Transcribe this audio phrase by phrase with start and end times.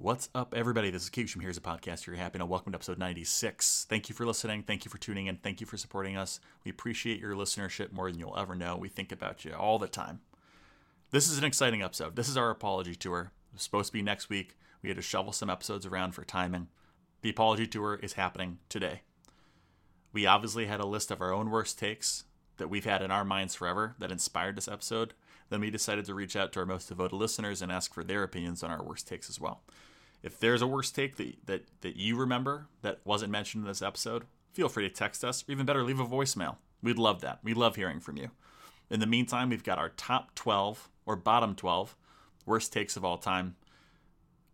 [0.00, 0.90] What's up, everybody?
[0.90, 2.06] This is from Here's a Podcast.
[2.06, 3.84] You're happy and welcome to episode 96.
[3.90, 4.62] Thank you for listening.
[4.62, 5.38] Thank you for tuning in.
[5.38, 6.38] Thank you for supporting us.
[6.64, 8.76] We appreciate your listenership more than you'll ever know.
[8.76, 10.20] We think about you all the time.
[11.10, 12.14] This is an exciting episode.
[12.14, 13.32] This is our apology tour.
[13.50, 14.56] It was supposed to be next week.
[14.82, 16.68] We had to shovel some episodes around for timing.
[17.22, 19.02] The apology tour is happening today.
[20.12, 22.22] We obviously had a list of our own worst takes
[22.58, 25.14] that we've had in our minds forever that inspired this episode.
[25.50, 28.22] Then we decided to reach out to our most devoted listeners and ask for their
[28.22, 29.62] opinions on our worst takes as well.
[30.22, 33.82] If there's a worst take that, that, that you remember that wasn't mentioned in this
[33.82, 36.56] episode, feel free to text us, or even better, leave a voicemail.
[36.82, 37.38] We'd love that.
[37.42, 38.30] We love hearing from you.
[38.90, 41.96] In the meantime, we've got our top 12 or bottom 12
[42.46, 43.56] worst takes of all time.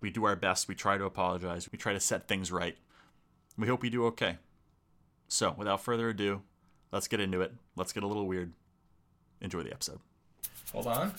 [0.01, 0.69] We do our best.
[0.69, 1.70] We try to apologize.
[1.73, 2.77] We try to set things right.
[3.56, 4.37] We hope you do okay.
[5.28, 6.42] So, without further ado,
[6.92, 7.53] let's get into it.
[7.77, 8.53] Let's get a little weird.
[9.41, 10.01] Enjoy the episode.
[10.73, 11.15] Hold on.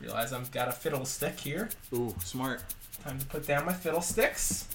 [0.00, 1.70] Realize I've got a fiddle stick here.
[1.92, 2.62] Ooh, smart.
[3.04, 4.68] Time to put down my fiddlesticks.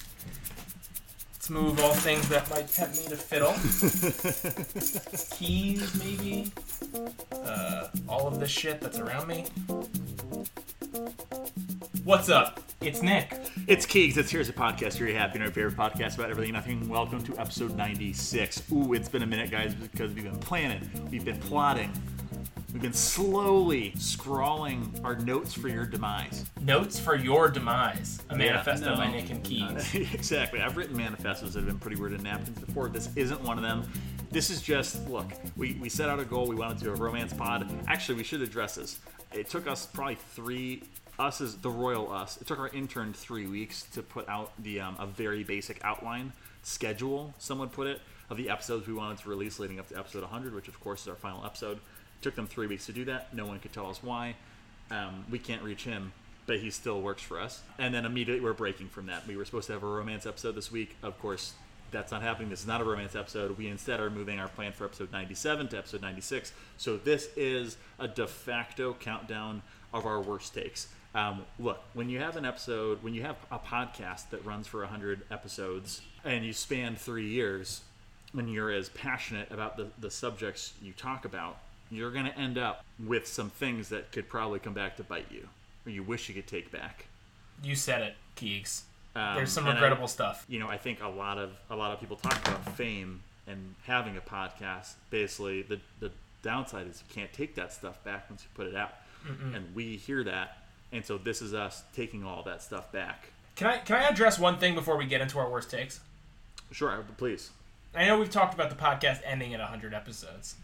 [1.34, 3.54] Let's move all things that might tempt me to fiddle.
[5.37, 6.51] Keys, maybe.
[7.32, 9.45] Uh, all of this shit that's around me.
[12.04, 12.62] What's up?
[12.82, 13.32] It's Nick.
[13.67, 14.17] It's Keegs.
[14.17, 14.99] It's Here's a Podcast.
[14.99, 16.89] You're happy, our favorite podcast about everything and nothing.
[16.89, 18.63] Welcome to episode 96.
[18.71, 21.91] Ooh, it's been a minute, guys, because we've been planning, we've been plotting,
[22.76, 26.43] we've been slowly scrawling our notes for your demise.
[26.59, 28.21] Notes for your demise.
[28.29, 28.98] A manifesto no.
[28.98, 29.95] by Nick and Keys.
[30.13, 30.59] exactly.
[30.59, 32.90] I've written manifestos that have been pretty weird in napkins before.
[32.90, 33.90] This isn't one of them.
[34.29, 35.32] This is just look.
[35.55, 36.48] We, we set out a goal.
[36.48, 37.65] We wanted to do a romance pod.
[37.87, 38.99] Actually, we should address this.
[39.32, 40.84] It took us probably three.
[41.17, 42.41] Us as the royal us.
[42.41, 46.34] It took our intern three weeks to put out the um, a very basic outline
[46.62, 47.34] schedule.
[47.37, 50.54] Someone put it of the episodes we wanted to release leading up to episode 100,
[50.54, 51.79] which of course is our final episode.
[52.21, 53.34] Took them three weeks to do that.
[53.34, 54.35] No one could tell us why.
[54.91, 56.12] Um, we can't reach him,
[56.46, 57.62] but he still works for us.
[57.77, 59.27] And then immediately we're breaking from that.
[59.27, 60.96] We were supposed to have a romance episode this week.
[61.04, 61.54] Of course,
[61.91, 62.49] that's not happening.
[62.49, 63.57] This is not a romance episode.
[63.57, 66.51] We instead are moving our plan for episode 97 to episode 96.
[66.78, 69.62] So this is a de facto countdown
[69.94, 70.88] of our worst takes.
[71.16, 74.81] Um, look, when you have an episode, when you have a podcast that runs for
[74.81, 77.81] 100 episodes and you span three years,
[78.34, 81.57] when you're as passionate about the, the subjects you talk about,
[81.91, 85.28] you're going to end up with some things that could probably come back to bite
[85.31, 85.47] you
[85.85, 87.06] or you wish you could take back.
[87.63, 88.81] You said it, Keegs.
[89.16, 90.45] Um, There's some and I- regrettable stuff.
[90.50, 93.75] you know, I think a lot of a lot of people talk about fame and
[93.85, 94.94] having a podcast.
[95.09, 98.75] Basically, the the downside is you can't take that stuff back once you put it
[98.75, 98.94] out,
[99.53, 100.57] and we hear that,
[100.91, 103.29] and so this is us taking all that stuff back.
[103.56, 106.01] Can I can I address one thing before we get into our worst takes?
[106.72, 107.51] Sure, please.
[107.95, 110.56] I know we've talked about the podcast ending at 100 episodes,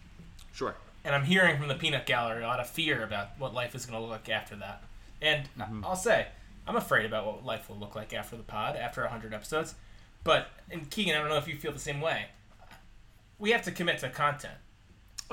[0.51, 0.75] Sure.
[1.03, 3.85] And I'm hearing from the Peanut Gallery a lot of fear about what life is
[3.85, 4.83] going to look like after that.
[5.21, 5.85] And mm-hmm.
[5.85, 6.27] I'll say,
[6.67, 9.75] I'm afraid about what life will look like after the pod, after 100 episodes.
[10.23, 12.27] But, and Keegan, I don't know if you feel the same way.
[13.39, 14.53] We have to commit to content.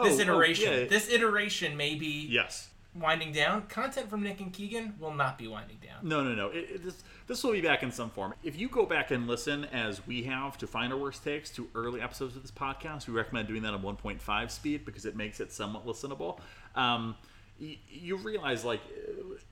[0.02, 0.84] This Oh, oh, iteration, yeah.
[0.86, 2.68] this iteration may be Yes.
[2.94, 3.62] Winding down.
[3.68, 5.96] Content from Nick and Keegan will not be winding down.
[6.08, 6.48] No, no, no.
[6.48, 8.34] It, it, this, this will be back in some form.
[8.42, 11.68] If you go back and listen, as we have, to find our worst takes to
[11.74, 15.38] early episodes of this podcast, we recommend doing that on 1.5 speed because it makes
[15.40, 16.40] it somewhat listenable.
[16.74, 17.14] Um,
[17.60, 18.80] you, you realize, like,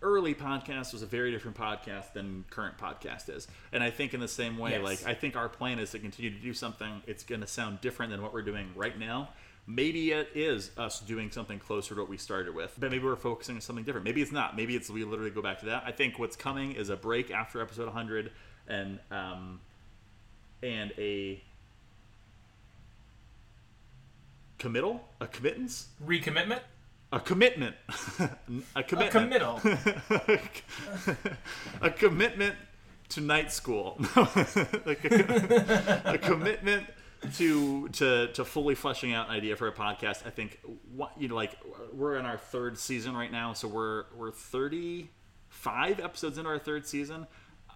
[0.01, 3.49] early podcast was a very different podcast than current podcast is.
[3.73, 4.83] And I think in the same way, Yes.
[4.83, 7.03] like, I think our plan is to continue to do something.
[7.07, 9.31] It's going to sound different than what we're doing right now.
[9.69, 13.17] Maybe it is us doing something closer to what we started with, but maybe we're
[13.17, 14.05] focusing on something different.
[14.05, 14.57] Maybe it's not.
[14.57, 15.83] Maybe it's we literally go back to that.
[15.85, 18.31] I think what's coming is a break after episode 100
[18.69, 19.59] and um,
[20.63, 21.43] and a
[24.59, 26.61] committal, a committance, Recommitment?
[27.13, 27.77] a commitment,
[28.19, 29.61] a commitment, A commitment, committal.
[31.83, 32.55] a commitment
[33.11, 36.87] to night school, Like a, a commitment
[37.35, 40.27] to to to fully fleshing out an idea for a podcast.
[40.27, 40.61] I think
[40.95, 41.57] what you know, like
[41.93, 45.11] we're in our third season right now, so we're we're thirty
[45.49, 47.27] five episodes into our third season.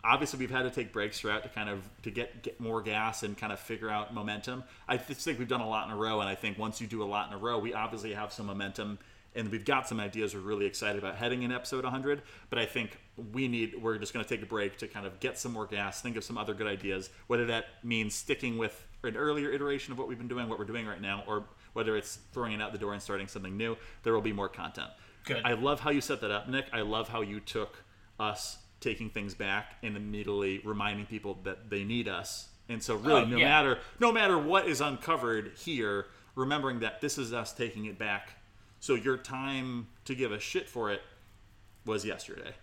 [0.02, 3.22] Obviously, we've had to take breaks throughout to kind of to get get more gas
[3.22, 4.64] and kind of figure out momentum.
[4.88, 6.86] I just think we've done a lot in a row, and I think once you
[6.86, 8.98] do a lot in a row, we obviously have some momentum
[9.34, 12.66] and we've got some ideas we're really excited about heading in episode 100 but i
[12.66, 12.98] think
[13.32, 15.66] we need we're just going to take a break to kind of get some more
[15.66, 19.92] gas think of some other good ideas whether that means sticking with an earlier iteration
[19.92, 22.60] of what we've been doing what we're doing right now or whether it's throwing it
[22.60, 24.88] out the door and starting something new there will be more content
[25.24, 25.42] Good.
[25.44, 27.84] i love how you set that up nick i love how you took
[28.18, 33.22] us taking things back and immediately reminding people that they need us and so really
[33.22, 33.44] Oh, no yeah.
[33.48, 38.36] matter no matter what is uncovered here remembering that this is us taking it back
[38.80, 41.02] so your time to give a shit for it
[41.86, 42.54] was yesterday.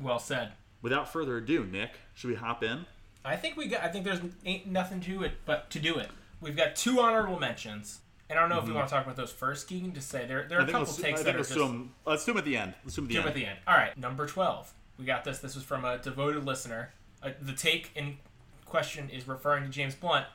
[0.00, 0.52] Well said.
[0.80, 2.86] without further ado, Nick, should we hop in?
[3.24, 3.82] I think we got.
[3.82, 6.10] I think there's ain't nothing to it but to do it.
[6.40, 9.14] We've got two honorable mentions, and I don't know if we want to talk about
[9.16, 9.92] those first, Keegan.
[9.94, 10.76] Just say there there are Mm-hmm.
[10.76, 12.38] I a couple I takes think that are let's just do 'em- let's do them
[12.38, 12.74] at the end.
[12.84, 13.28] Let's do them at the do end.
[13.28, 13.58] at the end.
[13.68, 14.72] All right, number twelve.
[14.98, 15.38] We got this.
[15.38, 16.90] This was from a devoted listener.
[17.22, 18.16] Uh, the take in
[18.64, 20.26] question is referring to James Blunt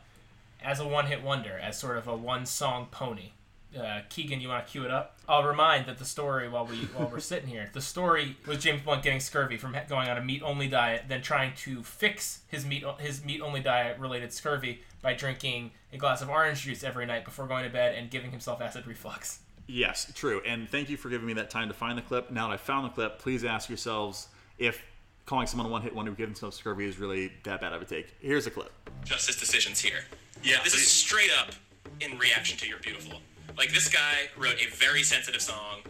[0.64, 3.32] as a one-hit wonder, as sort of a one-song pony.
[3.77, 5.18] Uh, Keegan, you want to cue it up?
[5.29, 8.81] I'll remind that the story while we while we're sitting here, the story was James
[8.81, 12.83] Blunt getting scurvy from going on a meat-only diet, then trying to fix his meat
[13.00, 17.63] his meat-only diet-related scurvy by drinking a glass of orange juice every night before going
[17.63, 19.39] to bed and giving himself acid reflux.
[19.68, 20.41] Yes, true.
[20.45, 22.31] And thank you for giving me that time to find the clip.
[22.31, 24.81] Now that I found the clip, please ask yourselves if
[25.25, 27.81] calling someone a one hit wonder who gives themselves scurvy is really that bad of
[27.81, 28.15] a take.
[28.21, 28.71] Here's a clip.
[29.03, 30.06] justice decisions here.
[30.41, 31.51] Yeah, This is straight up
[32.00, 33.19] in reaction to You're Beautiful.
[33.56, 35.82] Like, this guy wrote a very sensitive song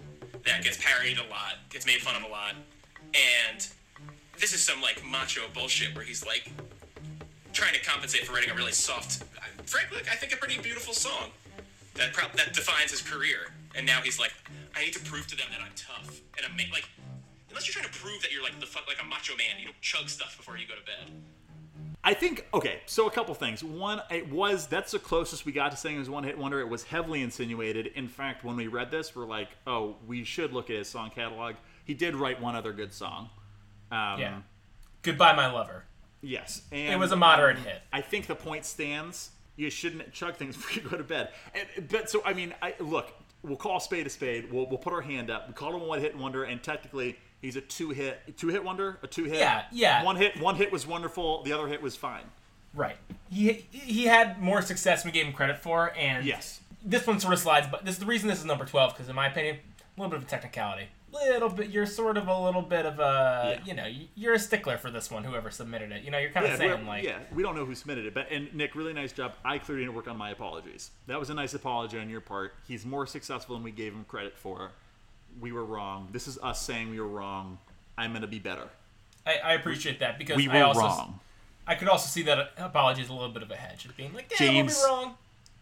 [0.45, 2.55] that gets parodied a lot, gets made fun of a lot,
[3.13, 3.67] and
[4.39, 6.51] this is some, like, macho bullshit where he's, like,
[7.53, 9.23] trying to compensate for writing a really soft,
[9.65, 11.31] frankly, I think a pretty beautiful song
[11.95, 13.51] that prob- that defines his career.
[13.75, 14.33] And now he's like,
[14.75, 16.21] I need to prove to them that I'm tough.
[16.37, 16.87] And I'm like,
[17.49, 19.65] unless you're trying to prove that you're like the fuck like a macho man, you
[19.65, 21.11] don't chug stuff before you go to bed.
[22.07, 23.61] I think okay, so a couple things.
[23.61, 26.61] One, it was that's the closest we got to saying it was one hit wonder.
[26.61, 27.87] It was heavily insinuated.
[27.87, 31.11] In fact, when we read this, we're like, oh, we should look at his song
[31.13, 31.55] catalog.
[31.83, 33.29] He did write one other good song.
[33.91, 34.37] Um, Yeah.
[35.01, 35.83] Goodbye, my lover.
[36.21, 37.81] Yes, and It was a moderate hit.
[37.91, 39.31] I think the point stands.
[39.57, 41.31] You shouldn't chug things before you go to bed.
[41.53, 43.11] And, but so I mean, I look.
[43.43, 44.49] We'll call a spade a spade.
[44.49, 45.49] We'll, we'll put our hand up.
[45.49, 48.63] We call him a one hit wonder, and technically he's a two hit two hit
[48.63, 48.99] wonder.
[49.03, 49.39] A two hit.
[49.39, 50.03] Yeah, yeah.
[50.03, 50.39] One hit.
[50.39, 51.43] One hit was wonderful.
[51.43, 52.23] The other hit was fine.
[52.73, 52.97] Right.
[53.29, 56.61] He he had more success than we gave him credit for, and Yes.
[56.83, 57.67] this one sort of slides.
[57.71, 59.57] But this is the reason this is number twelve because, in my opinion,
[59.97, 60.87] a little bit of a technicality.
[61.11, 63.65] Little bit, you're sort of a little bit of a, Yeah.
[63.65, 65.23] you know, you're a stickler for this one.
[65.23, 67.65] Whoever submitted it, you know, you're kind of Yeah, saying like, yeah, we don't know
[67.65, 69.33] who submitted it, but and Nick, really nice job.
[69.43, 70.91] I clearly didn't work on my apologies.
[71.07, 72.53] That was a nice apology on your part.
[72.67, 74.71] He's more successful than we gave him credit for.
[75.39, 76.09] We were wrong.
[76.11, 77.57] This is us saying we were wrong.
[77.97, 78.67] I'm gonna be better.
[79.25, 81.19] I, I appreciate that because We I were also wrong.
[81.67, 84.13] I could also see that apology is a little bit of a hedge, of being
[84.13, 85.15] like, yeah, James- we'll be wrong.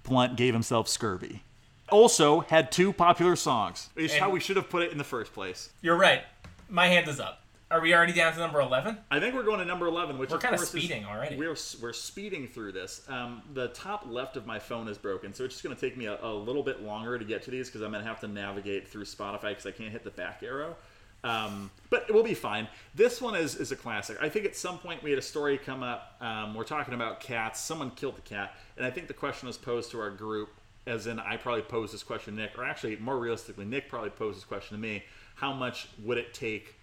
[0.04, 1.42] Blunt gave himself scurvy.
[1.90, 3.90] Also had two popular songs.
[3.96, 5.70] It's And- how we should have put it in the first place.
[5.82, 6.24] You're right.
[6.70, 7.42] My hand is up.
[7.76, 8.98] Are we already down to number eleven?
[9.12, 11.36] I think we're going to number eleven, which We're course is- speeding already.
[11.36, 13.02] We're we're speeding through this.
[13.10, 15.98] Um, the top left of my phone is broken, so it's just going to take
[15.98, 18.22] me a, a little bit longer to get to these because I'm going to have
[18.22, 20.78] to navigate through Spotify because I can't hit the back arrow.
[21.26, 22.70] Um, but it will be fine.
[22.94, 24.20] This one is is a classic.
[24.22, 26.16] I think at some point we had a story come up.
[26.22, 27.60] Um, we're talking about cats.
[27.60, 30.48] Someone killed the cat, and I think the question was posed to our group,
[30.88, 34.12] as in I probably posed this question to Nick, or actually more realistically, Nick probably
[34.12, 35.04] posed this question to me.
[35.36, 36.76] How much would it take?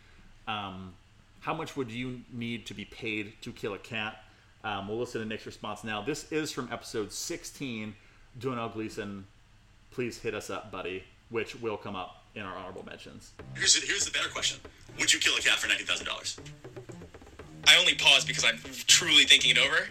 [0.47, 0.95] Um,
[1.41, 4.23] how much would you need to be paid to kill a cat?
[4.65, 6.03] Um, we'll listen to Nick's response now.
[6.03, 7.95] This is from episode 16.
[8.39, 9.25] Donald Gleason,
[9.91, 13.33] please hit us up, buddy, which will come up in our honorable mentions.
[13.55, 14.59] Here's here's the better question:
[14.99, 16.39] Would you kill a cat for ninety thousand dollars?
[17.67, 19.87] I only pause because I'm truly thinking it over.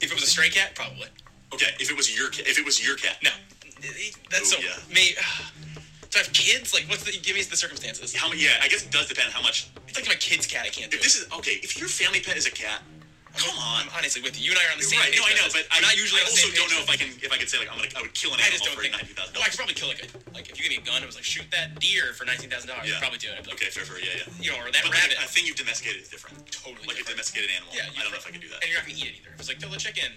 [0.00, 1.06] If it was a stray cat, probably.
[1.54, 3.30] Okay, if it was your cat, if it was your cat, No.
[4.30, 4.62] That's Oh, so.
[4.62, 4.94] yeah.
[4.94, 5.14] Me.
[6.10, 6.74] Do I have kids?
[6.74, 7.12] Like, what's the?
[7.22, 8.14] Give me the circumstances.
[8.14, 8.42] How many?
[8.42, 9.70] Yeah, I guess it does depend how much.
[9.86, 10.66] It's like my kid's cat.
[10.66, 11.26] I can't do If this it.
[11.26, 12.82] is okay, if your family pet is a cat,
[13.38, 13.86] come on.
[13.86, 14.50] I'm honestly with you.
[14.50, 15.14] You and I are on the You're same right.
[15.14, 15.22] page.
[15.22, 15.70] No, I know, but.
[15.70, 17.46] I, We're not usually I on also don't know if I can if I could
[17.46, 18.98] say like I'm gonna I would kill an I just animal don't for think.
[18.98, 20.86] ninety thousand No, I could probably kill like a like if you give me a
[20.86, 22.90] gun, it was like shoot that deer for nineteen thousand dollars.
[22.90, 22.98] Yeah.
[22.98, 23.38] I'd probably do it.
[23.46, 24.26] Like, Okay, fair, fair, yeah, yeah.
[24.42, 25.14] You know, or that But rabbit.
[25.14, 26.42] like, a thing you've domesticated is different.
[26.50, 27.70] Totally Like a domesticated animal.
[27.70, 28.66] yeah, I don't know if I can do that.
[28.66, 29.30] And you're not gonna eat it either.
[29.38, 30.10] If it's like kill the chicken,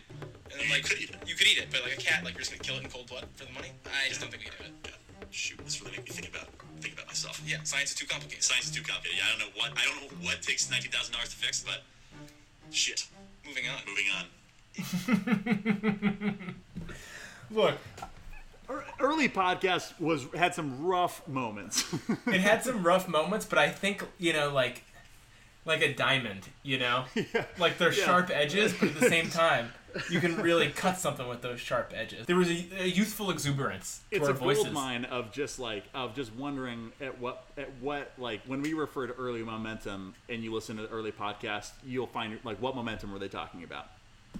[0.49, 1.21] and then You like could eat it.
[1.29, 2.89] You could eat it, but like a cat, like you're just gonna kill it in
[2.89, 3.69] cold blood for the money.
[3.93, 4.73] I just don't think we can do it.
[4.89, 4.97] Yeah.
[5.31, 6.47] Shoot, this really made me think about
[6.79, 7.41] think about myself.
[7.45, 8.43] Yeah, science is too complicated.
[8.43, 9.17] Science is too complicated.
[9.19, 11.63] Yeah, I don't know what I don't know what takes nineteen thousand dollars to fix,
[11.63, 11.81] but
[12.71, 13.07] shit.
[13.45, 13.79] Moving on.
[13.87, 14.25] Moving on.
[17.51, 17.75] Look,
[18.99, 21.85] Early podcast was had some rough moments.
[22.27, 24.83] it had some rough moments, but I think you know, like,
[25.65, 27.05] like a diamond, you know,
[27.57, 28.05] like they're Yeah.
[28.05, 29.71] sharp edges, but at the same time,
[30.09, 32.25] you can really cut something with those sharp edges.
[32.25, 34.63] There was a, a youthful exuberance to it's our a voices.
[34.63, 38.73] gold mine of just like of just wondering at what at what like when we
[38.73, 42.75] refer to early momentum and you listen to the early podcast, you'll find like what
[42.75, 43.87] momentum were they talking about?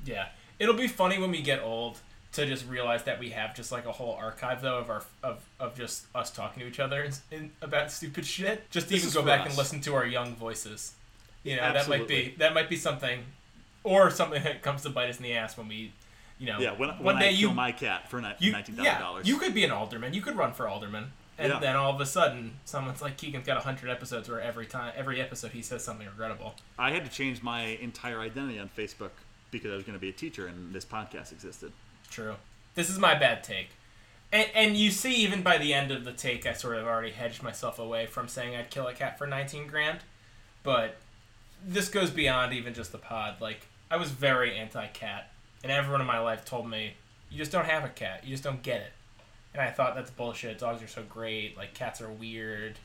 [0.06, 0.28] Yeah,
[0.60, 2.00] it'll be funny when we get old
[2.34, 5.44] to just realize that we have just like a whole archive though of our of,
[5.60, 8.70] of just us talking to each other in, in, about stupid shit.
[8.72, 9.50] Just to This even go back us.
[9.50, 10.94] and listen to our young voices.
[11.44, 13.20] You know, that might be that might be something,
[13.84, 15.92] or something that comes to bite us in the ass when we,
[16.40, 18.76] you know, Yeah, when, one when day I you kill my cat for ni- nineteen
[18.76, 19.28] thousand yeah dollars.
[19.28, 20.14] you could be an alderman.
[20.14, 21.12] You could run for alderman.
[21.38, 21.60] And Yeah.
[21.60, 25.20] then all of a sudden, someone's like, Keegan's got 100 episodes where every time, every
[25.20, 26.54] episode he says something regrettable.
[26.78, 29.10] I had to change my entire identity on Facebook
[29.50, 31.72] because I was going to be a teacher and this podcast existed.
[32.12, 32.36] True.
[32.76, 33.70] This is my bad take.
[34.32, 37.12] And, and you see, even by the end of the take, I sort of already
[37.12, 40.00] hedged myself away from saying I'd kill a cat for 19 grand.
[40.62, 40.98] But
[41.66, 43.42] this goes beyond even just the pod.
[43.42, 45.30] Like, I was very anti cat.
[45.64, 46.94] And everyone in my life told me,
[47.30, 48.24] you just don't have a cat.
[48.24, 48.92] You just don't get it.
[49.54, 50.60] And I thought that's bullshit.
[50.60, 51.56] Dogs are so great.
[51.56, 52.78] Like, cats are weird.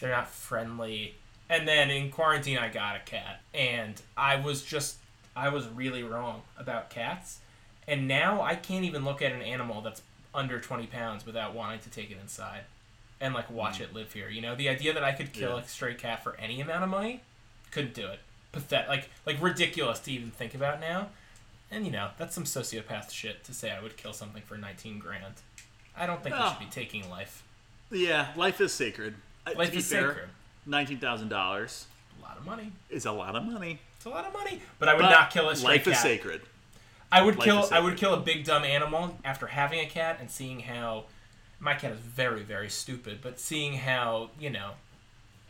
[0.00, 1.14] They're not friendly.
[1.48, 3.40] And then in quarantine, I got a cat.
[3.52, 4.98] And I was just,
[5.34, 7.40] I was really wrong about cats.
[7.88, 10.02] And now I can't even look at an animal that's
[10.34, 12.62] under 20 pounds without wanting to take it inside
[13.20, 13.82] and like watch mm.
[13.82, 14.28] it live here.
[14.28, 15.64] You know, the idea that I could kill Yeah.
[15.64, 17.20] a stray cat for any amount of money,
[17.70, 18.20] couldn't do it.
[18.52, 21.08] Pathetic, like like ridiculous to even think about now.
[21.70, 24.98] And you know, that's some sociopath shit to say I would kill something for 19
[24.98, 25.34] grand.
[25.96, 26.50] I don't think we Oh.
[26.50, 27.42] should be taking life.
[27.90, 29.14] Yeah, life is sacred.
[29.56, 30.28] Life to be is fair, sacred.
[30.66, 31.86] Nineteen thousand dollars
[32.18, 32.72] A lot of money.
[32.90, 33.78] is a lot of money.
[33.96, 34.60] It's a lot of money.
[34.78, 35.94] But I would But not kill a stray life cat.
[35.94, 36.42] is sacred.
[37.10, 37.68] I would Life kill.
[37.72, 41.04] I would kill a big dumb animal after having a cat and seeing how
[41.60, 44.72] my cat is very very stupid, but seeing how you know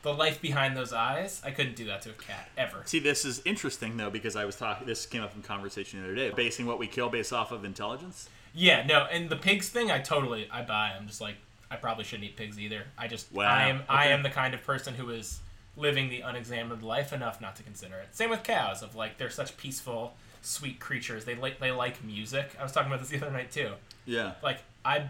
[0.03, 2.83] the life behind those eyes, I couldn't do that to a cat ever.
[2.85, 4.87] See, this is interesting though because I was talking.
[4.87, 7.65] This came up in conversation the other day, basing what we kill based off of
[7.65, 8.29] intelligence.
[8.55, 10.93] Yeah, no, and the pigs thing, I totally I buy.
[10.99, 11.37] I'm just like
[11.71, 12.85] I probably shouldn't eat pigs either.
[12.99, 15.41] I just Wow, I am I am the kind of person who is
[15.77, 18.09] living the unexamined life enough not to consider it.
[18.15, 18.83] Same with cows.
[18.83, 21.25] Of like they're such peaceful, sweet creatures.
[21.25, 22.51] They like they like music.
[22.59, 23.71] I was talking about this the other night too.
[24.05, 24.33] Yeah.
[24.43, 25.07] like I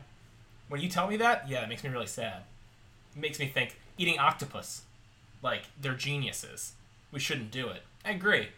[0.69, 2.43] when you tell me that, yeah, it makes me really sad.
[3.17, 4.83] It makes me think eating octopus,
[5.43, 6.73] like they're geniuses.
[7.11, 7.83] We shouldn't do it.
[8.05, 8.49] I agree,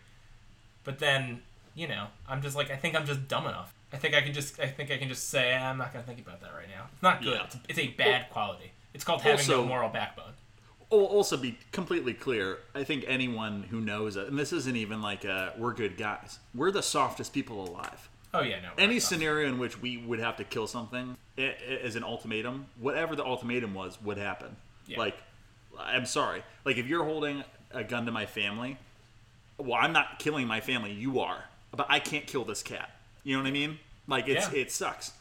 [0.85, 1.43] but then
[1.75, 3.75] you know, I'm just like I think I'm just dumb enough.
[3.93, 6.05] I think I can just I think I can just say "Ah, I'm not gonna
[6.05, 6.87] think about that right now.
[6.93, 7.35] It's not good.
[7.35, 7.45] Yeah.
[7.45, 8.73] It's, it's a bad quality.
[8.93, 10.33] It's called having no moral backbone.
[10.91, 12.59] Also, be completely clear.
[12.75, 16.39] I think anyone who knows it, and this isn't even like a, we're good guys.
[16.55, 18.09] We're the softest people alive.
[18.33, 18.71] Oh yeah, no.
[18.79, 23.25] Any scenario in which we would have to kill something as an ultimatum, whatever the
[23.25, 24.57] ultimatum was, would happen.
[24.87, 24.99] Yeah.
[24.99, 25.17] Like,
[25.79, 26.43] I'm sorry.
[26.65, 28.77] Like, if you're holding a gun to my family,
[29.59, 30.93] well, I'm not killing my family.
[30.93, 32.91] You are, but I can't kill this cat.
[33.23, 33.79] You know what I mean?
[34.07, 34.61] Like, it's Yeah.
[34.61, 35.13] it sucks.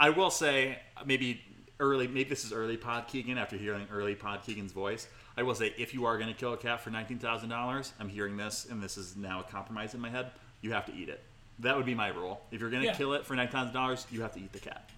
[0.00, 1.42] I will say maybe
[1.78, 2.06] early.
[2.08, 3.38] Maybe this is early Pod Keegan.
[3.38, 6.52] After hearing early Pod Keegan's voice, I will say if you are going to kill
[6.54, 9.94] a cat for nineteen thousand dollars, I'm hearing this, and this is now a compromise
[9.94, 10.30] in my head.
[10.62, 11.22] You have to eat it.
[11.58, 12.40] That would be my rule.
[12.50, 12.94] If you're going to Yeah.
[12.94, 14.88] kill it for nine thousand dollars, you have to eat the cat.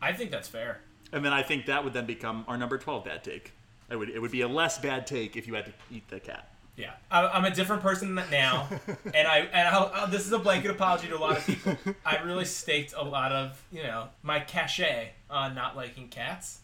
[0.00, 0.80] I think that's fair.
[1.12, 3.52] And then I think that would then become our number twelve bad take.
[3.90, 6.18] It would it would be a less bad take if you had to eat the
[6.20, 6.48] cat.
[6.74, 8.66] Yeah, I- I'm a different person than now,
[9.14, 11.76] and I and I'll, I'll, this is a blanket apology to a lot of people.
[12.06, 16.60] I really staked a lot of you know my cachet on not liking cats,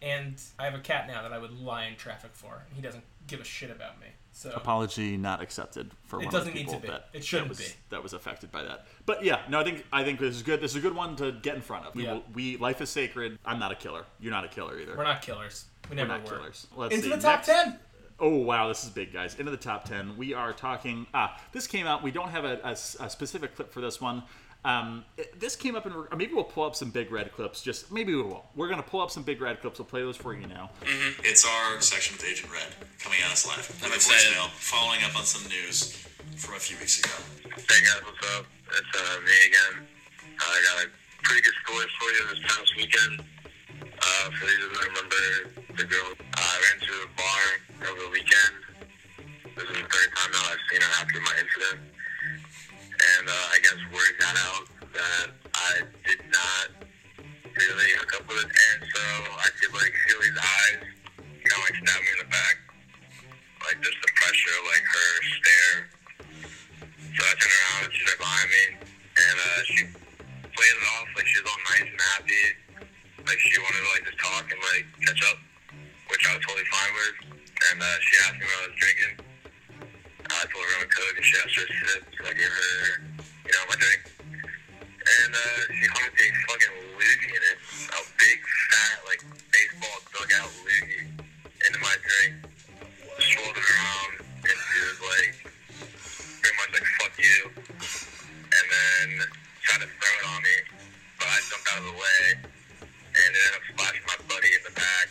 [0.00, 2.80] and I have a cat now that I would lie in traffic for, and he
[2.82, 4.06] doesn't give a shit about me.
[4.32, 6.88] So Apology not accepted for It one doesn't of the need to people be.
[6.88, 7.74] that It shouldn't that was, be.
[7.90, 8.86] that was affected by that.
[9.04, 10.60] But yeah, no, I think I think this is good.
[10.60, 11.94] This is a good one to get in front of.
[11.94, 12.14] We Yeah.
[12.14, 13.38] will, we life is sacred.
[13.44, 14.04] I'm not a killer.
[14.20, 14.96] You're not a killer either.
[14.96, 15.66] we're not killers.
[15.88, 16.36] We We're never not were.
[16.38, 16.66] killers.
[16.76, 17.10] Let's Into see.
[17.16, 17.78] the top Next- ten.
[18.22, 19.34] Oh wow, this is big, guys.
[19.36, 20.16] Into the top ten.
[20.16, 21.06] We are talking.
[21.14, 22.02] Ah, this came out.
[22.02, 24.22] We don't have a specific clip for this one.
[24.64, 25.04] Um,
[25.38, 25.92] this came up in.
[25.92, 27.62] or Maybe we'll pull up some big red clips.
[27.62, 28.44] Just maybe we will.
[28.54, 29.78] We're gonna pull up some big red clips.
[29.78, 30.70] We'll play those for you now.
[31.24, 33.64] It's our section with Agent Red coming at us live.
[33.82, 34.36] I'm With excited.
[34.36, 35.96] voicemail Following up on some news
[36.36, 37.14] from a few weeks ago.
[37.56, 38.44] Hey guys, what's up?
[38.68, 39.86] It's uh, me again.
[40.40, 40.88] I got a
[41.24, 43.14] pretty good story for you this past weekend.
[43.80, 45.24] Uh, for those who don't remember
[45.76, 47.42] the girl, uh, I ran to a bar
[47.88, 48.54] over the weekend.
[49.56, 51.80] This is the third time now I've seen her after my incident.
[53.00, 55.72] And uh, I guess word got out that I
[56.04, 56.66] did not
[57.56, 58.50] really hook up with it.
[58.50, 59.02] And so
[59.40, 60.90] I could like feel eyes
[61.50, 62.56] kind of like stab me in the back.
[63.66, 65.78] Like just the pressure, like her stare.
[67.10, 69.80] So I turned around and she's right behind me, and uh, she
[70.54, 72.44] played it off like she was all nice and happy,
[73.26, 75.38] like she wanted to like just talk and like catch up,
[76.08, 77.16] which I was totally fine with.
[77.72, 79.29] And uh, she asked me what I was drinking.
[80.30, 82.74] I told her a Coke, and she asked her to sip, so I gave her,
[83.18, 84.02] you know, my drink.
[84.30, 87.58] And uh, she hung a big fucking loogie in it,
[87.90, 88.38] a big
[88.70, 91.08] fat like baseball dugout loogie
[91.66, 92.46] into my drink.
[93.20, 94.12] Swirled it around,
[94.46, 95.34] and she was like
[96.40, 99.06] pretty much like fuck you, and then
[99.66, 100.56] tried to throw it on me,
[101.18, 102.50] but I jumped out of the way
[103.10, 105.06] and it ended up splashing my buddy in the back,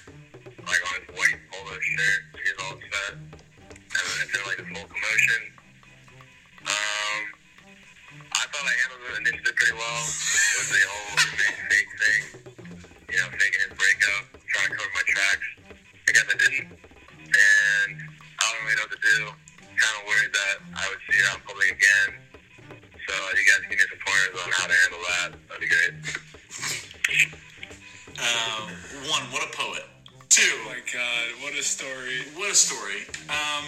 [0.64, 2.22] like on his white polo shirt.
[2.40, 4.62] He was all upset, and then it turned like
[5.20, 5.44] position.
[6.64, 7.22] Um,
[8.32, 10.00] I thought I handled the initiative pretty well.
[10.00, 12.22] with the whole fake, fake thing,
[13.12, 15.48] you know, faking his breakup, trying to cover my tracks.
[16.08, 19.20] I guess I didn't, and I don't really know what to do.
[19.60, 22.10] Kind of worried that I would see it out in public again.
[23.08, 25.30] So uh, you guys give me some pointers on how to handle that.
[25.48, 25.94] That'd be great.
[28.20, 28.62] Uh,
[29.08, 29.86] one, what a poet.
[30.28, 30.44] Two.
[30.44, 32.22] Oh my God, what a story!
[32.36, 33.08] What a story.
[33.30, 33.66] Um,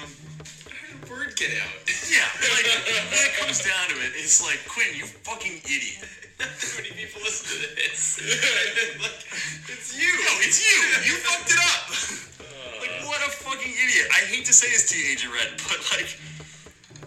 [2.12, 6.03] Yeah, like when it comes down to it, it's like Quinn, you fucking idiot.
[6.39, 8.20] How many people listen to this.
[9.72, 10.12] It's you.
[10.12, 10.75] No, it's you.
[11.08, 11.88] You fucked it up.
[12.84, 14.08] like what a fucking idiot.
[14.12, 16.20] I hate to say this to you, Agent Red, but like,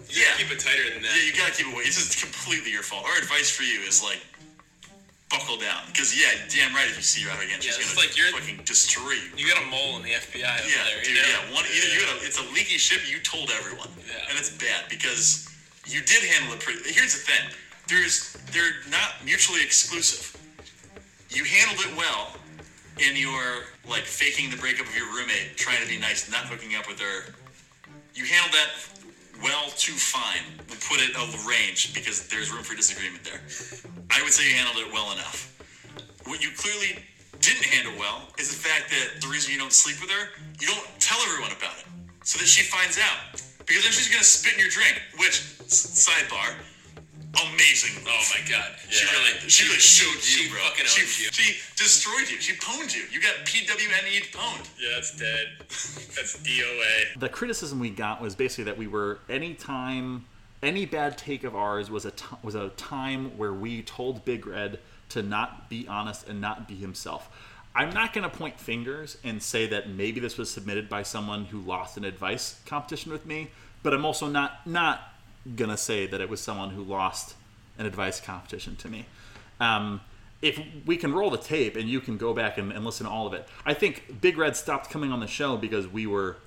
[0.09, 1.13] You yeah, keep it tighter than that.
[1.13, 1.85] yeah, you gotta keep it away.
[1.85, 3.05] This is completely your fault.
[3.05, 4.21] Our advice for you is like,
[5.29, 6.87] buckle down, because yeah, damn right.
[6.87, 9.29] If you see her out again, she's Yeah, it's gonna like you're- fucking destroy you.
[9.37, 11.01] You got a mole in the FBI Yeah, there.
[11.03, 11.27] dude, you know?
[11.27, 11.53] yeah.
[11.53, 13.01] One, either you got a, it's a leaky ship.
[13.09, 14.29] You told everyone, Yeah.
[14.29, 15.47] and it's bad because
[15.85, 16.81] you did handle it pretty.
[16.93, 17.49] Here's the thing:
[17.87, 20.35] there's they're not mutually exclusive.
[21.29, 22.37] You handled it well
[22.99, 26.75] in your like faking the breakup of your roommate, trying to be nice, not hooking
[26.75, 27.33] up with her.
[28.13, 28.69] You handled that
[29.43, 30.41] well too fine.
[30.69, 33.41] We'll put it a range because there's room for disagreement there.
[34.11, 35.51] I would say you handled it well enough.
[36.25, 36.97] What you clearly
[37.41, 40.67] didn't handle well is the fact that the reason you don't sleep with her, you
[40.67, 41.85] don't tell everyone about it,
[42.23, 43.41] so that she finds out.
[43.65, 45.01] Because then she's gonna spit in your drink.
[45.17, 46.53] Which s- sidebar,
[47.53, 48.01] amazing.
[48.07, 48.71] Oh my god.
[48.85, 48.89] yeah.
[48.89, 50.59] She really she really showed you, she bro.
[50.61, 51.29] fucking she, owned you.
[51.33, 52.37] she destroyed you.
[52.39, 53.03] She pwned you.
[53.11, 54.69] You got PWNE pwned.
[54.79, 55.47] Yeah, that's dead.
[56.15, 57.19] That's DOA.
[57.19, 60.25] the criticism we got was basically that we were anytime
[60.63, 64.47] any bad take of ours was a t- was a time where we told Big
[64.47, 67.29] Red to not be honest and not be himself.
[67.75, 71.45] I'm not going to point fingers and say that maybe this was submitted by someone
[71.45, 73.49] who lost an advice competition with me,
[73.83, 75.13] but I'm also not not
[75.55, 77.35] going to say that it was someone who lost
[77.77, 79.05] an advice competition to me.
[79.59, 80.01] Um,
[80.41, 83.11] if we can roll the tape and you can go back and, and listen to
[83.11, 86.37] all of it, I think Big Red stopped coming on the show because we were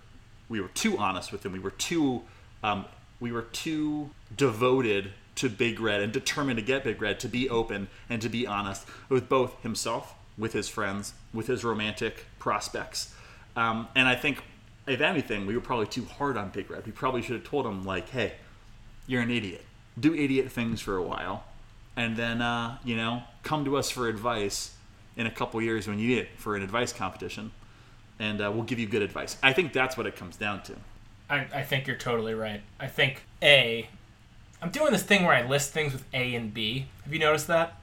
[0.49, 1.53] we were too honest with him.
[1.53, 2.23] We were too
[2.63, 2.87] um,
[3.21, 7.49] we were too devoted to Big Red and determined to get Big Red to be
[7.49, 13.15] open and to be honest with both himself, with his friends, with his romantic prospects.
[13.57, 14.43] Um, and I think,
[14.87, 16.87] if anything, we were probably too hard on Big Red.
[16.87, 18.35] We probably should have told him like, "Hey,
[19.07, 19.65] you're an idiot.
[19.99, 21.45] Do idiot things for a while,
[21.97, 24.75] and then uh, you know come to us for advice
[25.17, 27.53] in a couple years when you need it for an advice competition,
[28.19, 30.75] and uh, we'll give you good advice." I think that's what it comes down to.
[31.31, 32.63] I, I think you're totally right.
[32.81, 33.89] I think A.
[34.61, 36.87] I'm doing this thing where I list things with A and B.
[37.05, 37.79] Have you noticed that?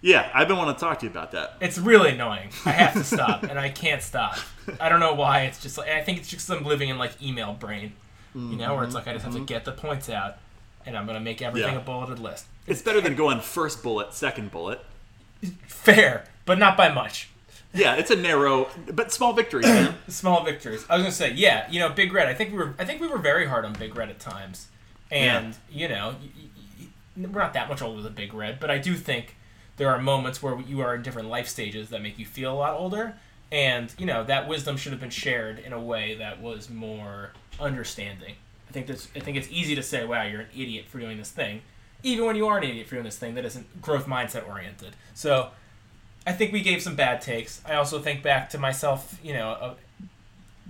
[0.00, 1.56] Yeah, I've been wanting to talk to you about that.
[1.60, 2.50] It's really annoying.
[2.64, 4.36] I have to stop, and I can't stop.
[4.80, 5.42] I don't know why.
[5.42, 7.92] It's just like I think it's just I'm living in like email brain,
[8.34, 9.46] you know, where it's like I just have to mm-hmm.
[9.46, 10.38] get the points out,
[10.84, 11.80] and I'm gonna make everything Yeah.
[11.80, 12.46] a bulleted list.
[12.66, 14.80] It's better than going first bullet, second bullet.
[15.66, 17.28] Fair, but not by much.
[17.74, 19.94] Yeah, it's a narrow but small victory, man.
[20.08, 20.84] Small victories.
[20.90, 22.28] I was gonna say, yeah, you know, Big Red.
[22.28, 24.68] I think we were, I think we were very hard on Big Red at times,
[25.10, 26.86] and you know, y- y-
[27.18, 29.36] y- we're not that much older than Big Red, but I do think
[29.78, 32.58] there are moments where you are in different life stages that make you feel a
[32.58, 33.14] lot older,
[33.50, 37.32] and you know that wisdom should have been shared in a way that was more
[37.58, 38.34] understanding.
[38.68, 41.16] I think that's, I think it's easy to say, wow, you're an idiot for doing
[41.16, 41.62] this thing,
[42.02, 44.94] even when you are an idiot for doing this thing that isn't growth mindset oriented.
[45.14, 45.52] So.
[46.26, 47.60] I think we gave some bad takes.
[47.66, 49.74] I also think back to myself, you know, uh,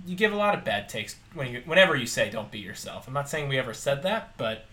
[0.05, 3.07] you give a lot of bad takes when you whenever you say don't be yourself.
[3.07, 4.65] I'm not saying we ever said that, but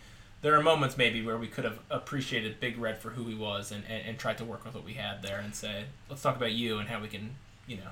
[0.42, 3.70] there are moments maybe where we could have appreciated Big Red for who he was
[3.70, 6.36] and, and, and tried to work with what we had there and say, let's talk
[6.36, 7.34] about you and how we can,
[7.66, 7.90] you know,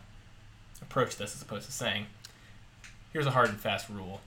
[0.81, 2.07] approach this as opposed to saying,
[3.12, 4.20] here's a hard and fast rule.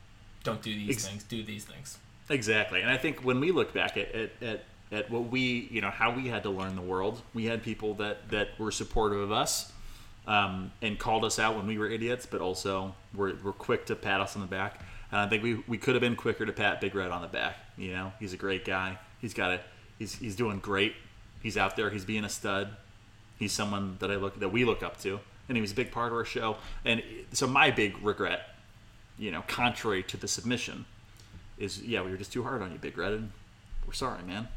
[0.44, 1.98] Don't do these Ex- things, do these things.
[2.30, 5.82] Exactly, and I think when we look back at, at, at, at what we, you
[5.82, 9.20] know, how we had to learn the world, we had people that, that were supportive
[9.20, 9.72] of us
[10.28, 13.96] um, and called us out when we were idiots, but also were, were quick to
[13.96, 14.82] pat us on the back.
[15.12, 17.28] And I think we, we could have been quicker to pat Big Red on the
[17.28, 17.58] back.
[17.78, 18.98] You know, he's a great guy.
[19.20, 19.62] He's got it.
[19.98, 20.96] He's, he's doing great.
[21.42, 21.90] He's out there.
[21.90, 22.70] He's being a stud.
[23.38, 25.92] He's someone that I look that we look up to, and he was a big
[25.92, 26.58] part of our show.
[26.86, 27.02] And
[27.34, 28.42] so my big regret,
[29.18, 30.86] you know, contrary to the submission,
[31.58, 33.32] is yeah, we were just too hard on you, Big Red, and
[33.88, 34.48] we're sorry, man.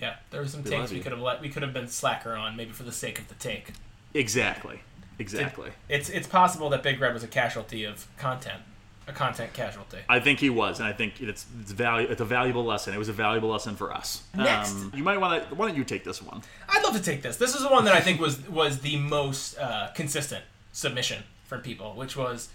[0.00, 2.34] Yeah, there were some We takes we could have let we could have been slacker
[2.34, 3.72] on, maybe for the sake of the take.
[4.12, 4.80] Exactly,
[5.18, 5.70] exactly.
[5.88, 8.62] It's it's possible that Big Red was a casualty of content,
[9.06, 9.98] a content casualty.
[10.08, 12.08] I think he was, and I think it's it's value.
[12.08, 12.94] It's a valuable lesson.
[12.94, 14.22] It was a valuable lesson for us.
[14.34, 14.72] Next.
[14.72, 15.54] um, you might want to.
[15.54, 16.42] Why don't you take this one?
[16.68, 17.36] I'd love to take this.
[17.36, 21.60] This is the one that I think was was the most uh, consistent submission from
[21.60, 22.48] people, which was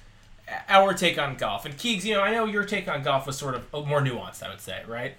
[0.68, 1.66] our take on golf.
[1.66, 4.44] And Keegs, you know, I know your take on golf was sort of more nuanced.
[4.44, 5.16] I would say, right?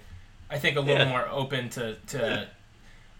[0.51, 1.09] I think a little Yeah.
[1.09, 2.47] more open to to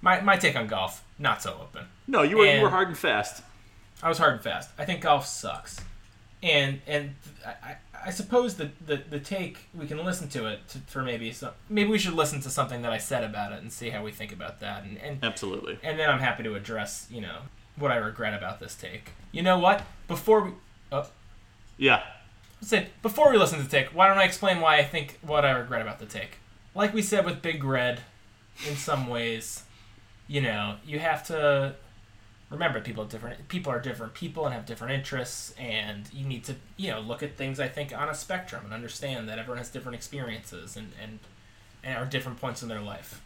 [0.01, 1.03] my my take on golf.
[1.17, 1.85] Not so open.
[2.07, 3.43] No, you were you were hard and fast.
[4.03, 4.69] I was hard and fast.
[4.77, 5.79] I think golf sucks,
[6.43, 7.15] and and
[7.45, 11.03] I, I- I suppose the, the the take we can listen to it to, for
[11.03, 13.91] maybe some maybe we should listen to something that I said about it and see
[13.91, 15.77] how we think about that and and, Absolutely.
[15.83, 17.41] and then I'm happy to address you know
[17.75, 19.11] what I regret about this take.
[19.31, 19.83] You know what?
[20.07, 20.51] Before we
[20.91, 21.05] oh
[21.77, 22.01] Yeah.
[22.61, 25.45] say before we listen to the take, why don't I explain why I think what
[25.45, 26.39] I regret about the take?
[26.73, 28.01] Like we said with Big Red,
[28.67, 29.63] in some ways,
[30.27, 31.75] you know, you have to
[32.49, 33.47] remember people are different.
[33.47, 37.23] People are different people and have different interests, and you need to you know look
[37.23, 40.91] at things I think on a spectrum and understand that everyone has different experiences and
[41.01, 41.19] and,
[41.83, 43.21] and are different points in their life.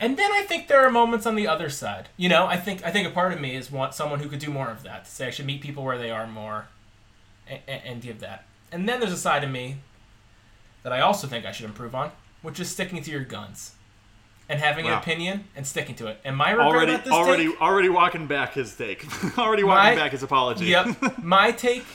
[0.00, 2.08] And then I think there are moments on the other side.
[2.16, 4.40] You know, I think I think a part of me is want someone who could
[4.40, 5.04] do more of that.
[5.04, 6.66] To say I should meet people where they are more,
[7.46, 8.44] and, and give that.
[8.72, 9.76] And then there's a side of me
[10.82, 12.10] that I also think I should improve on,
[12.44, 13.72] which is sticking to your guns
[14.50, 16.20] and having an opinion and sticking to it.
[16.24, 19.06] And my regret Already, about this already, take, already walking back his take.
[19.38, 20.66] already walking My- back his apology.
[20.66, 21.18] Yep.
[21.22, 21.86] My take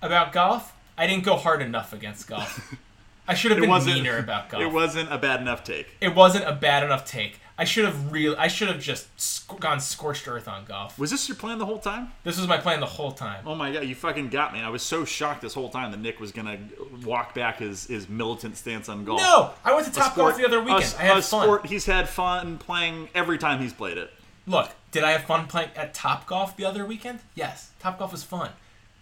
[0.00, 2.74] about golf, I didn't go hard enough against golf.
[3.28, 4.62] I should have been meaner about golf.
[4.62, 5.94] It wasn't a bad enough take.
[6.00, 7.38] It wasn't a bad enough take.
[7.60, 8.34] I should have real.
[8.38, 10.98] I should have just sc- gone scorched earth on golf.
[10.98, 12.10] Was this your plan the whole time?
[12.24, 13.44] This was my plan the whole time.
[13.46, 14.60] Oh my god, you fucking got me.
[14.60, 16.58] I was so shocked this whole time that Nick was gonna
[17.04, 19.20] walk back his, his militant stance on golf.
[19.20, 20.94] No, I went to Top Golf the other weekend.
[20.98, 21.44] a- I had a fun.
[21.44, 24.10] sport he's had fun playing every time he's played it.
[24.46, 27.18] Look, did I have fun playing at Top Golf the other weekend?
[27.34, 28.52] Yes, Top Golf was fun,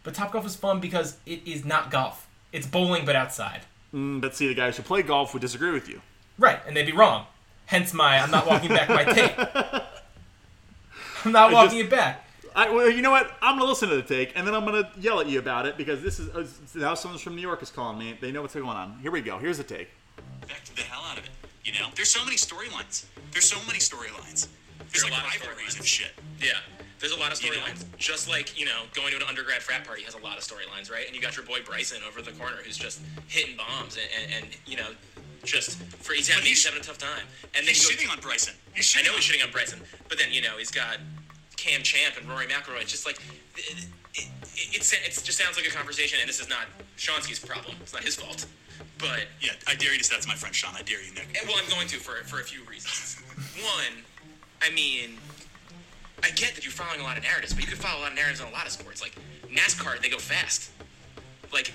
[0.03, 2.27] but Top Golf is fun because it is not golf.
[2.53, 3.61] It's bowling, but outside.
[3.95, 6.01] Mm, But see, the guys who play golf would disagree with you.
[6.39, 7.27] Right, and they'd be wrong.
[7.69, 9.35] Hence my I'm not walking back my take.
[11.25, 12.25] I'm not I walking just- it back.
[12.57, 13.31] I, well, you know what?
[13.41, 15.77] I'm gonna listen to the take, and then I'm gonna yell at you about it
[15.77, 18.19] because this is uh, now someone from New York is calling me.
[18.21, 18.99] They know what's going on.
[19.01, 19.39] Here we go.
[19.39, 19.91] Here's the take.
[20.43, 21.31] Affected the hell out of it.
[21.65, 23.05] You know, there's so many storylines.
[23.31, 24.49] There's so many storylines.
[24.91, 25.79] There's There's a like lot of rivalries storylines.
[25.79, 26.11] and shit.
[26.41, 26.53] Yeah,
[26.99, 27.59] there's a lot of You know?
[27.59, 27.85] storylines.
[27.99, 30.91] Just like you know, going to an undergrad frat party has a lot of storylines,
[30.91, 31.07] right?
[31.07, 34.45] And you got your boy Bryson over the corner who's just hitting bombs and, and,
[34.45, 34.89] and you know,
[35.51, 37.25] just for he's having, he's- he's having a tough time.
[37.55, 38.55] And then He's you go, shitting on Bryson.
[38.75, 40.99] He's I know on he's shitting on Bryson, but then you know he's got
[41.57, 42.83] Cam Champ and Rory McIlroy.
[42.83, 43.19] It's just like
[43.57, 47.75] it, it, it, it just sounds like a conversation, and this is not Shonsky's problem.
[47.81, 48.47] It's not his fault.
[48.99, 50.75] But Yeah, I dare you to say that's my friend Sean.
[50.77, 51.37] I dare you, Nick.
[51.39, 53.21] and, well, I'm going to for for a few reasons.
[53.63, 54.05] One,
[54.63, 55.19] I mean,
[56.23, 58.11] I get that you're following a lot of narratives, but you could follow a lot
[58.11, 59.01] of narratives in a lot of sports.
[59.03, 59.15] Like
[59.53, 60.71] NASCAR, they go fast.
[61.53, 61.73] Like,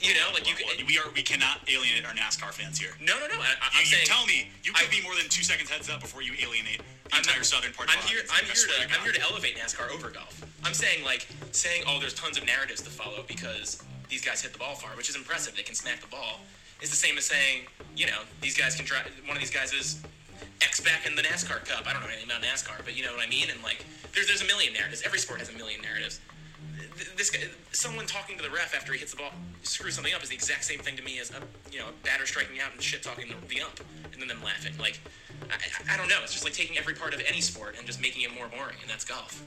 [0.00, 0.54] you know, like you
[0.86, 2.92] we are we cannot alienate our NASCAR fans here.
[3.00, 3.36] No, no, no.
[3.40, 4.06] I, I- You, I'm you saying.
[4.06, 6.80] tell me you could I- be more than two seconds heads up before you alienate
[7.04, 8.20] the I'm entire not- southern part I'm of here.
[8.32, 8.94] I'm Like, here to.
[8.94, 10.34] I'm here to elevate NASCAR over golf.
[10.64, 14.52] I'm saying like saying, oh, there's tons of narratives to follow because these guys hit
[14.52, 15.54] the ball far, which is impressive.
[15.56, 16.40] They can smack the ball.
[16.80, 19.04] Is the same as saying, you know, these guys can drive.
[19.26, 20.00] One of these guys is
[20.62, 21.86] X back in the NASCAR Cup.
[21.86, 23.50] I don't know anything about NASCAR, but you know what I mean.
[23.50, 23.84] And like,
[24.14, 25.02] there's there's a million narratives.
[25.04, 26.20] Every sport has a million narratives.
[26.96, 27.40] Th- This guy,
[27.72, 29.30] someone talking to the ref after he hits the ball,
[29.62, 31.40] screws something up, is the exact same thing to me as a
[31.72, 33.80] you know a batter striking out and shit talking the, the ump,
[34.12, 34.72] and then them laughing.
[34.78, 35.00] Like,
[35.50, 36.18] I, I- I don't know.
[36.22, 38.76] It's just like taking every part of any sport and just making it more boring,
[38.80, 39.42] and that's golf.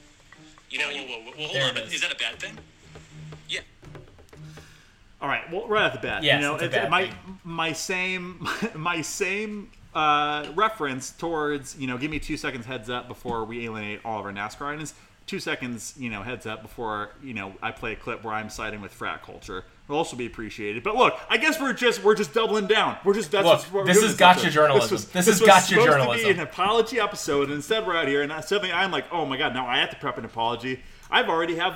[0.69, 1.83] You know, Whoa, whoa, whoa, whoa, well, hold on.
[1.83, 1.93] is.
[1.93, 2.57] is that a bad thing?
[3.47, 3.59] yeah.
[5.21, 5.49] All right.
[5.51, 7.15] Well, right off the bat, Yes, you know, it's a it's- bad my thing.
[7.43, 13.07] my same my same uh, reference towards you know, give me two seconds heads up
[13.07, 14.93] before we alienate all of our NASCAR items.
[15.25, 18.49] Two seconds, you know, heads up before you know I play a clip where I'm
[18.49, 20.83] siding with frat culture will also be appreciated.
[20.83, 22.97] But look, I guess we're just we're just doubling down.
[23.03, 24.91] We're just that's Look, what we're this is gotcha journalism.
[24.91, 28.07] was- This is was gotcha supposed To be an apology episode, and instead we're out
[28.07, 30.81] here, and suddenly I'm like, oh my god, now I have to prep an apology.
[31.09, 31.75] I've already have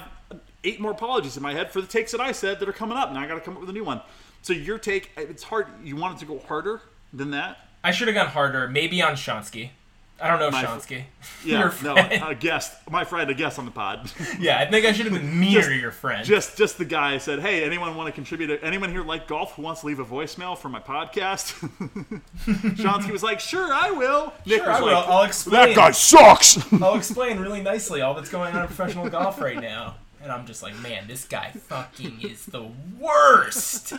[0.63, 2.97] eight more apologies in my head for the takes that I said that are coming
[2.97, 3.13] up.
[3.13, 4.01] Now I got to come up with a new one.
[4.41, 5.67] So your take, it's hard.
[5.83, 6.81] You want it to go harder
[7.13, 7.57] than that?
[7.83, 9.69] I should have gone harder, maybe on Shonsky.
[10.19, 11.03] I don't know My- Shonsky.
[11.45, 14.11] Yeah, no, a guest, my friend, a guest on the pod.
[14.39, 16.25] yeah, I think I should have been meaner Just- to your friend.
[16.25, 18.59] just, just the guy said, "Hey, anyone want to contribute?
[18.63, 21.53] Anyone here like golf who wants to leave a voicemail for my podcast?"
[22.45, 24.93] Shonsky was like, "Sure, I will." Nick Sure, was I will.
[24.93, 25.67] like, I'll explain.
[25.67, 29.59] "That guy sucks." I'll explain really nicely all that's going on in professional golf right
[29.61, 29.95] now.
[30.21, 32.67] And I'm just like, man, this guy fucking is the
[32.99, 33.93] worst.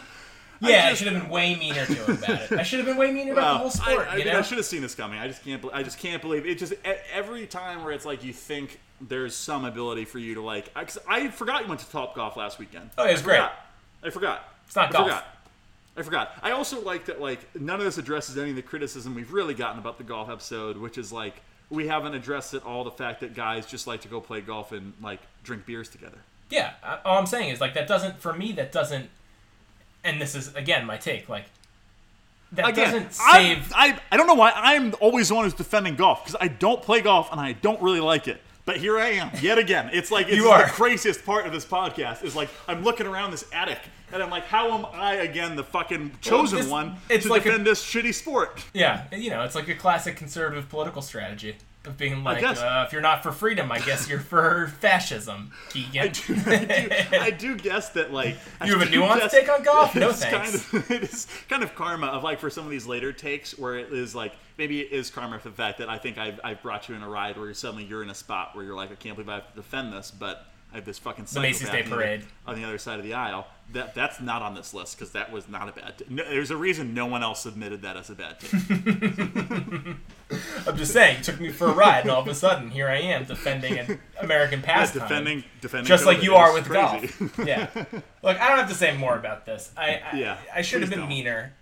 [0.60, 2.52] Yeah, I, just- should have been way meaner to him about it.
[2.52, 4.08] I should have been way meaner about the whole sport.
[4.08, 4.38] I, I, you mean, know?
[4.40, 5.18] I should have seen this coming.
[5.18, 5.64] I just can't.
[5.72, 6.58] I just can't believe it.
[6.58, 6.74] Just
[7.12, 10.70] every time where it's like you think there's some ability for you to like.
[10.74, 12.90] I, I forgot you went to Top Golf last weekend.
[12.98, 13.36] Oh, it was I great.
[13.36, 13.52] forgot.
[14.02, 14.44] I forgot.
[14.66, 15.04] It's not I golf.
[15.06, 15.26] Forgot.
[15.96, 16.32] I forgot.
[16.42, 17.20] I also like that.
[17.20, 20.28] Like none of this addresses any of the criticism we've really gotten about the golf
[20.28, 21.40] episode, which is like
[21.70, 24.72] we haven't addressed at all the fact that guys just like to go play golf
[24.72, 26.18] and like drink beers together.
[26.50, 26.72] Yeah,
[27.04, 29.10] all I'm saying is like that doesn't for me that doesn't.
[30.04, 31.28] And this is again my take.
[31.28, 31.44] Like
[32.52, 33.72] that Again, doesn't save.
[33.74, 36.82] I, I don't know why I'm always the one who's defending golf because I don't
[36.82, 38.40] play golf and I don't really like it.
[38.64, 39.90] But here I am yet again.
[39.92, 40.64] It's like it's You are.
[40.64, 43.78] the craziest part of this podcast is like I'm looking around this attic
[44.12, 47.42] and I'm like, how am I again the fucking chosen this- one it's to like
[47.42, 48.64] a- defend this shitty sport?
[48.72, 51.56] yeah, you know, it's like a classic conservative political strategy.
[51.88, 56.02] Of being like, uh, if you're not for freedom, I guess you're for fascism, Keegan.
[56.02, 56.64] I do, I
[57.10, 59.94] do, I do guess that like I You have a nuanced guess take on golf?
[59.94, 60.64] No thanks.
[60.66, 63.58] Kind of, it is kind of karma of like for some of these later takes
[63.58, 66.38] where it is like maybe it is karma for the fact that I think I've,
[66.44, 68.92] I've brought you in a ride where suddenly you're in a spot where you're like
[68.92, 71.70] I can't believe I have to defend this, but I have this fucking The Macy's
[71.70, 72.24] Day on the other- Parade.
[72.46, 73.46] on the other side of the aisle.
[73.72, 75.98] That that's not on this list because that was not a bad.
[75.98, 78.52] T- no, there's a reason no one else submitted that as a bad take.
[80.66, 82.88] I'm just saying, you took me for a ride, and all of a sudden, here
[82.88, 85.02] I am defending an American pastime.
[85.02, 87.08] defending defending just like you are with crazy.
[87.28, 87.38] golf.
[87.46, 87.68] Yeah.
[88.22, 89.70] Look, I don't have to say more about this.
[89.76, 91.08] I I, Yeah, I should have been don't.
[91.08, 91.52] meaner.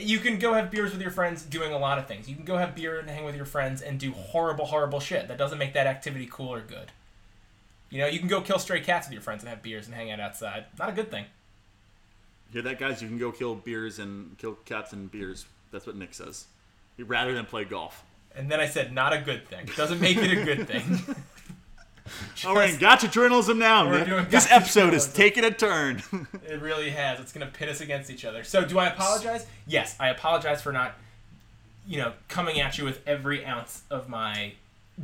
[0.00, 2.28] you can go have beers with your friends doing a lot of things.
[2.28, 5.28] You can go have beer and hang with your friends and do horrible, horrible shit.
[5.28, 6.92] That doesn't make that activity cool or good.
[7.90, 9.94] You know, you can go kill stray cats with your friends and have beers and
[9.94, 10.66] hang out outside.
[10.78, 11.26] Not a good thing.
[12.52, 13.02] Hear that, guys?
[13.02, 15.46] You can go kill beers and kill cats and beers.
[15.72, 16.46] That's what Nick says.
[16.98, 18.04] Rather than play golf.
[18.34, 19.68] And then I said, not a good thing.
[19.76, 21.16] Doesn't make it a good thing.
[22.46, 23.86] All right, gotcha journalism now.
[23.86, 24.08] We're Nick.
[24.08, 26.02] doing This episode is taking a turn.
[26.48, 27.20] It really has.
[27.20, 28.42] It's going to pit us against each other.
[28.42, 29.46] So, do I apologize?
[29.68, 30.94] Yes, I apologize for not,
[31.86, 34.54] you know, coming at you with every ounce of my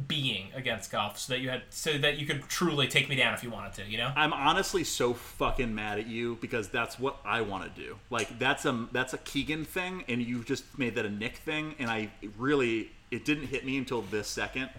[0.08, 3.32] being against golf, so that you had, so that you could truly take me down
[3.34, 3.84] if you wanted to.
[3.84, 4.12] You know.
[4.14, 7.96] I'm honestly so fucking mad at you because that's what I want to do.
[8.10, 11.74] Like that's a that's a Keegan thing, and you just made that a Nick thing,
[11.78, 14.70] and I really it didn't hit me until this second.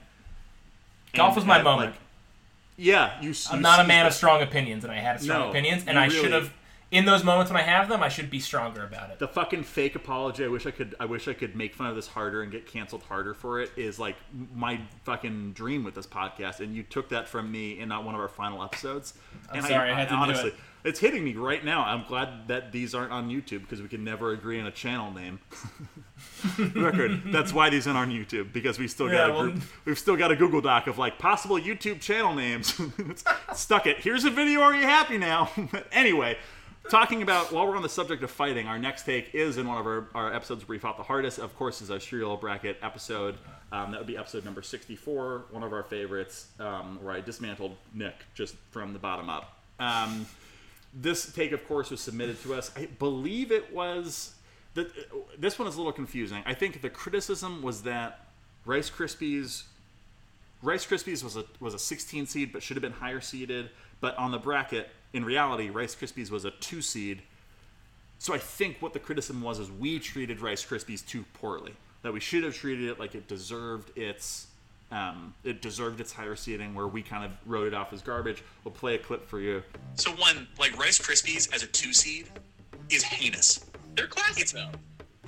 [1.14, 1.92] Golf And was my I, moment.
[1.92, 2.00] like,
[2.78, 3.34] yeah, you.
[3.50, 4.10] I'm you not a man it.
[4.10, 6.54] of strong opinions, and I had strong No, opinions, and I should have.
[6.90, 9.20] In those moments when I have them, I should be stronger about it.
[9.20, 10.46] the fucking fake apology.
[10.46, 10.96] I wish I could.
[11.02, 13.72] I wish I could make fun of this harder and get canceled harder for it.
[13.76, 14.16] Is like
[14.56, 18.16] my fucking dream with this podcast, and you took that from me in not one
[18.16, 19.14] of our final episodes.
[19.52, 20.56] I'm and sorry, I had to do honestly, it.
[20.86, 21.84] it's hitting me right now.
[21.84, 25.12] I'm glad that these aren't on YouTube because we can never agree on a channel
[25.12, 25.40] name.
[26.76, 27.22] Record.
[27.28, 30.00] That's why these aren't on YouTube because we still got Yeah, a well- group, we've
[30.00, 32.80] still got a Google Doc of like possible YouTube channel names.
[33.54, 33.98] Stuck it.
[34.00, 34.62] Here's a video.
[34.62, 35.52] Are you happy now?
[35.92, 36.38] anyway,
[36.90, 39.78] talking about while we're on the subject of fighting, our next take is in one
[39.78, 41.40] of our, our episodes where we fought the hardest.
[41.40, 43.36] Of course, is our cereal bracket episode.
[43.72, 47.76] Um, that would be episode number 64, one of our favorites, um, where I dismantled
[47.94, 49.60] Nick just from the bottom up.
[49.80, 50.26] Um,
[50.94, 52.72] this take, of course, was submitted to us.
[52.76, 54.34] I believe it was.
[54.74, 54.92] The,
[55.38, 56.44] this one is a little confusing.
[56.46, 58.28] I think the criticism was that
[58.66, 59.64] Rice Krispies
[60.62, 63.70] Rice Krispies was a was a 16 seed, but should have been higher seeded.
[64.00, 67.22] But on the bracket, in reality, Rice Krispies was a two seed.
[68.20, 71.74] So I think what the criticism was is we treated Rice Krispies too poorly.
[72.04, 74.48] That we should have treated it like it deserved its
[74.92, 78.42] um, it deserved its higher seeding, where we kind of wrote it off as garbage.
[78.64, 79.62] We'll play a clip for you.
[79.96, 82.30] So one, like Rice Krispies as a two seed,
[82.90, 83.66] is heinous.
[83.96, 84.72] They're classic though.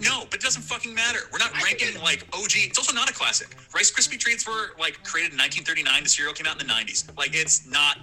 [0.01, 1.19] No, but it doesn't fucking matter.
[1.31, 2.51] We're not ranking like OG.
[2.55, 3.55] It's also not a classic.
[3.73, 6.03] Rice Krispie treats were like created in 1939.
[6.03, 7.15] The cereal came out in the 90s.
[7.17, 7.97] Like it's not.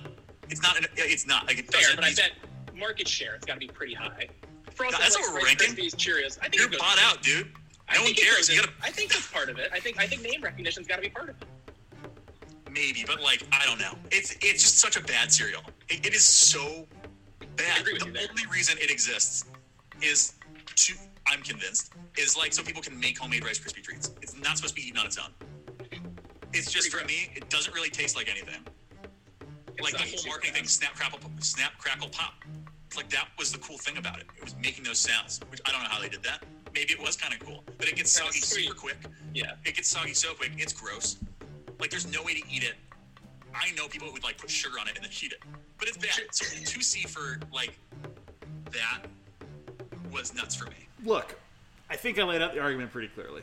[0.51, 0.79] It's not.
[0.79, 1.47] An, it's not.
[1.47, 2.33] Like it Fair, but I bet
[2.75, 4.29] market share it's got to be pretty high.
[4.69, 5.75] Us, that's what we're ranking.
[5.75, 6.39] Krispies, Cheerios.
[6.43, 7.51] I think You're bought out, dude.
[7.89, 8.49] I No one cares.
[8.49, 9.71] Gotta I think that's part of it.
[9.73, 11.49] I think I think name recognition's got to be part of it.
[12.71, 13.95] maybe, but like I don't know.
[14.11, 15.63] It's it's just such a bad cereal.
[15.89, 16.87] It, it is so
[17.57, 17.81] bad.
[17.81, 19.45] agree with the only reason it exists
[20.03, 20.35] is
[20.75, 20.95] to
[21.27, 24.11] I'm convinced is like so people can make homemade Rice Krispie treats.
[24.21, 25.31] It's not supposed to be eaten on its own.
[26.53, 27.31] It's just for me.
[27.35, 28.61] It doesn't really taste like anything.
[29.83, 32.35] Like the whole marketing thing, snap crackle, snap crackle pop.
[32.97, 34.27] Like that was the cool thing about it.
[34.37, 36.45] It was making those sounds, which I don't know how they did that.
[36.73, 38.65] Maybe it was kind of cool, but it gets Sounds soggy sweet.
[38.65, 38.97] super quick.
[39.35, 39.53] Yeah.
[39.65, 40.53] It gets soggy so quick.
[40.57, 41.17] It's gross.
[41.79, 42.75] Like there's no way to eat it.
[43.55, 45.43] I know people who would like put sugar on it and then heat it,
[45.79, 46.21] but it's bad.
[46.33, 47.79] So two C for like
[48.73, 49.03] that
[50.13, 50.89] was nuts for me.
[51.05, 51.39] Look,
[51.91, 53.43] I think I laid out the argument pretty clearly.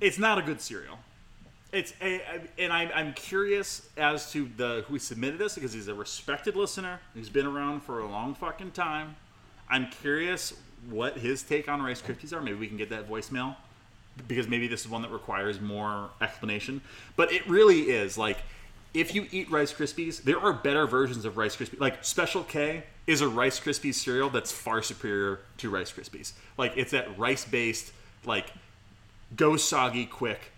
[0.00, 0.98] It's not a good cereal.
[1.74, 2.22] It's a,
[2.56, 7.00] and I'm, I'm curious as to the who submitted this because he's a respected listener.
[7.14, 9.16] He's been around for a long fucking time.
[9.68, 10.54] I'm curious
[10.88, 12.40] what his take on Rice Krispies are.
[12.40, 13.56] Maybe we can get that voicemail
[14.28, 16.80] because maybe this is one that requires more explanation.
[17.16, 18.38] But it really is like
[18.92, 21.80] if you eat Rice Krispies, there are better versions of Rice Krispies.
[21.80, 26.34] Like Special K is a Rice Krispies cereal that's far superior to Rice Krispies.
[26.56, 27.92] Like it's that rice based,
[28.24, 28.52] like
[29.34, 30.52] go soggy quick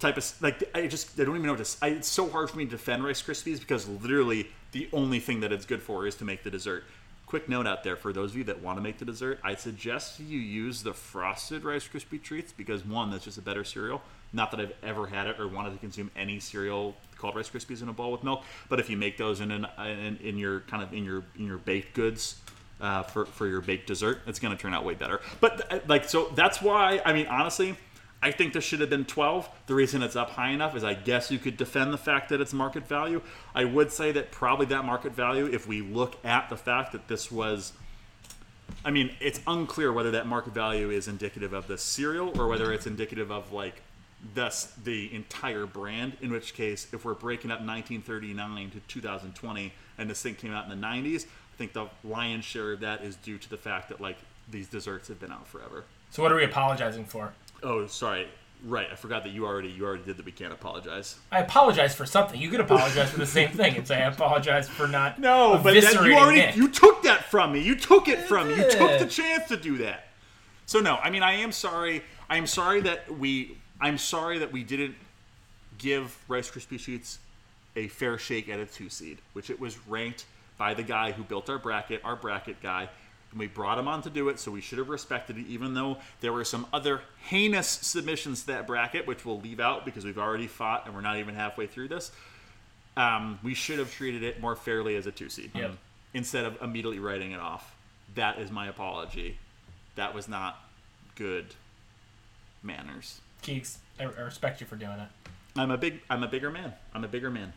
[0.00, 1.84] type of like I just I don't even know what to.
[1.84, 5.40] I, it's so hard for me to defend Rice Krispies because literally the only thing
[5.40, 6.84] that it's good for is to make the dessert.
[7.26, 9.54] Quick note out there for those of you that want to make the dessert, I
[9.54, 14.02] suggest you use the frosted Rice Krispie treats because one, that's just a better cereal.
[14.32, 17.82] Not that I've ever had it or wanted to consume any cereal called Rice Krispies
[17.82, 20.60] in a bowl with milk, but if you make those in an, in, in your
[20.60, 22.36] kind of in your in your baked goods,
[22.80, 25.20] uh, for for your baked dessert, it's going to turn out way better.
[25.40, 27.76] But uh, like so, that's why I mean honestly,
[28.24, 29.46] I think this should have been 12.
[29.66, 32.40] The reason it's up high enough is I guess you could defend the fact that
[32.40, 33.20] it's market value.
[33.54, 37.06] I would say that probably that market value, if we look at the fact that
[37.06, 37.74] this was
[38.82, 42.72] I mean, it's unclear whether that market value is indicative of the cereal or whether
[42.72, 43.82] it's indicative of like
[44.34, 46.16] thus the entire brand.
[46.22, 50.64] In which case, if we're breaking up 1939 to 2020 and this thing came out
[50.64, 53.90] in the 90s, I think the lion's share of that is due to the fact
[53.90, 54.16] that like
[54.50, 55.84] these desserts have been out forever.
[56.10, 57.34] So what are we apologizing for?
[57.64, 58.28] Oh, sorry.
[58.66, 60.24] Right, I forgot that you already you already did that.
[60.24, 61.18] We can't apologize.
[61.30, 62.40] I apologize for something.
[62.40, 65.18] You could apologize for the same thing and say I apologize for not.
[65.24, 66.56] No, but that, you already Nick.
[66.56, 67.60] you took that from me.
[67.60, 68.56] You took it from me.
[68.56, 70.06] You took the chance to do that.
[70.64, 72.02] So no, I mean I am sorry.
[72.30, 73.58] I am sorry that we.
[73.82, 74.94] I'm sorry that we didn't
[75.76, 77.18] give Rice Krispie Treats
[77.76, 80.24] a fair shake at a two seed, which it was ranked
[80.56, 82.88] by the guy who built our bracket, our bracket guy.
[83.34, 85.74] And we brought him on to do it, so we should have respected it, even
[85.74, 90.04] though there were some other heinous submissions to that bracket, which we'll leave out because
[90.04, 92.12] we've already fought and we're not even halfway through this.
[92.96, 95.72] Um, we should have treated it more fairly as a two seed Yep.
[96.14, 97.74] instead of immediately writing it off.
[98.14, 99.36] That is my apology.
[99.96, 100.60] That was not
[101.16, 101.46] good
[102.62, 103.20] manners.
[103.42, 105.08] Keeks, I, respect you for doing it.
[105.56, 106.72] I'm a big I'm a bigger man.
[106.94, 107.52] I'm a bigger man.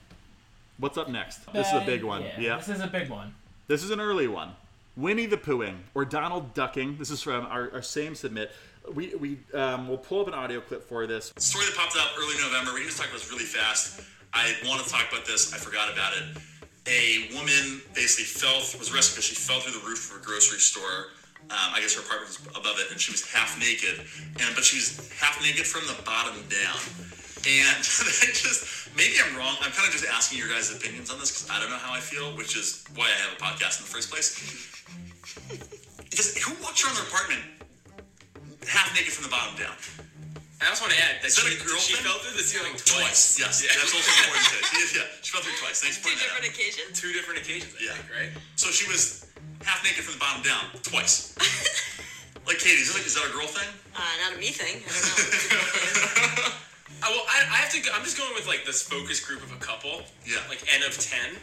[0.79, 1.51] What's up next?
[1.53, 2.23] This is a big one.
[2.23, 2.57] Uh, Yeah.
[2.57, 3.35] This is a big one.
[3.67, 4.53] This is an early one.
[4.97, 6.97] Winnie the Poohing or Donald Ducking.
[6.97, 8.51] This is from our, our same submit.
[8.93, 11.31] We we um, we'll pull up an audio clip for this.
[11.37, 12.73] story that popped up early November.
[12.73, 14.01] We can just talk about this really fast.
[14.33, 15.53] I want to talk about this.
[15.53, 16.41] I forgot about it.
[16.87, 20.59] A woman basically fell, was arrested because she fell through the roof of a grocery
[20.59, 21.13] store.
[21.51, 24.01] Um, I guess her apartment was above it, and she was half naked.
[24.39, 26.79] And but she was half naked from the bottom down.
[27.45, 29.55] And I just maybe I'm wrong.
[29.61, 31.93] I'm kind of just asking your guys' opinions on this because I don't know how
[31.93, 34.76] I feel, which is why I have a podcast in the first place.
[36.09, 37.41] Because who walks around their apartment
[38.67, 39.75] half naked from the bottom down?
[40.57, 42.41] I also want to add that Is that she, a girl she fell through the
[42.41, 43.37] ceiling Twice.
[43.37, 43.37] twice.
[43.37, 43.61] Yes.
[43.61, 43.77] Yeah.
[43.77, 44.41] That's also important.
[44.49, 45.21] to Yeah, yeah.
[45.21, 45.85] She fell through twice.
[45.85, 46.57] Thanks for Two pointing that different out.
[46.57, 46.89] occasions.
[46.97, 47.93] Two different occasions, I Yeah.
[47.93, 48.31] think, right?
[48.57, 49.29] So she was
[49.61, 51.37] half naked from the bottom down twice.
[52.49, 53.69] like Katie, is that, is that a girl thing?
[53.93, 54.81] Uh, not a me thing.
[54.81, 56.57] I don't know.
[56.97, 57.79] Uh, well, I, I have to.
[57.79, 60.01] Go, I'm just going with like this focus group of a couple.
[60.25, 60.41] Yeah.
[60.49, 61.37] Like N of 10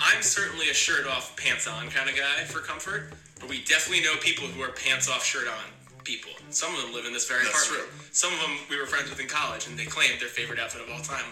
[0.00, 4.04] I'm certainly a shirt off, pants on kind of guy for comfort, but we definitely
[4.04, 5.64] know people who are pants off, shirt on
[6.04, 6.32] people.
[6.48, 7.92] Some of them live in this very That's apartment.
[8.16, 10.80] Some of them we were friends with in college, and they claimed their favorite outfit
[10.80, 11.26] of all time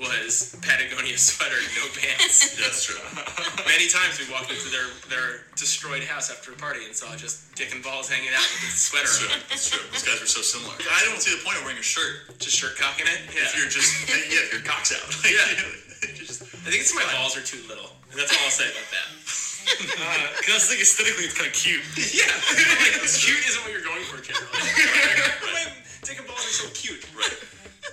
[0.00, 2.56] was Patagonia sweater, no pants.
[2.62, 2.96] That's true.
[3.68, 7.52] Many times we walked into their their destroyed house after a party and saw just
[7.54, 9.28] dick and balls hanging out with a sweater That's true.
[9.34, 9.40] on.
[9.52, 9.84] That's true.
[9.92, 10.72] Those guys are so similar.
[10.80, 13.20] I don't see the point of wearing a shirt Just shirt cocking it.
[13.34, 13.44] Yeah.
[13.44, 15.04] if you're just yeah, if your cock's out.
[15.20, 16.16] Like, Yeah.
[16.16, 18.86] just, I think it's my balls are too little, and that's all I'll say about
[18.94, 19.08] that.
[19.64, 21.80] Uh, because I think aesthetically it's kind of cute.
[22.12, 22.28] Yeah,
[23.00, 24.60] like cute isn't what you're going for generally.
[24.60, 25.64] My
[26.04, 27.00] dick and balls are so cute.
[27.16, 27.32] Right.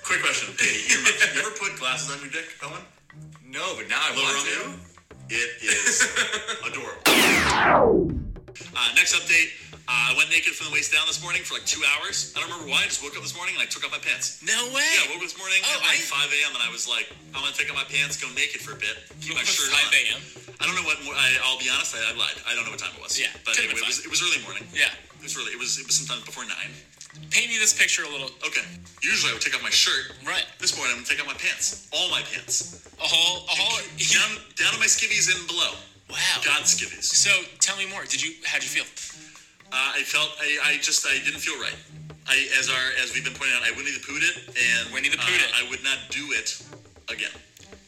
[0.04, 0.84] Quick question, Katie.
[0.92, 2.84] You ever, you ever put glasses on your dick, Owen?
[3.48, 4.52] No, but now I Lower want on to.
[4.52, 5.40] you?
[5.40, 6.04] It is
[6.68, 8.22] adorable.
[8.76, 9.54] Uh, next update.
[9.90, 12.32] Uh, I went naked from the waist down this morning for like two hours.
[12.36, 12.86] I don't remember why.
[12.86, 14.40] I just woke up this morning and I took off my pants.
[14.46, 14.86] No way.
[14.96, 16.52] Yeah, I woke up this morning Oh, at like I- 5 a.m.
[16.56, 18.94] and I was like, I'm gonna take off my pants, go naked for a bit,
[19.20, 19.92] keep my shirt 5 on.
[19.92, 20.22] a.m.
[20.62, 21.02] I don't know what.
[21.18, 21.98] I, I'll be honest.
[21.98, 22.38] I, I lied.
[22.46, 23.18] I don't know what time it was.
[23.18, 24.64] Yeah, but anyway, it was, it was early morning.
[24.72, 24.94] Yeah.
[25.18, 25.52] It was really.
[25.52, 25.82] It was.
[25.82, 26.70] It was sometime before nine.
[27.34, 28.30] Paint me this picture a little.
[28.46, 28.64] Okay.
[29.04, 30.14] Usually I would take off my shirt.
[30.26, 30.46] Right.
[30.62, 31.90] This morning I'm gonna take off my pants.
[31.92, 32.86] All my pants.
[33.02, 33.78] A whole, a whole.
[34.00, 35.74] Down, down to my skivvies and below.
[36.12, 36.42] Wow.
[36.44, 37.04] God skivvies.
[37.04, 38.04] So tell me more.
[38.06, 38.34] Did you?
[38.46, 38.86] How'd you feel?
[39.72, 40.30] Uh, I felt.
[40.40, 41.08] I, I just.
[41.08, 41.76] I didn't feel right.
[42.28, 45.10] I, as our, as we've been pointing out, I Winnie the Poohed it, and Winnie
[45.10, 45.52] the uh, Poohed it.
[45.58, 46.62] I would not do it
[47.10, 47.34] again.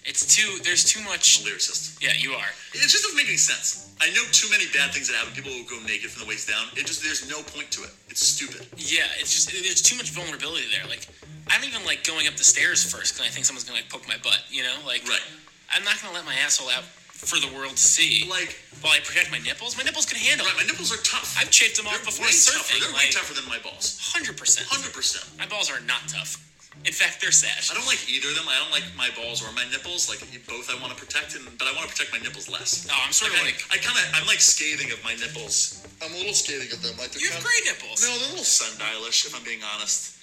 [0.05, 0.59] It's too.
[0.63, 1.43] There's too much.
[1.45, 2.01] Lyricist.
[2.01, 2.51] Yeah, you are.
[2.73, 3.83] It just doesn't make any sense.
[4.01, 5.31] I know too many bad things that happen.
[5.33, 6.67] People will go naked from the waist down.
[6.75, 7.91] It just there's no point to it.
[8.09, 8.67] It's stupid.
[8.75, 10.83] Yeah, it's just there's too much vulnerability there.
[10.89, 11.07] Like
[11.47, 13.88] I don't even like going up the stairs first because I think someone's gonna like
[13.88, 14.43] poke my butt.
[14.49, 15.23] You know, like Right.
[15.71, 16.84] I'm not gonna let my asshole out
[17.14, 18.26] for the world to see.
[18.30, 21.38] Like- while I protect my nipples, my nipples can handle Right, my nipples are tough.
[21.39, 22.76] I've chafed them off They're before way tougher.
[22.84, 23.95] They're way tougher than my balls.
[24.11, 24.68] Hundred percent.
[24.68, 25.24] Hundred percent.
[25.39, 26.36] My balls are not tough.
[26.84, 27.72] In fact, they're sash.
[27.72, 28.43] I don't like either of them.
[28.49, 30.09] I don't like my balls or my nipples.
[30.11, 32.84] Like both, I want to protect, and, but I want to protect my nipples less.
[32.91, 35.80] Oh, I'm sort of I- like- I kind of I'm like scathing of my nipples.
[36.03, 36.97] I'm a little scathing of them.
[36.99, 38.03] Like You have kinda- great nipples.
[38.03, 39.24] No, they're a little sundialish.
[39.24, 40.20] If I'm being honest,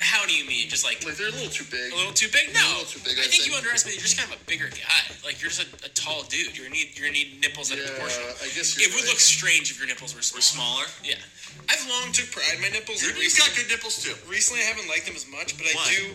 [0.00, 0.68] How do you mean?
[0.70, 1.90] Just like like they're a little too big.
[1.92, 2.54] a little too big?
[2.54, 2.62] No.
[2.62, 3.98] A little too big, I I think you underestimate.
[3.98, 5.02] You're just kind of a bigger guy.
[5.26, 6.54] Like you're just a, a tall dude.
[6.54, 8.30] You're gonna need you're gonna need nipples that are Yeah, proportional.
[8.38, 10.86] I guess you're it would look strange if your nipples were We're smaller.
[11.02, 11.18] Yeah.
[11.66, 13.02] I've long took pride in my nipples.
[13.02, 14.14] You're, and you've got good nipples too.
[14.30, 16.14] recently I haven't liked them as much, but I do.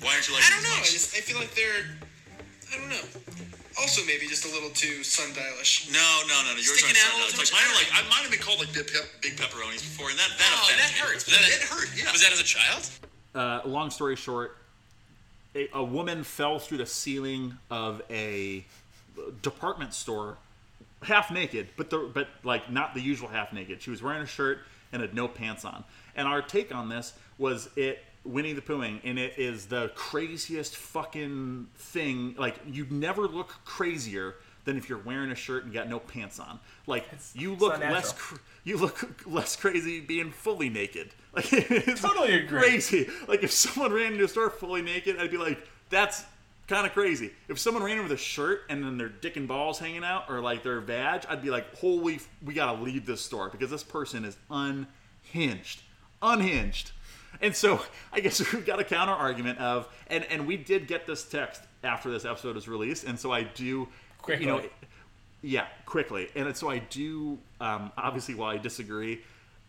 [0.00, 0.48] Why aren't you like?
[0.48, 0.78] I don't know.
[0.80, 1.84] I just I feel like they're.
[2.72, 3.04] I don't know.
[3.78, 5.86] Also, maybe just a little too sundialish.
[5.94, 6.58] No, no, no, no.
[6.58, 7.52] Yours Sticking aren't out a little sundials.
[7.52, 10.10] Like mine are like I mine have been called like big, pep, big pepperonis before,
[10.10, 11.28] and that that Oh, that hurts.
[11.28, 11.88] Was That, that- it hurt.
[11.94, 12.10] Yeah.
[12.10, 12.88] Was that as a child?
[13.38, 14.56] Uh, long story short,
[15.54, 18.64] a, a woman fell through the ceiling of a
[19.42, 20.36] department store,
[21.02, 23.80] half naked, but the but like not the usual half naked.
[23.80, 24.58] She was wearing a shirt
[24.92, 25.84] and had no pants on.
[26.16, 30.74] And our take on this was it Winnie the Poohing, and it is the craziest
[30.74, 32.34] fucking thing.
[32.36, 34.34] Like you never look crazier
[34.64, 36.58] than if you're wearing a shirt and got no pants on.
[36.88, 38.12] Like you look less.
[38.12, 41.10] Cr- you look less crazy being fully naked.
[41.38, 42.60] Like it's Totally agree.
[42.60, 43.08] crazy.
[43.26, 45.58] Like if someone ran into a store fully naked, I'd be like,
[45.90, 46.24] that's
[46.66, 47.30] kind of crazy.
[47.48, 50.24] If someone ran in with a shirt and then their dick and balls hanging out
[50.28, 53.70] or like their badge, I'd be like, holy, f- we gotta leave this store because
[53.70, 55.82] this person is unhinged,
[56.22, 56.92] unhinged.
[57.40, 57.82] And so
[58.12, 61.62] I guess we've got a counter argument of, and and we did get this text
[61.84, 63.88] after this episode was released, and so I do,
[64.28, 64.62] you know,
[65.42, 66.28] yeah, quickly.
[66.34, 69.20] And so I do, um, obviously, while I disagree,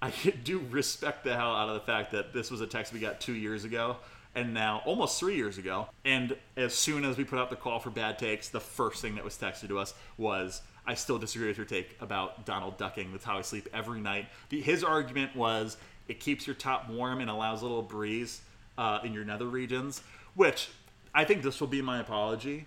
[0.02, 0.12] I
[0.44, 3.20] do respect the hell out of the fact that this was a text we got
[3.20, 3.98] two years ago
[4.36, 5.88] and now almost three years ago.
[6.06, 9.16] And as soon as we put out the call for bad takes, the first thing
[9.16, 13.12] that was texted to us was, I still disagree with your take about Donald ducking.
[13.12, 14.28] That's how I sleep every night.
[14.50, 15.78] The, his argument was
[16.08, 18.42] it keeps your top warm and allows a little breeze
[18.78, 20.02] uh, in your nether regions,
[20.36, 20.70] which
[21.14, 22.66] I think this will be my apology.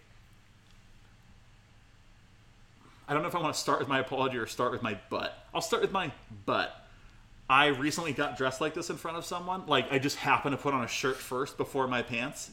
[3.09, 4.99] I don't know if I want to start with my apology or start with my
[5.11, 5.47] butt.
[5.55, 6.13] I'll start with my
[6.47, 6.82] butt.
[7.51, 9.65] I recently got dressed like this in front of someone.
[9.67, 12.51] Like I just happened to put on a shirt first before my pants,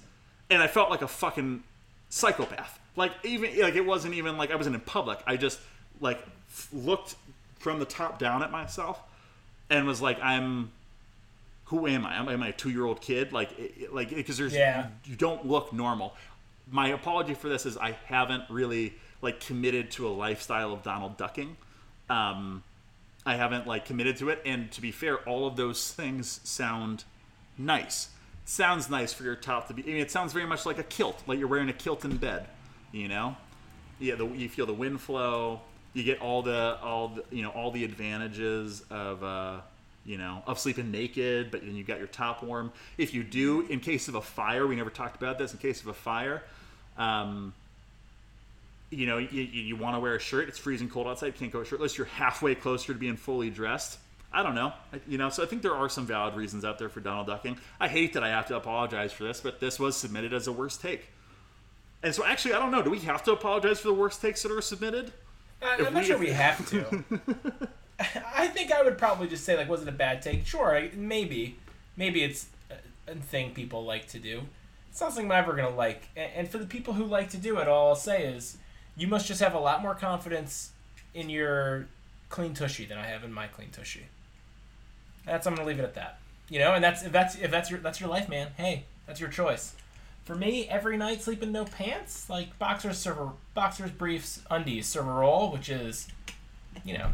[0.49, 1.63] and I felt like a fucking
[2.09, 2.79] psychopath.
[2.95, 5.19] Like even like it wasn't even like I wasn't in public.
[5.25, 5.59] I just
[6.01, 6.19] like
[6.49, 7.15] f- looked
[7.59, 8.99] from the top down at myself
[9.69, 10.71] and was like, I'm.
[11.65, 12.15] Who am I?
[12.17, 13.31] Am I am I a two year old kid?
[13.31, 14.87] Like it- like because there's Yeah.
[15.05, 16.15] you don't look normal.
[16.71, 21.15] My apology for this is I haven't really like committed to a lifestyle of Donald
[21.17, 21.57] ducking.
[22.09, 22.63] Um,
[23.25, 27.03] I haven't like committed to it, and to be fair, all of those things sound
[27.57, 28.09] nice.
[28.45, 29.83] sounds nice for your top to be.
[29.83, 32.17] I mean, it sounds very much like a kilt, like you're wearing a kilt in
[32.17, 32.47] bed.
[32.91, 33.35] You know,
[33.99, 35.61] yeah, the, you feel the wind flow.
[35.93, 39.59] You get all the all the, you know all the advantages of uh,
[40.05, 42.71] you know of sleeping naked, but then you got your top warm.
[42.97, 45.51] If you do, in case of a fire, we never talked about this.
[45.51, 46.43] In case of a fire,
[46.97, 47.53] um,
[48.91, 50.47] you know, you, you, want to wear a shirt.
[50.49, 51.27] It's freezing cold outside.
[51.27, 51.97] You can't go shirtless.
[51.97, 53.99] You're halfway closer to being fully dressed.
[54.33, 54.73] I don't know.
[54.93, 57.27] I- You know, so I think there are some valid reasons out there for Donald
[57.27, 57.57] ducking.
[57.79, 60.51] I hate that I have to apologize for this, but this was submitted as a
[60.51, 61.09] worst take.
[62.01, 62.81] And so, actually, I don't know.
[62.81, 65.11] Do we have to apologize for the worst takes that are submitted?
[65.61, 67.03] Uh, if I'm not sure we have to.
[68.35, 70.45] I think I would probably just say like, was it a bad take?
[70.45, 71.57] Sure, I, maybe,
[71.97, 74.43] maybe it's a, a thing people like to do.
[74.89, 76.07] It's not something I'm ever gonna like.
[76.15, 78.57] And for the people who like to do it, all I'll say is,
[78.99, 80.71] you must just have a lot more confidence
[81.13, 81.87] in your
[82.27, 84.07] clean tushy than I have in my clean tushy.
[85.25, 86.19] That's I'm gonna leave it at that.
[86.49, 88.49] You know, and that's if that's if that's your that's your life, man.
[88.57, 89.73] Hey, that's your choice.
[90.25, 95.07] For me, every night sleeping no pants, like boxers serve a, boxers briefs undies serve
[95.07, 96.07] a role, which is,
[96.83, 97.09] you know,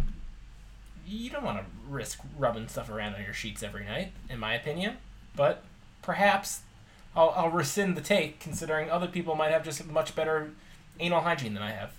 [1.07, 4.53] you don't want to risk rubbing stuff around on your sheets every night, in my
[4.53, 4.97] opinion.
[5.35, 5.63] But
[6.01, 6.61] perhaps
[7.15, 10.51] I'll, I'll rescind the take, considering other people might have just much better
[10.99, 11.93] anal hygiene than I have.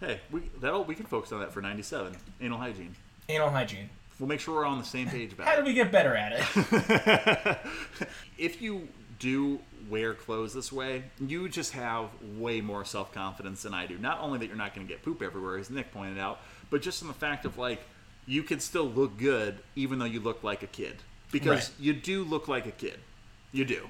[0.00, 2.16] Hey, we that'll we can focus on that for ninety-seven.
[2.40, 2.94] Anal hygiene.
[3.28, 3.88] Anal hygiene.
[4.18, 6.32] We'll make sure we're on the same page about How do we get better at
[6.32, 7.58] it?
[8.38, 9.58] if you do
[9.88, 12.06] wear clothes this way, you just have
[12.38, 13.98] way more self confidence than I do.
[13.98, 16.82] Not only that you're not going to get poop everywhere, as Nick pointed out, but
[16.82, 17.82] just in the fact of like
[18.26, 20.96] you can still look good even though you look like a kid
[21.32, 21.80] because Right.
[21.80, 22.98] you do look like a kid.
[23.52, 23.88] You do.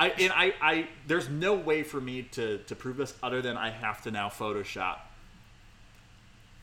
[0.00, 3.58] I and I, I there's no way for me to to prove this other than
[3.58, 4.96] I have to now Photoshop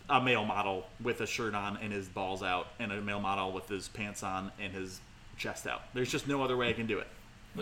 [0.09, 3.51] a male model with a shirt on and his balls out, and a male model
[3.51, 5.01] with his pants on and his
[5.37, 5.83] chest out.
[5.93, 7.07] There's just no other way I can do it.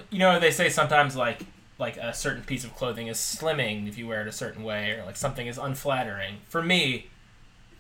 [0.10, 1.42] you know, they say sometimes like
[1.78, 4.92] like a certain piece of clothing is slimming if you wear it a certain way,
[4.92, 6.38] or like something is unflattering.
[6.48, 7.08] For me,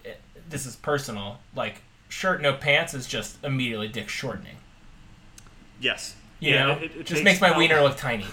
[0.03, 0.19] it,
[0.49, 1.39] this is personal.
[1.55, 4.57] Like shirt no pants is just immediately dick shortening.
[5.79, 6.15] Yes.
[6.45, 8.25] You Yeah, know, it- it just makes my how- wiener look tiny.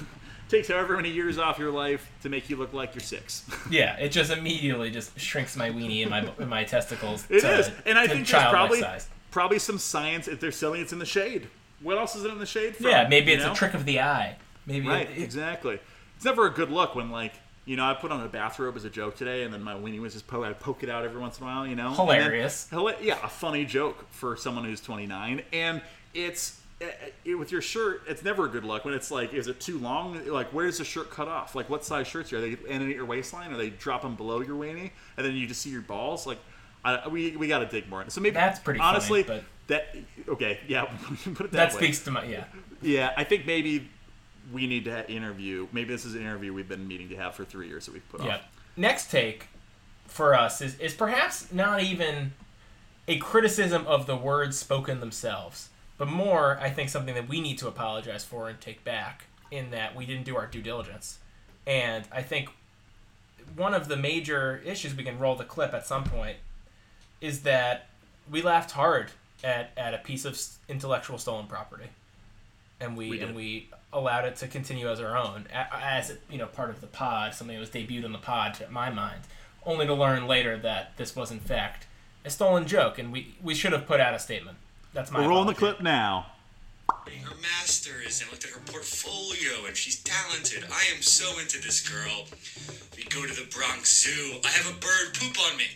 [0.49, 3.45] takes however many years off your life to make you look like you're six.
[3.71, 7.25] Yeah, it just immediately just shrinks my weenie and my and my testicles.
[7.31, 9.09] It to, is, and I think there's probably size.
[9.31, 11.49] probably some science if they're selling it's in the shade.
[11.81, 12.87] What else is it in the shade from?
[12.87, 13.53] Yeah, maybe it's know?
[13.53, 14.37] a trick of the eye.
[14.67, 15.81] Maybe Right, it, exactly.
[16.17, 17.33] It's never a good look when like
[17.65, 20.01] you know I put on a bathrobe as a joke today, and then my weenie
[20.01, 21.67] was just po- I poke it out every once in a while.
[21.67, 22.69] You know, And then- Hilarious.
[23.01, 25.81] yeah, a funny joke for someone who's 29, and
[26.15, 26.87] it's Eh,
[27.27, 29.79] eh, with your shirt, it's never a good look when it's like, is it too
[29.79, 30.27] long?
[30.27, 31.55] Like, where's the shirt cut off?
[31.55, 33.53] Like, what size shirts are they ending at your waistline?
[33.53, 36.27] Are they dropping below your weenie, and then you just see your balls?
[36.27, 36.39] Like,
[36.85, 38.05] I, we we got to dig more.
[38.09, 39.23] So maybe That's pretty funny, honestly.
[39.23, 39.95] but- that
[40.29, 40.83] okay, yeah.
[41.35, 41.79] put it that, That way.
[41.79, 42.45] speaks to my yeah.
[42.83, 43.89] Yeah, I think maybe
[44.53, 45.69] we need to interview.
[45.73, 48.09] Maybe this is an interview we've been meaning to have for three years that we've
[48.11, 48.35] put Yeah.
[48.37, 48.41] off.
[48.77, 49.47] Next take
[50.09, 52.33] for us is, is perhaps not even
[53.07, 55.69] a criticism of the words spoken themselves,
[55.99, 59.71] but more, I think, something that we need to apologize for and take back in
[59.71, 61.19] that we didn't do our due diligence.
[61.67, 62.49] And I think
[63.57, 66.39] one of the major issues, we can roll the clip at some point,
[67.21, 67.87] is that
[68.31, 69.11] we laughed hard
[69.45, 71.87] at, at a piece of intellectual stolen property.
[72.81, 76.47] And we, We and we allowed it to continue as our own, as you know,
[76.47, 79.21] part of the pod, something that was debuted on the pod, to my mind,
[79.65, 81.87] only to learn later that this was in fact
[82.25, 84.57] a stolen joke, and we we should have put out a statement.
[84.93, 85.21] That's my.
[85.21, 86.27] We're rolling the clip now.
[86.89, 90.65] her masters and looked at her portfolio and she's talented.
[90.71, 92.27] I am so into this girl.
[92.97, 94.39] We go to the Bronx Zoo.
[94.45, 95.67] I have a bird poop on me.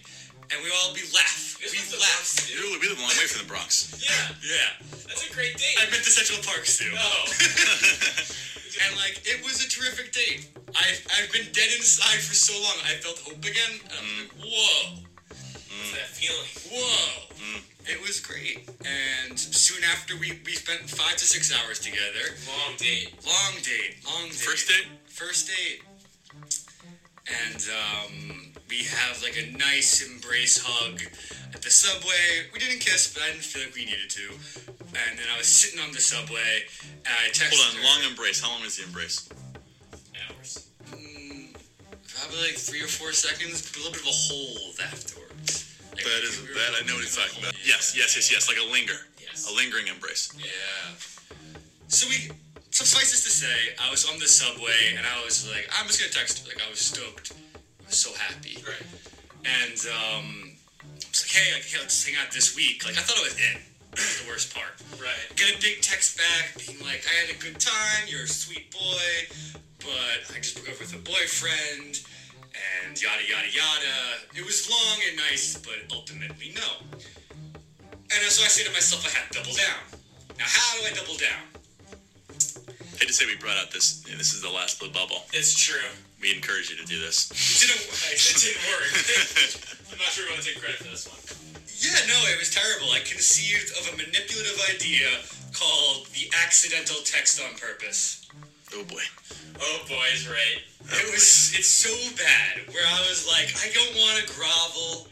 [0.53, 1.59] And we all we laugh.
[1.59, 1.67] We
[1.99, 2.47] laugh.
[2.47, 3.99] We live, we live a long way from the Bronx.
[3.99, 4.87] Yeah, Yeah.
[5.09, 5.75] that's a great date.
[5.83, 6.93] I've been to Central Park Zoo.
[6.95, 7.25] Oh,
[8.77, 10.49] And like it was a terrific date.
[10.77, 12.77] I've I've been dead inside for so long.
[12.85, 13.81] I felt hope again.
[13.89, 14.21] And I was mm.
[14.21, 15.01] like, whoa.
[15.33, 16.53] what's that feeling?
[16.69, 17.33] Whoa.
[17.41, 17.76] Mm.
[17.89, 18.69] It was great.
[18.85, 22.35] And soon after we, we spent five to six hours together.
[22.49, 23.15] Long date.
[23.25, 23.97] Long date.
[24.05, 24.35] Long date.
[24.35, 24.87] First date?
[25.07, 25.83] First date.
[27.47, 31.01] And um, we have like a nice embrace hug
[31.55, 32.51] at the subway.
[32.53, 34.29] We didn't kiss, but I didn't feel like we needed to.
[35.07, 36.67] And then I was sitting on the subway
[37.07, 37.87] and I texted Hold on, her.
[38.03, 38.41] long embrace.
[38.43, 39.29] How long was the embrace?
[40.27, 40.69] Hours.
[40.91, 41.55] Mm,
[42.09, 45.26] probably like three or four seconds, but a little bit of a hold afterwards.
[46.05, 47.55] That is that I know what he's talking about.
[47.65, 48.49] Yes, yes, yes, yes.
[48.49, 48.99] Like a linger.
[49.21, 49.51] Yes.
[49.51, 50.33] A lingering embrace.
[50.39, 50.95] Yeah.
[51.89, 52.31] So we,
[52.71, 56.01] suffice it to say, I was on the subway and I was like, I'm just
[56.01, 56.47] gonna text.
[56.47, 57.33] Like I was stoked.
[57.81, 58.61] I was so happy.
[58.61, 58.87] Right.
[59.47, 60.53] And um,
[60.85, 62.85] I was like, hey, like, hey, let's hang out this week.
[62.85, 63.61] Like I thought I was in.
[63.97, 64.77] That's the worst part.
[65.01, 65.25] Right.
[65.37, 68.05] Get a big text back being like, I had a good time.
[68.09, 69.09] You're a sweet boy,
[69.81, 72.05] but I just broke up with a boyfriend.
[72.87, 73.95] And yada yada yada.
[74.35, 76.87] It was long and nice, but ultimately no.
[76.93, 79.83] And so I say to myself, I have to double down.
[80.39, 81.43] Now, how do I double down?
[82.97, 84.01] I hate to say we brought out this.
[84.05, 85.27] This is the last blue bubble.
[85.33, 85.85] It's true.
[86.21, 87.29] We encourage you to do this.
[87.37, 88.15] It didn't work.
[88.15, 88.89] It didn't work.
[89.93, 91.21] I'm not sure we want to take credit for this one.
[91.77, 92.89] Yeah, no, it was terrible.
[92.93, 95.09] I conceived of a manipulative idea
[95.53, 98.25] called the accidental text on purpose.
[98.75, 99.05] Oh boy.
[99.61, 100.61] Oh, boys, right.
[100.85, 105.09] It was, it's so bad where I was like, I don't want to grovel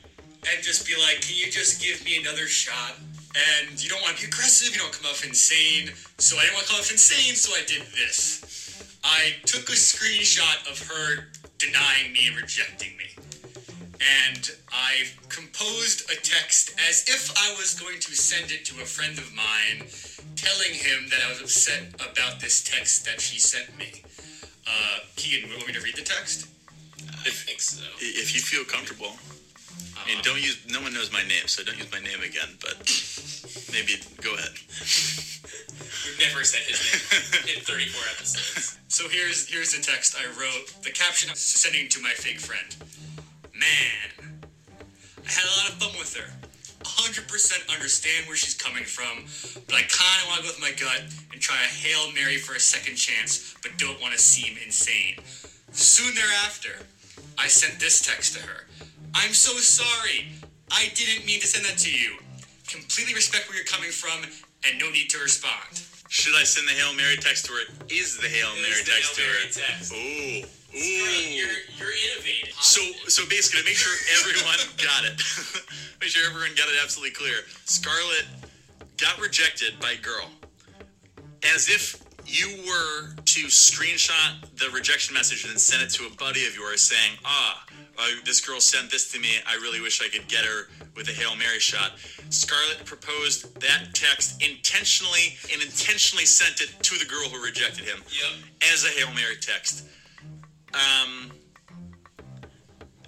[0.52, 2.94] and just be like, can you just give me another shot?
[3.34, 5.90] And you don't want to be aggressive, you don't come off insane.
[6.18, 9.00] So I didn't want to come off insane, so I did this.
[9.02, 13.10] I took a screenshot of her denying me and rejecting me.
[14.28, 18.84] And I composed a text as if I was going to send it to a
[18.84, 19.88] friend of mine,
[20.36, 24.04] telling him that I was upset about this text that she sent me.
[24.66, 26.48] Uh, Keegan, you want me to read the text?
[27.24, 27.84] I think so.
[28.00, 29.16] If you feel comfortable,
[29.96, 30.60] I mean, don't use.
[30.68, 32.48] No one knows my name, so don't use my name again.
[32.60, 32.76] But
[33.72, 34.52] maybe go ahead.
[36.04, 38.78] We've never said his name in 34 episodes.
[38.88, 40.74] So here's here's the text I wrote.
[40.82, 42.68] The caption I'm sending to my fake friend.
[43.54, 44.36] Man,
[45.24, 46.28] I had a lot of fun with her.
[46.84, 49.24] 100% understand where she's coming from,
[49.66, 52.36] but I kind of want to go with my gut and try a Hail Mary
[52.36, 55.16] for a second chance, but don't want to seem insane.
[55.72, 56.86] Soon thereafter,
[57.38, 58.66] I sent this text to her.
[59.14, 60.28] I'm so sorry.
[60.70, 62.16] I didn't mean to send that to you.
[62.68, 64.24] Completely respect where you're coming from
[64.66, 65.82] and no need to respond.
[66.08, 67.64] Should I send the Hail Mary text to her?
[67.88, 69.50] Is the Hail Mary is the text to her?
[69.50, 69.92] text.
[69.94, 70.63] Ooh.
[70.74, 70.78] Ooh.
[70.78, 71.48] You're,
[71.78, 72.54] you're innovative.
[72.60, 75.20] So, so basically, to make sure everyone got it,
[76.00, 77.36] make sure everyone got it absolutely clear.
[77.64, 78.26] Scarlett
[78.96, 80.30] got rejected by girl,
[81.54, 86.10] as if you were to screenshot the rejection message and then send it to a
[86.16, 87.64] buddy of yours saying, "Ah,
[87.98, 89.28] uh, this girl sent this to me.
[89.46, 91.98] I really wish I could get her with a hail mary shot."
[92.30, 98.02] Scarlett proposed that text intentionally and intentionally sent it to the girl who rejected him
[98.10, 98.72] Yep.
[98.72, 99.84] as a hail mary text.
[100.74, 101.30] Um,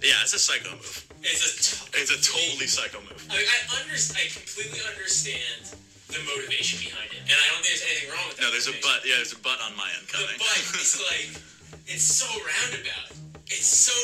[0.02, 1.06] yeah, it's a psycho move.
[1.22, 3.18] It's a t- It's a totally psycho move.
[3.30, 4.22] I, mean, I understand.
[4.22, 5.74] I completely understand
[6.12, 8.46] the motivation behind it, and I don't think there's anything wrong with that.
[8.46, 9.02] No, there's a butt.
[9.02, 10.38] Yeah, there's a butt on my end The coming.
[10.38, 11.30] but is like,
[11.90, 13.10] it's so roundabout.
[13.50, 13.98] It's so.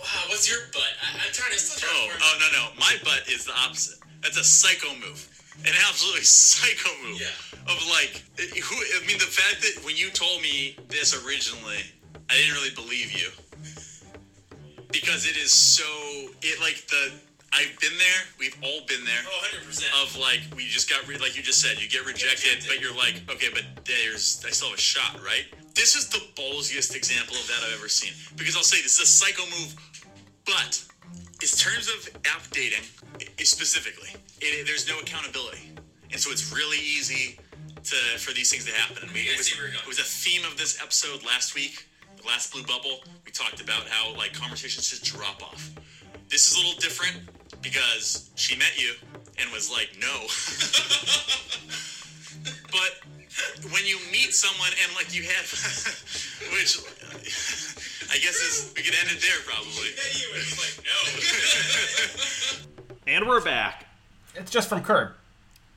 [0.00, 0.88] Wow, what's your butt?
[1.04, 2.24] I, I'm trying to still trying oh, to.
[2.24, 2.64] oh no, no.
[2.80, 4.00] My butt is the opposite.
[4.22, 5.20] That's a psycho move.
[5.66, 7.20] an absolutely psycho move.
[7.20, 7.34] Yeah.
[7.68, 8.74] Of like, who?
[8.80, 11.84] I mean, the fact that when you told me this originally,
[12.30, 13.28] I didn't really believe you
[14.92, 15.84] because it is so.
[16.42, 17.12] It like the.
[17.50, 18.20] I've been there.
[18.38, 19.20] We've all been there.
[19.24, 20.04] Oh, 100%.
[20.04, 22.94] Of like, we just got re- like you just said, you get rejected, but you're
[22.94, 25.46] like, okay, but there's I still have a shot, right?
[25.74, 29.00] This is the ballsiest example of that I've ever seen because I'll say this is
[29.00, 29.74] a psycho move,
[30.44, 30.84] but
[31.40, 32.84] in terms of app dating
[33.20, 34.10] i- specifically,
[34.42, 35.72] it, there's no accountability,
[36.12, 37.38] and so it's really easy
[37.84, 39.04] to for these things to happen.
[39.04, 39.84] And we, it, was, see where you're going.
[39.84, 41.86] it was a theme of this episode last week,
[42.20, 43.00] the last blue bubble.
[43.24, 45.70] We talked about how like conversations just drop off.
[46.28, 47.16] This is a little different
[47.62, 48.94] because she met you
[49.40, 50.26] and was like, no.
[52.70, 55.46] but when you meet someone and like you have,
[56.52, 56.78] which
[58.10, 59.88] I guess is we could end it there probably.
[60.14, 62.64] you and it's like, no.
[63.08, 63.86] And we're back.
[64.34, 65.12] It's just from Curb.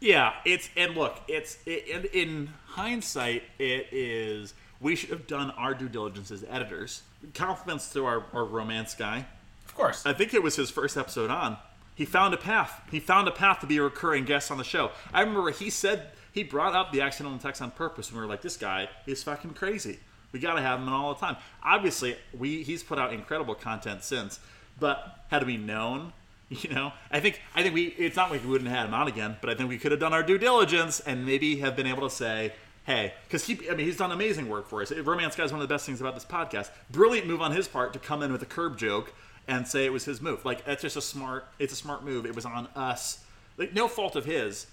[0.01, 5.51] Yeah, it's and look, it's it, in, in hindsight, it is we should have done
[5.51, 7.03] our due diligence as editors.
[7.33, 9.25] Compliments to our, our romance guy.
[9.65, 10.05] Of course.
[10.05, 11.57] I think it was his first episode on.
[11.95, 12.81] He found a path.
[12.89, 14.91] He found a path to be a recurring guest on the show.
[15.13, 18.29] I remember he said he brought up the accidental text on purpose, and we were
[18.29, 19.99] like, "This guy is fucking crazy.
[20.31, 23.53] We got to have him on all the time." Obviously, we he's put out incredible
[23.53, 24.39] content since,
[24.79, 26.13] but had we known,
[26.49, 28.93] you know, I think I think we it's not like we wouldn't have had him
[28.93, 31.75] on again, but I think we could have done our due diligence and maybe have
[31.75, 32.53] been able to say.
[32.91, 34.91] Hey, because he, I mean, he's done amazing work for us.
[34.91, 36.69] Romance Guy is one of the best things about this podcast.
[36.89, 39.13] Brilliant move on his part to come in with a curb joke
[39.47, 40.43] and say it was his move.
[40.43, 41.45] Like that's just a smart.
[41.59, 42.25] It's a smart move.
[42.25, 43.23] It was on us.
[43.57, 44.67] Like no fault of his.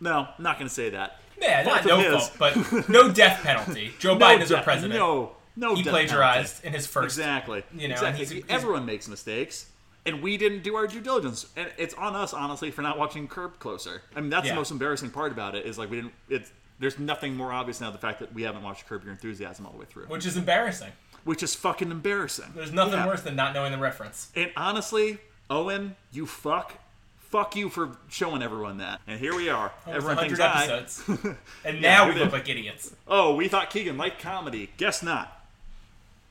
[0.00, 1.20] No, I'm not going to say that.
[1.40, 2.28] Yeah, not Fault no of his.
[2.28, 3.92] fault, but no death penalty.
[3.98, 4.98] Joe No Biden is our president.
[4.98, 5.74] No, no.
[5.74, 6.66] he plagiarized penalty.
[6.68, 7.04] in his first.
[7.18, 7.62] Exactly.
[7.74, 8.18] you know, exactly.
[8.24, 9.66] he's- he's- Everyone makes mistakes,
[10.06, 11.46] and we didn't do our due diligence.
[11.56, 14.02] And it's on us, honestly, for not watching Curb closer.
[14.16, 14.52] I mean, that's Yeah.
[14.52, 15.66] the most embarrassing part about it.
[15.66, 16.14] Is like we didn't.
[16.28, 16.50] It's
[16.80, 19.72] there's nothing more obvious now the fact that we haven't watched Curb Your Enthusiasm all
[19.72, 20.90] the way through, Which is embarrassing.
[21.24, 22.46] which is fucking embarrassing.
[22.54, 23.06] There's nothing Yeah.
[23.06, 24.30] worse than not knowing the reference.
[24.34, 25.18] And honestly,
[25.48, 26.74] Owen, you fuck.
[27.18, 29.00] Fuck you for showing everyone that.
[29.06, 29.70] And here we are.
[29.86, 30.64] Everyone 100 thinks I.
[30.76, 31.36] episodes.
[31.64, 32.92] and now we we look like idiots.
[33.06, 34.70] Oh, we thought Keegan liked comedy.
[34.78, 35.36] Guess not.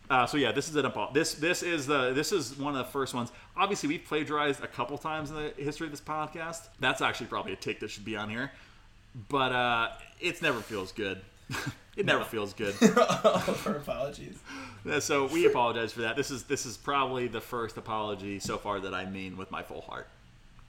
[0.09, 0.91] Uh, so yeah, this is an.
[1.13, 3.31] This this is the this is one of the first ones.
[3.55, 6.67] Obviously, we've plagiarized a couple times in the history of this podcast.
[6.79, 8.51] That's actually probably a take that should be on here,
[9.29, 9.89] but uh,
[10.19, 11.21] it never feels good.
[11.97, 12.73] it never feels good.
[12.75, 14.37] For apologies.
[14.89, 16.15] Uh, so we apologize for that.
[16.15, 19.61] This is this is probably the first apology so far that I mean with my
[19.63, 20.07] full heart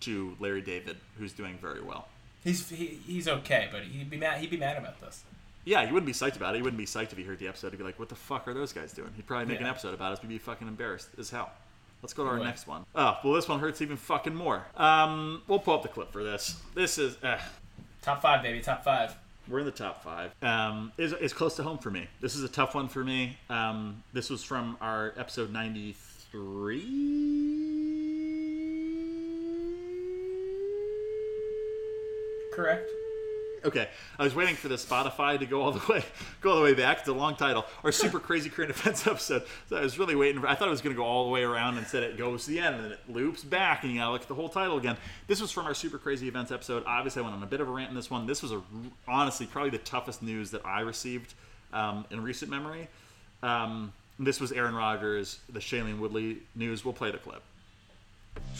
[0.01, 2.09] to Larry David, who's doing very well.
[2.42, 4.40] He's he, he's okay, but he'd be mad.
[4.40, 5.22] He'd be mad about this.
[5.64, 6.59] Yeah, he wouldn't be psyched about it.
[6.59, 7.70] He wouldn't be psyched if he heard the episode.
[7.70, 9.94] He'd be like, "What the fuck are those guys doing?" He'd probably make an episode
[9.94, 10.22] about us.
[10.22, 11.51] We'd be fucking embarrassed as hell.
[12.03, 12.86] Let's go to our next one.
[12.94, 14.64] Oh, well, this one hurts even fucking more.
[14.74, 16.59] Um, we'll pull up the clip for this.
[16.74, 17.38] This is, uh,
[18.01, 18.61] Top five, baby.
[18.61, 19.14] Top five.
[19.51, 20.32] We're in the top five.
[20.42, 22.07] Um, is is close to home for me.
[22.20, 23.36] This is a tough one for me.
[23.48, 25.96] Um, this was from our episode ninety
[26.30, 26.84] three.
[32.53, 32.90] Correct.
[33.65, 33.89] Okay,
[34.19, 36.05] I was waiting for the Spotify to go all the way,
[36.41, 37.01] go all the way back.
[37.01, 39.43] It's a long title, Our super crazy current events episode.
[39.69, 40.41] So I was really waiting.
[40.41, 41.77] For, I thought it was going to go all the way around.
[41.77, 44.23] Instead, it goes to the end and then it loops back, and you gotta look
[44.23, 44.97] at the whole title again.
[45.27, 46.85] This was from our super crazy events episode.
[46.87, 48.27] Obviously, I went on a bit of a rant in this one.
[48.27, 48.63] This was a
[49.07, 51.35] honestly probably the toughest news that I received
[51.73, 52.89] um, in recent memory.
[53.43, 56.85] Um, this was Aaron Rodgers, the Shailene Woodley news.
[56.85, 57.43] We'll play the clip.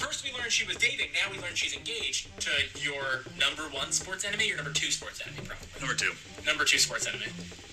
[0.01, 1.09] First, we learned she was dating.
[1.13, 2.51] Now we learned she's engaged to
[2.81, 5.69] your number one sports enemy, your number two sports enemy, probably.
[5.79, 6.13] Number two.
[6.47, 7.27] Number two sports enemy.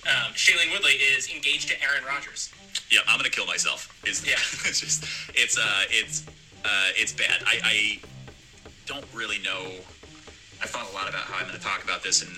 [0.06, 2.52] Um, Shailene Woodley is engaged to Aaron Rodgers.
[2.92, 3.88] Yeah, I'm gonna kill myself.
[4.06, 4.34] Is Yeah.
[4.68, 6.26] it's just it's uh it's
[6.66, 7.44] uh it's bad.
[7.46, 8.00] I, I
[8.86, 9.72] don't really know.
[10.62, 12.32] I thought a lot about how I'm gonna talk about this and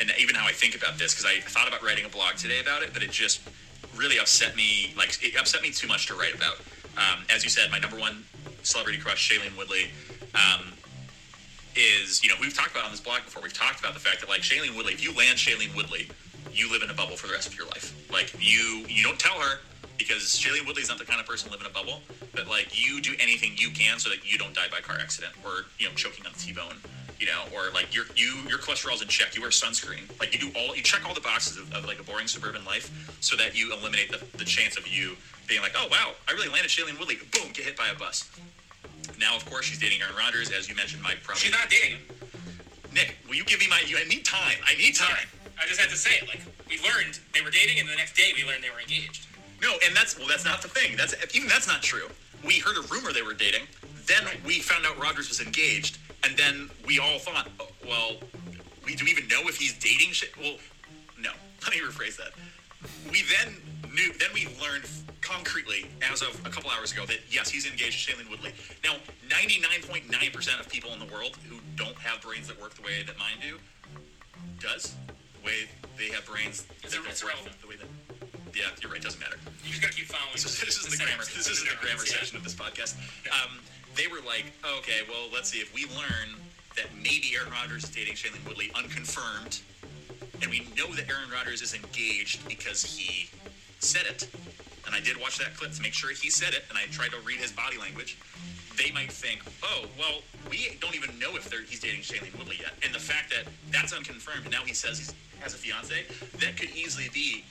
[0.00, 2.60] and even how I think about this because I thought about writing a blog today
[2.60, 3.40] about it, but it just
[3.96, 4.92] really upset me.
[4.98, 6.56] Like it upset me too much to write about.
[6.98, 8.24] Um, as you said, my number one
[8.62, 9.90] celebrity crush, Shailene Woodley.
[10.34, 10.72] Um,
[11.76, 13.42] is you know we've talked about on this blog before.
[13.42, 16.10] We've talked about the fact that like Shailene Woodley, if you land Shailene Woodley,
[16.52, 17.94] you live in a bubble for the rest of your life.
[18.10, 19.60] Like you you don't tell her
[19.96, 22.00] because Shailene Woodley's not the kind of person to live in a bubble.
[22.34, 25.34] But like you do anything you can so that you don't die by car accident
[25.44, 26.76] or you know choking on a T-bone.
[27.18, 29.34] You know, or like your you your cholesterol's in check.
[29.34, 30.08] You wear sunscreen.
[30.20, 32.64] Like you do all you check all the boxes of, of like a boring suburban
[32.64, 32.90] life
[33.20, 35.16] so that you eliminate the, the chance of you
[35.48, 37.16] being like, oh wow, I really landed Shailene Woodley.
[37.32, 38.30] Boom, get hit by a bus.
[39.18, 41.02] Now, of course, she's dating Aaron Rodgers, as you mentioned.
[41.02, 41.40] Mike probably.
[41.40, 42.00] She's not dating him.
[42.92, 43.82] Nick, will you give me my?
[43.82, 44.58] I need time.
[44.66, 45.26] I need time.
[45.60, 46.28] I just had to say it.
[46.28, 49.26] Like we learned they were dating, and the next day we learned they were engaged.
[49.60, 50.96] No, and that's well, that's not the thing.
[50.96, 52.08] That's even that's not true.
[52.44, 53.66] We heard a rumor they were dating.
[54.06, 58.16] Then we found out Rodgers was engaged, and then we all thought, oh, well,
[58.84, 60.12] we do we even know if he's dating?
[60.12, 60.56] Sh- well,
[61.20, 61.30] no.
[61.62, 62.32] Let me rephrase that.
[63.10, 63.54] We then
[63.92, 64.84] knew, then we learned
[65.20, 68.52] concretely as of a couple hours ago that yes, he's engaged to Shailene Woodley.
[68.84, 68.94] Now,
[69.28, 73.18] 99.9% of people in the world who don't have brains that work the way that
[73.18, 73.58] mine do
[74.60, 74.94] does.
[75.06, 77.14] The way they have brains that don't work
[77.60, 77.86] the way that.
[78.54, 79.02] Yeah, you're right.
[79.02, 79.36] Doesn't matter.
[79.62, 80.32] You just gotta keep following.
[80.32, 81.22] This is, this is the, grammar.
[81.22, 82.18] This is the grammar yeah.
[82.18, 82.96] section of this podcast.
[83.30, 83.58] Um,
[83.98, 86.38] they were like, okay, well, let's see if we learn
[86.76, 89.60] that maybe Aaron Rodgers is dating Shailene Woodley unconfirmed,
[90.40, 93.28] and we know that Aaron Rodgers is engaged because he
[93.80, 94.28] said it.
[94.86, 97.10] And I did watch that clip to make sure he said it, and I tried
[97.10, 98.16] to read his body language.
[98.78, 102.72] They might think, oh, well, we don't even know if he's dating Shailene Woodley yet.
[102.84, 106.06] And the fact that that's unconfirmed, and now he says he has a fiance,
[106.38, 107.44] that could easily be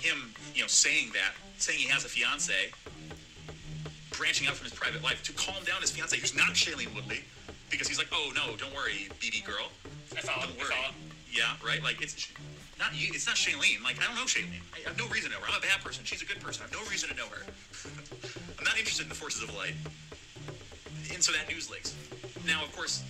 [0.00, 2.72] him, you know, saying that, saying he has a fiance,
[4.20, 7.24] branching out from his private life to calm down his fiance, who's not Shailene Woodley,
[7.70, 9.72] because he's like, oh no, don't worry, BB girl,
[10.12, 10.76] don't worry.
[11.32, 11.82] Yeah, right.
[11.82, 12.28] Like it's
[12.78, 13.08] not you.
[13.14, 13.82] It's not Shailene.
[13.82, 14.60] Like I don't know Shailene.
[14.76, 15.48] I have no reason to know her.
[15.48, 16.04] I'm a bad person.
[16.04, 16.66] She's a good person.
[16.66, 17.46] I have no reason to know her.
[18.58, 19.74] I'm not interested in the forces of light.
[21.12, 21.96] And so that news leaks.
[22.46, 23.04] Now, of course,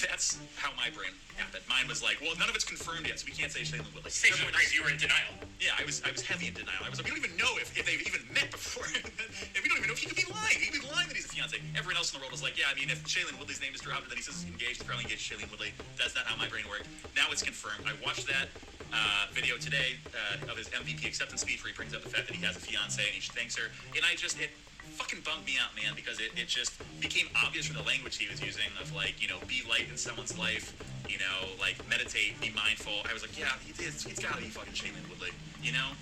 [0.00, 1.62] that's how my brain happened.
[1.68, 4.10] Mine was like, well, none of it's confirmed yet, so we can't say Shailene Woodley.
[4.10, 4.46] Station.
[4.72, 5.34] You were in denial.
[5.60, 6.82] yeah, I was I was heavy in denial.
[6.82, 8.86] I was like, we don't even know if, if they've even met before.
[8.94, 10.58] and we don't even know if he could be lying.
[10.58, 11.58] He could be lying that he's a fiance.
[11.76, 13.82] Everyone else in the world was like, yeah, I mean, if Shailene Woodley's name is
[13.82, 15.70] dropped and then he says he's engaged, he's probably engaged to Shailene Woodley.
[15.98, 16.88] That's not how my brain worked.
[17.14, 17.86] Now it's confirmed.
[17.86, 18.50] I watched that
[18.94, 22.30] uh, video today uh, of his MVP acceptance speech where he brings up the fact
[22.30, 23.70] that he has a fiance and he thanks her.
[23.94, 24.50] And I just, it
[24.92, 28.28] fucking bummed me out, man, because it, it just became obvious from the language he
[28.28, 30.74] was using of like, you know, be light in someone's life,
[31.08, 32.92] you know, like meditate, be mindful.
[33.08, 35.30] I was like, yeah, it's, it's gotta be fucking Shailene Woodley,
[35.62, 35.92] you know?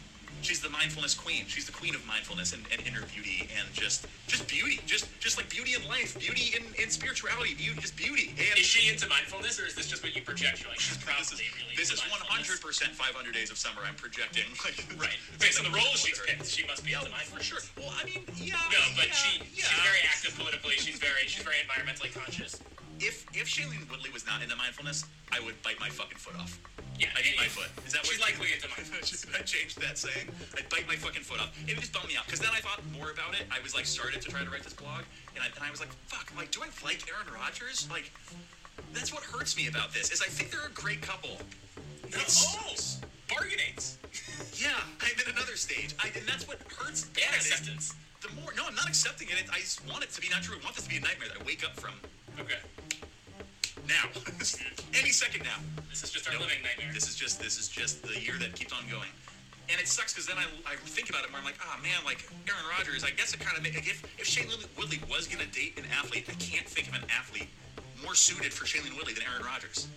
[0.43, 1.47] She's the mindfulness queen.
[1.47, 4.81] She's the queen of mindfulness and, and inner beauty and just just beauty.
[4.87, 8.35] Just just like beauty in life, beauty in, in spirituality, beauty just beauty.
[8.37, 10.61] And Is she into mindfulness, or is this just what you project?
[10.61, 11.77] You're like, she's probably this is, really.
[11.79, 13.83] this is 100% 500 days of summer.
[13.87, 14.51] I'm projecting.
[14.65, 15.17] Like, Right.
[15.41, 17.59] Based on the role she's picked, she must be Yeah, into for sure.
[17.79, 18.59] Well, I mean, yeah.
[18.71, 19.65] No, but yeah, she yeah.
[19.71, 20.75] she's very active politically.
[20.77, 22.59] She's very she's very environmentally conscious.
[23.03, 26.55] If if Shailene Woodley was not into mindfulness, I would bite my fucking foot off.
[27.03, 27.67] Yeah, I'd eat my foot.
[27.83, 29.27] Is that what she's likely into mindfulness.
[29.35, 30.31] I changed that saying?
[30.55, 31.51] I'd bite my fucking foot off.
[31.67, 33.43] It just bummed me out because then I thought more about it.
[33.51, 35.03] I was like started to try to write this blog,
[35.35, 37.91] and I, and I was like, fuck, like, do I like Aaron Rodgers?
[37.91, 38.15] Like,
[38.95, 41.43] that's what hurts me about this is I think they're a great couple.
[42.07, 42.75] No, oh.
[44.63, 47.11] Yeah, I'm in another stage, I, and that's what hurts.
[47.19, 47.95] And is acceptance.
[48.23, 49.43] The more, no, I'm not accepting it.
[49.51, 50.55] I just want it to be not true.
[50.55, 51.95] I want this to be a nightmare that I wake up from
[52.41, 52.59] Okay,
[53.89, 54.09] now,
[54.95, 55.59] any second now.
[55.91, 56.93] this is just our living nightmare.
[56.95, 59.09] This is just this is just the year that keeps on going.
[59.71, 61.39] And it sucks because then I, I think about it more.
[61.39, 63.05] I'm like, oh man, like Aaron Rodgers.
[63.05, 66.27] I guess it kind of like if if Shailene Woodley was gonna date an athlete,
[66.29, 67.49] I can't think of an athlete
[68.03, 69.89] more suited for Shailene Woodley than Aaron Rodgers.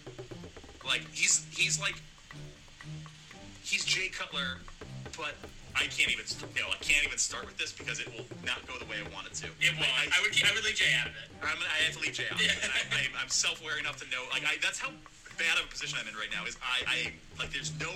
[0.85, 1.95] Like he's he's like
[3.63, 4.59] he's Jay Cutler,
[5.17, 5.35] but
[5.75, 6.23] I can't even
[6.55, 8.97] you know I can't even start with this because it will not go the way
[9.03, 9.47] I want it to.
[9.59, 9.91] It won't.
[9.99, 11.27] I, I would keep, I would leave Jay out of it.
[11.43, 12.39] I'm, I have to leave Jay out.
[12.41, 12.51] Yeah.
[12.63, 14.89] I, I, I'm self-aware enough to know, like, I, that's how
[15.37, 16.47] bad of a position I'm in right now.
[16.47, 16.97] Is I, I
[17.37, 17.91] like, there's no,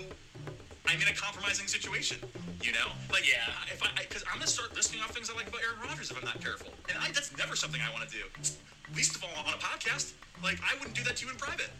[0.85, 2.19] I'm in a compromising situation.
[2.61, 3.47] You know, like, Yeah.
[3.71, 6.17] If I, because I'm gonna start listing off things I like about Aaron Rodgers if
[6.19, 8.27] I'm not careful, and I, that's never something I want to do.
[8.95, 10.13] Least of all on a podcast.
[10.43, 11.71] Like, I wouldn't do that to you in private.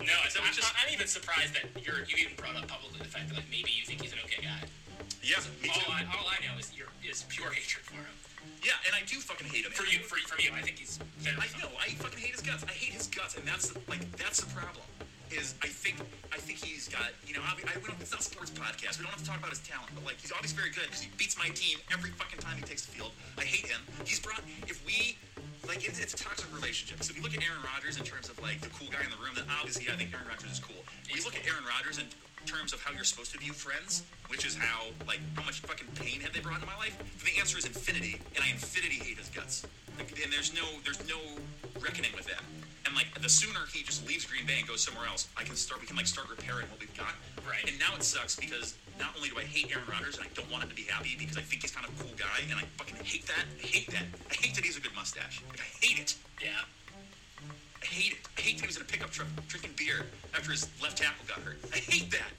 [0.00, 3.08] No, So I'm, just- I'm even surprised that you're you even brought up publicly the
[3.08, 4.66] fact that like maybe you think he's an okay guy.
[5.22, 5.80] Yeah, me too.
[5.86, 8.16] All I, all I know is your is pure hatred for him.
[8.64, 9.72] yeah, and I do fucking hate him.
[9.72, 10.98] For you, for, from you, I think he's.
[11.26, 11.70] I know.
[11.78, 12.64] I fucking hate his guts.
[12.64, 14.84] I hate his guts, and that's like that's the problem.
[15.32, 15.96] Is I think
[16.28, 18.98] I think he's got you know obvi- I, we don't, it's not a sports podcast.
[19.00, 21.00] We don't have to talk about his talent, but like he's obviously very good because
[21.00, 23.12] he beats my team every fucking time he takes the field.
[23.38, 23.80] I hate him.
[24.04, 25.16] He's brought if we
[25.64, 27.00] like it's, it's a toxic relationship.
[27.00, 29.08] So if you look at Aaron Rodgers in terms of like the cool guy in
[29.08, 30.84] the room, then obviously I think Aaron Rodgers is cool.
[31.08, 32.04] When you look at Aaron Rodgers in
[32.46, 35.88] terms of how you're supposed to view friends, which is how like how much fucking
[35.94, 36.96] pain have they brought into my life?
[37.24, 39.66] The answer is infinity, and I infinity hate his guts.
[39.98, 41.18] Like, and there's no there's no
[41.80, 42.42] reckoning with that.
[42.86, 45.56] And like the sooner he just leaves Green Bay and goes somewhere else, I can
[45.56, 47.14] start we can like start repairing what we've got.
[47.48, 47.64] Right.
[47.66, 50.50] And now it sucks because not only do I hate Aaron Rodgers and I don't
[50.50, 52.58] want him to be happy because I think he's kind of a cool guy and
[52.58, 53.46] I fucking hate that.
[53.58, 54.06] I hate that.
[54.30, 55.42] I hate that he has a good mustache.
[55.48, 56.14] Like I hate it.
[56.42, 56.62] Yeah.
[57.82, 58.18] I hate it.
[58.38, 61.26] I hate that he was in a pickup truck drinking beer after his left tackle
[61.26, 61.58] got hurt.
[61.74, 62.30] I hate that.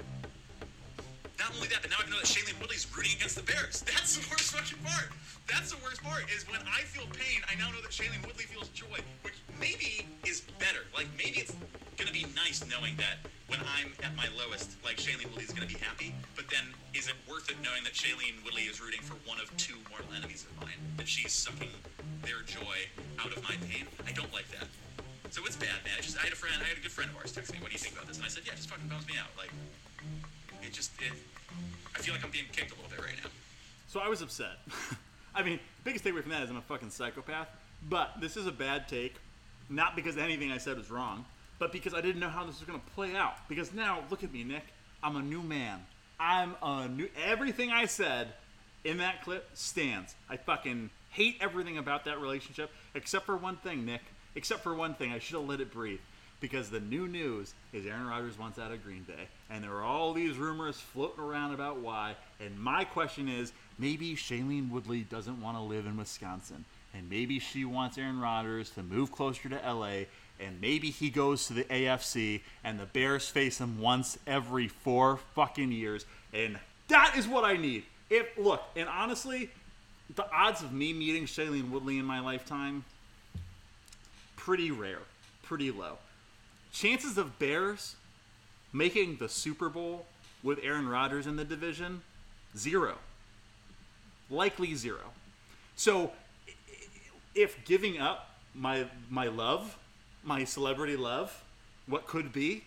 [1.38, 3.84] Not only that, but now I know that Shailene Woodley's rooting against the Bears.
[3.92, 5.12] That's the worst fucking part.
[5.52, 8.48] That's the worst part is when I feel pain, I now know that Shailene Woodley
[8.48, 10.88] feels joy, which maybe is better.
[10.96, 11.52] Like maybe it's
[12.00, 13.20] gonna be nice knowing that
[13.52, 16.16] when I'm at my lowest, like Shailene Woodley is gonna be happy.
[16.40, 19.52] But then, is it worth it knowing that Shailene Woodley is rooting for one of
[19.60, 20.80] two mortal enemies of mine?
[20.96, 21.76] That she's sucking
[22.24, 22.88] their joy
[23.20, 23.84] out of my pain?
[24.08, 24.72] I don't like that.
[25.34, 25.96] So it's bad, man.
[25.98, 27.58] It's just I had a friend, I had a good friend of ours text me,
[27.60, 29.30] "What do you think about this?" And I said, "Yeah, just fucking bums me out.
[29.36, 29.50] Like,
[30.62, 31.12] it just, it,
[31.96, 33.32] I feel like I'm being kicked a little bit right now."
[33.88, 34.60] So I was upset.
[35.36, 37.48] I mean, biggest takeaway from that is I'm a fucking psychopath.
[37.90, 39.16] But this is a bad take,
[39.72, 41.26] not because anything I said was wrong,
[41.58, 43.34] but because I didn't know how this was going to play out.
[43.50, 44.66] Because now, look at me, Nick.
[45.02, 45.80] I'm a new man.
[46.20, 47.10] I'm a new.
[47.26, 48.34] Everything I said
[48.84, 50.14] in that clip stands.
[50.30, 54.02] I fucking hate everything about that relationship, except for one thing, Nick.
[54.36, 55.12] Except for one thing.
[55.12, 56.00] I should have let it breathe.
[56.40, 59.30] Because the new news is Aaron Rodgers wants out of Green Bay.
[59.50, 62.16] And there are all these rumors floating around about why.
[62.42, 66.66] And my question is maybe Shailene Woodley doesn't want to live in Wisconsin.
[66.94, 70.06] And maybe she wants Aaron Rodgers to move closer to LA.
[70.40, 75.20] And maybe he goes to the AFC and the Bears face him once every four
[75.36, 76.06] fucking years.
[76.34, 76.60] And
[76.90, 77.84] that is what I need.
[78.10, 79.50] If look, and honestly,
[80.16, 82.84] the odds of me meeting Shailene Woodley in my lifetime,
[84.44, 85.00] pretty rare,
[85.42, 85.98] pretty low.
[86.74, 87.96] Chances of Bears
[88.74, 90.06] making the Super Bowl
[90.42, 92.02] with Aaron Rodgers in the division,
[92.58, 92.96] zero.
[94.30, 95.14] Likely zero.
[95.76, 96.12] So,
[97.34, 99.78] if giving up my my love,
[100.24, 101.44] my celebrity love,
[101.88, 102.64] what could be,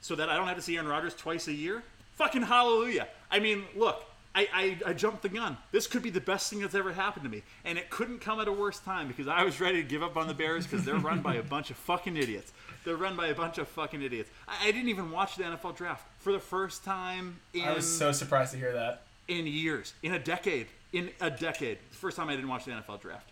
[0.00, 1.82] so that I don't have to see Aaron Rodgers twice a year,
[2.16, 3.08] fucking hallelujah.
[3.30, 4.04] I mean, look,
[4.34, 5.56] I, I, I jumped the gun.
[5.72, 7.42] This could be the best thing that's ever happened to me.
[7.64, 10.16] And it couldn't come at a worse time because I was ready to give up
[10.16, 12.52] on the Bears because they're run by a bunch of fucking idiots.
[12.84, 14.30] They're run by a bunch of fucking idiots.
[14.46, 17.98] I, I didn't even watch the NFL draft for the first time in I was
[17.98, 19.02] so surprised to hear that.
[19.26, 21.78] in years, in a decade, in a decade.
[21.90, 23.30] The first time I didn't watch the NFL draft.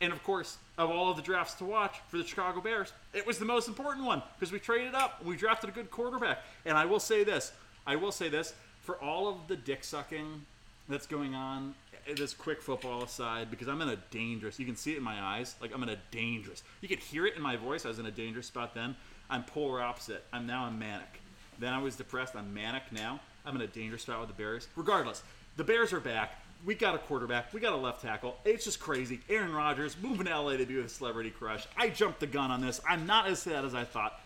[0.00, 3.26] And of course, of all of the drafts to watch for the Chicago Bears, it
[3.26, 5.22] was the most important one because we traded up.
[5.24, 6.38] We drafted a good quarterback.
[6.64, 7.52] And I will say this
[7.86, 8.54] I will say this
[8.88, 10.46] for all of the dick sucking
[10.88, 11.74] that's going on,
[12.08, 15.02] eh, this quick football aside, because I'm in a dangerous, you can see it in
[15.02, 17.84] my eyes, like I'm in a dangerous, you could hear it in my voice.
[17.84, 18.96] I was in a dangerous spot then.
[19.28, 20.24] I'm polar opposite.
[20.32, 21.20] I'm now I'm manic.
[21.58, 22.34] Then I was depressed.
[22.34, 23.20] I'm manic now.
[23.44, 24.68] I'm in a dangerous spot with the Bears.
[24.74, 25.22] Regardless,
[25.58, 26.40] the Bears are back.
[26.64, 27.52] We got a quarterback.
[27.52, 28.38] We got a left tackle.
[28.46, 29.20] It's just crazy.
[29.28, 31.66] Aaron Rodgers moving to LA to be with a celebrity crush.
[31.76, 32.80] I jumped the gun on this.
[32.88, 34.18] I'm not as sad as I thought.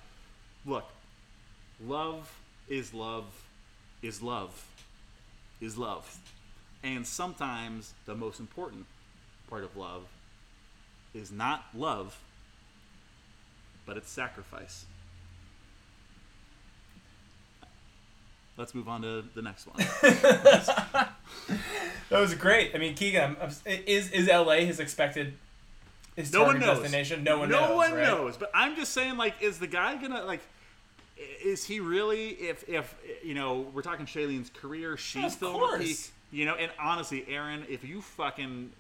[0.65, 0.85] Look,
[1.85, 2.33] love
[2.69, 3.25] is love
[4.03, 4.67] is love
[5.61, 6.19] is love.
[6.83, 8.87] And sometimes the most important
[9.49, 10.05] part of love
[11.15, 12.19] is not love,
[13.87, 14.85] but it's sacrifice.
[18.57, 19.87] Let's move on to the next one.
[22.13, 22.73] That was great.
[22.75, 25.33] I mean, Keegan, is is LA his expected
[26.15, 26.81] his no one knows.
[26.81, 27.25] destination?
[27.25, 27.77] No one no knows.
[27.77, 28.03] one right?
[28.03, 28.37] knows.
[28.37, 30.43] But I'm just saying, like, is the guy gonna like?
[31.45, 32.29] Is he really?
[32.31, 34.97] If if you know, we're talking Shailene's career.
[34.97, 35.83] She's Of still course.
[35.83, 35.99] peak.
[36.31, 38.71] You know, and honestly, Aaron, if you fucking,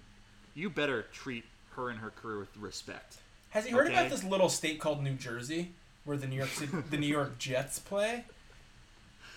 [0.54, 1.44] you better treat
[1.76, 3.16] her and her career with respect.
[3.50, 3.94] Has he heard Okay.
[3.94, 5.72] about this little state called New Jersey,
[6.04, 8.24] where the New York City, the New York Jets play?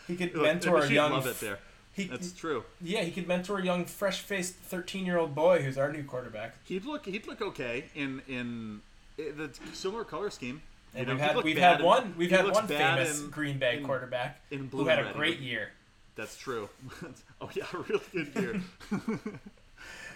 [0.07, 1.11] He could Look, mentor a she'd young.
[1.11, 1.59] love it there.
[1.93, 2.63] He, That's true.
[2.81, 6.55] yeah, he could mentor a young, fresh-faced, thirteen-year-old boy who's our new quarterback.
[6.65, 7.05] He'd look.
[7.05, 8.81] He'd look okay in in
[9.19, 10.61] eh, the similar color scheme.
[10.95, 13.77] You know, we've had we've had in- one we've had one famous in- Green Bay
[13.77, 15.71] in- quarterback who had a great year.
[16.15, 16.69] That's true.
[17.41, 18.61] oh yeah, a really good year.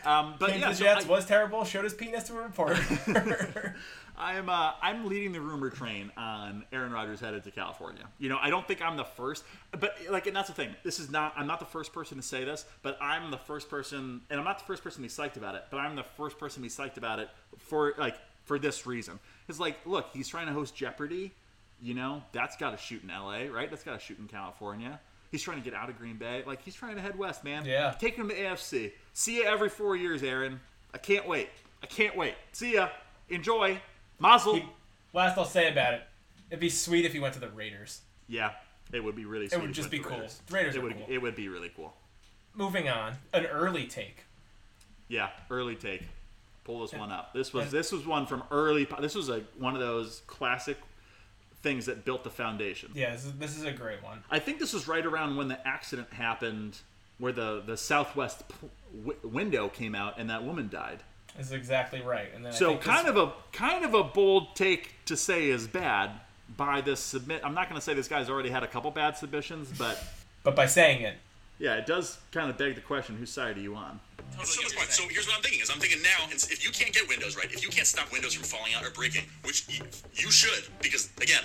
[0.05, 1.65] um, but yeah, the so Jets, I- was terrible.
[1.65, 3.75] Showed his penis to a reporter.
[4.17, 8.03] I'm uh, I'm leading the rumor train on Aaron Rodgers headed to California.
[8.17, 10.75] You know, I don't think I'm the first, but like, and that's the thing.
[10.84, 11.34] This is not.
[11.38, 14.45] I'm not the first person to say this, but I'm the first person, and I'm
[14.45, 15.63] not the first person to be psyched about it.
[15.71, 19.19] But I'm the first person to be psyched about it for like for this reason.
[19.50, 21.32] It's like, look, he's trying to host Jeopardy.
[21.82, 23.50] You know, that's got to shoot in L.A.
[23.50, 23.70] Right?
[23.70, 25.00] That's got to shoot in California.
[25.32, 26.43] He's trying to get out of Green Bay.
[26.45, 27.66] Like he's trying to head west, man.
[27.66, 27.93] Yeah.
[28.00, 28.91] Take him to AFC.
[29.14, 30.60] See you every four years, Aaron.
[30.93, 31.50] I can't wait.
[31.84, 32.36] I can't wait.
[32.52, 32.89] See ya.
[33.30, 33.80] Enjoy.
[34.20, 34.56] Mazel.
[34.56, 34.66] He-
[35.12, 36.04] Last I'll say about it,
[36.52, 38.02] it'd be sweet if he went to the Raiders.
[38.28, 38.52] Yeah,
[38.93, 39.50] it would be really.
[39.50, 40.18] Sweet It would just be cool.
[40.18, 40.41] Raiders.
[40.52, 40.93] Raiders it would.
[40.93, 41.06] cool.
[41.10, 41.95] It would be really cool.
[42.54, 44.26] Moving on, an early take.
[45.08, 46.04] Yeah, early take.
[46.64, 47.34] Pull this one up.
[47.34, 48.88] This was this was one from early.
[48.99, 50.78] This was a one of those classic
[51.62, 52.91] things that built the foundation.
[52.93, 54.24] Yeah, this is, this is a great one.
[54.30, 56.78] I think this was right around when the accident happened,
[57.18, 61.03] where the the Southwest p- w- window came out and that woman died.
[61.38, 62.30] This is exactly right.
[62.34, 65.68] And then So kind this, of a kind of a bold take to say is
[65.68, 66.12] bad
[66.57, 67.41] by this submit.
[67.43, 70.01] I'm not going to say this guy's already had a couple bad submissions, but
[70.43, 71.16] but by saying it,
[71.60, 73.99] yeah, it does kind of beg the question: whose side are you on?
[74.43, 74.88] So, much fun.
[74.89, 77.51] so here's what I'm thinking: is I'm thinking now, if you can't get windows right,
[77.51, 79.84] if you can't stop windows from falling out or breaking, which you,
[80.14, 81.43] you should, because again,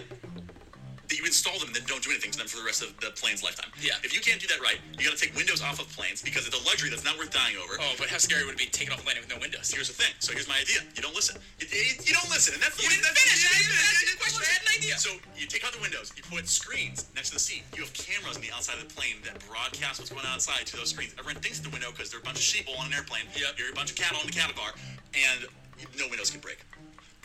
[1.14, 2.90] that you install them and then don't do anything to them for the rest of
[2.98, 3.70] the plane's lifetime.
[3.78, 3.94] Yeah.
[4.02, 6.42] If you can't do that right, you got to take windows off of planes because
[6.42, 7.78] it's a luxury that's not worth dying over.
[7.78, 9.70] Oh, but how scary would it be taking off a landing with no windows?
[9.70, 10.10] Here's the thing.
[10.18, 10.82] So here's my idea.
[10.98, 11.38] You don't listen.
[11.62, 13.46] You, you, you don't listen, and that's You the didn't that's, finish.
[13.46, 14.40] I yeah, didn't yeah, ask yeah, you a question.
[14.42, 14.94] I had an idea.
[14.98, 16.10] So you take out the windows.
[16.18, 17.62] You put screens next to the seat.
[17.78, 20.66] You have cameras on the outside of the plane that broadcast what's going on outside
[20.66, 21.14] to those screens.
[21.14, 23.30] Everyone thinks the window because they're a bunch of sheeple on an airplane.
[23.38, 23.54] Yep.
[23.54, 24.74] You're a bunch of cattle in the cattle car,
[25.14, 25.46] and
[25.94, 26.58] no windows can break.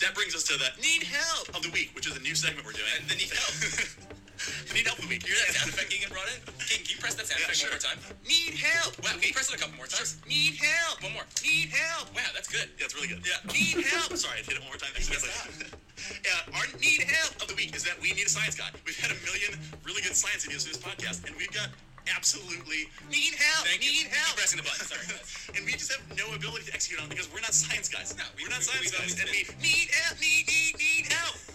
[0.01, 2.65] That brings us to the need help of the week, which is a new segment
[2.65, 2.87] we're doing.
[2.99, 3.51] And the need help.
[3.59, 5.27] the need help of the week.
[5.27, 6.39] You hear that sound effect Keegan brought in?
[6.63, 7.71] Keegan, can you press that sound Yeah, effect sure.
[7.71, 7.99] one more time?
[8.23, 8.95] Need help.
[9.03, 10.15] Wow, can you press it a couple more times?
[10.23, 11.03] Need help.
[11.03, 11.27] One more.
[11.43, 12.07] Need help.
[12.15, 12.71] Wow, that's good.
[12.79, 13.19] Yeah, it's really good.
[13.27, 14.15] Yeah, need help.
[14.15, 14.95] Sorry, I hit it one more time.
[14.95, 15.35] accidentally.
[16.23, 18.71] yeah, our need help of the week is that we need a science guy.
[18.87, 19.51] We've had a million
[19.83, 21.67] really good science ideas for this podcast, and we've got
[22.15, 23.65] absolutely need help.
[23.67, 23.91] Thank you.
[23.91, 24.37] need Keep help.
[24.37, 24.85] pressing the button.
[24.85, 25.49] Sorry, guys.
[25.55, 28.15] and we just have no ability to execute on it because we're not science guys.
[28.17, 30.19] No, we- are not we- science we guys, and we need help.
[30.21, 31.35] Need need need help.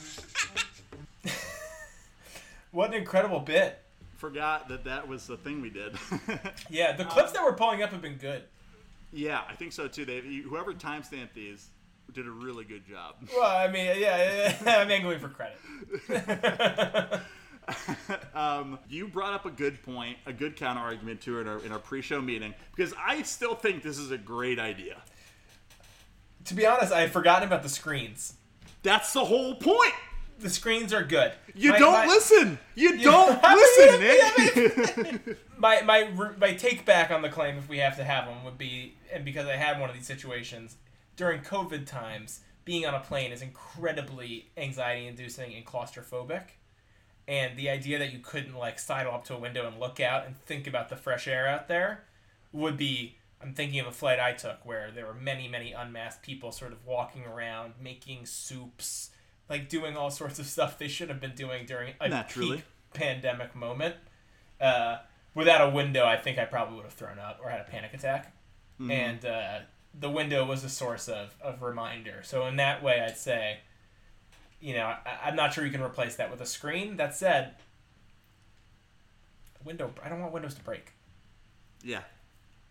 [2.72, 3.78] What an incredible bit.
[4.16, 5.96] Forgot that that was the thing we did.
[6.70, 8.42] Yeah, the clips that we're pulling up have been good.
[9.12, 10.04] yeah, I think so too.
[10.04, 11.68] They whoever timestamped these
[12.12, 13.14] did a really good job.
[13.36, 15.56] Well, I mean, yeah, yeah, I'm angling for credit.
[18.34, 21.58] um, you brought up a good point, a good counter argument to it in our,
[21.64, 25.02] in our pre-show meeting because I still think this is a great idea.
[26.46, 28.34] to be honest, I had forgotten about the screens.
[28.82, 29.94] That's the whole point.
[30.40, 31.32] The screens are good.
[31.54, 32.58] You My- don't my- listen.
[32.74, 35.38] You You- don't listen, Nick.
[35.56, 38.58] My my my take back on the claim, if we have to have one, would
[38.58, 40.76] be, and because I had one of these situations
[41.16, 46.42] during COVID times, being on a plane is incredibly anxiety-inducing and claustrophobic.
[47.26, 50.26] And the idea that you couldn't like sidle up to a window and look out
[50.26, 52.04] and think about the fresh air out there
[52.52, 53.16] would be.
[53.42, 56.72] I'm thinking of a flight I took where there were many, many unmasked people sort
[56.72, 59.10] of walking around, making soups,
[59.50, 62.56] like doing all sorts of stuff they should have been doing during a Naturally.
[62.56, 62.64] peak
[62.94, 63.96] pandemic moment.
[64.58, 64.98] Uh,
[65.34, 67.92] without a window, I think I probably would have thrown up or had a panic
[67.92, 68.34] attack.
[68.90, 69.58] And uh,
[69.98, 72.22] the window was a source of, of reminder.
[72.24, 73.58] So in that way, I'd say,
[74.64, 76.96] you know, I, I'm not sure you can replace that with a screen.
[76.96, 77.56] That said,
[79.62, 79.92] window.
[80.02, 80.92] I don't want windows to break.
[81.82, 82.00] yeah,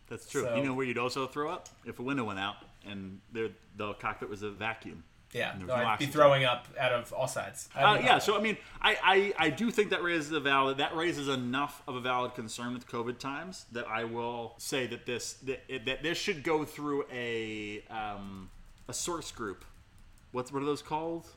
[0.08, 0.42] that's true.
[0.42, 2.56] So- you know where you'd also throw up if a window went out
[2.90, 5.04] and there the cockpit was a vacuum.
[5.34, 7.68] Yeah, no, I'd be throwing up out of all sides.
[7.76, 10.78] I'd Uh, yeah, so I mean, I, I, I do think that raises a valid
[10.78, 15.06] that raises enough of a valid concern with COVID times that I will say that
[15.06, 18.50] this that, that this should go through a um,
[18.88, 19.66] a source group.
[20.32, 21.28] What's what are those called?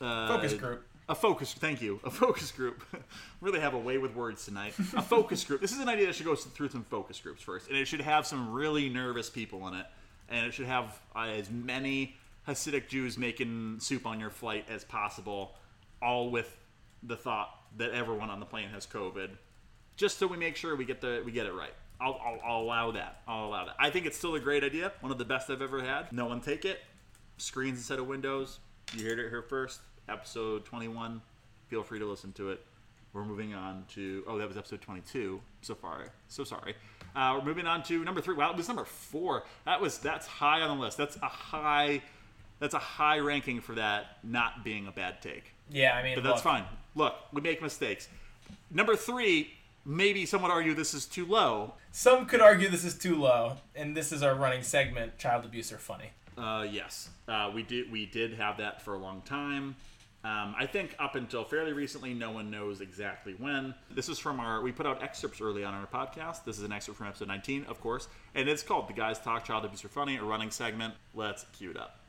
[0.00, 0.84] Uh, Focus group.
[1.08, 1.52] A focus.
[1.52, 2.00] Thank you.
[2.04, 2.82] A focus group.
[3.42, 4.74] really have a way with words tonight.
[4.96, 5.60] A focus group.
[5.60, 8.00] This is an idea that should go through some focus groups first, and it should
[8.00, 9.86] have some really nervous people in it,
[10.30, 12.16] and it should have uh, as many
[12.48, 15.54] Hasidic Jews making soup on your flight as possible,
[16.00, 16.56] all with
[17.02, 19.30] the thought that everyone on the plane has COVID,
[19.96, 21.74] just so we make sure we get the we get it right.
[22.00, 23.20] I'll, I'll, I'll allow that.
[23.28, 23.76] I'll allow that.
[23.78, 24.92] I think it's still a great idea.
[25.00, 26.12] One of the best I've ever had.
[26.12, 26.80] No one take it.
[27.36, 28.58] Screens instead of windows.
[28.96, 29.80] You heard it here first.
[30.08, 31.20] Episode 21.
[31.68, 32.60] Feel free to listen to it.
[33.12, 36.06] We're moving on to oh that was episode 22 so far.
[36.28, 36.74] So sorry.
[37.14, 38.34] Uh, we're moving on to number three.
[38.34, 39.44] Wow, it was number four.
[39.66, 40.96] That was that's high on the list.
[40.98, 42.02] That's a high.
[42.60, 45.52] That's a high ranking for that not being a bad take.
[45.70, 46.64] yeah, I mean, But that's look, fine.
[46.94, 48.08] Look, we make mistakes.
[48.70, 49.52] Number three,
[49.84, 51.74] maybe some would argue this is too low.
[51.92, 55.18] Some could argue this is too low, and this is our running segment.
[55.18, 56.10] Child abuse are funny.
[56.36, 57.90] Uh, yes, uh, we did.
[57.90, 59.76] We did have that for a long time.
[60.24, 63.74] Um, I think up until fairly recently, no one knows exactly when.
[63.90, 64.62] This is from our.
[64.62, 66.44] We put out excerpts early on in our podcast.
[66.44, 69.44] This is an excerpt from episode 19, of course, and it's called "The Guys Talk
[69.44, 70.94] Child Abuse Are Funny," a running segment.
[71.14, 72.03] Let's cue it up.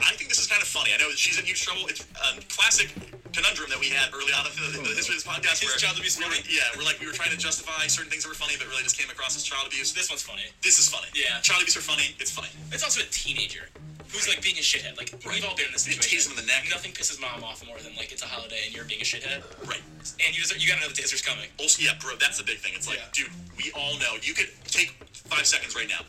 [0.00, 0.92] I think this is kind of funny.
[0.94, 1.86] I know that she's in huge trouble.
[1.88, 2.92] It's a classic
[3.32, 5.60] conundrum that we had early on in the, the history of this podcast.
[5.64, 6.36] Is where child abuse we were?
[6.48, 8.84] Yeah, we're like we were trying to justify certain things that were funny, but really
[8.84, 9.92] just came across as child abuse.
[9.92, 10.44] This one's funny.
[10.62, 11.08] This is funny.
[11.16, 11.40] Yeah.
[11.40, 12.14] child abuse are funny.
[12.20, 12.48] It's funny.
[12.72, 13.68] It's also a teenager
[14.12, 14.96] who's like being a shithead.
[14.96, 15.34] Like Right.
[15.40, 16.30] we've all been in this situation.
[16.32, 16.64] in the neck.
[16.70, 19.42] Nothing pisses mom off more than like it's a holiday and you're being a shithead.
[19.66, 19.82] Right.
[20.22, 21.48] And you just you gotta know the taser's coming.
[21.58, 22.72] Also, yeah, bro, that's the big thing.
[22.76, 23.10] It's like, Yeah.
[23.26, 24.16] dude, we all know.
[24.22, 24.94] You could take
[25.26, 26.04] five seconds right now.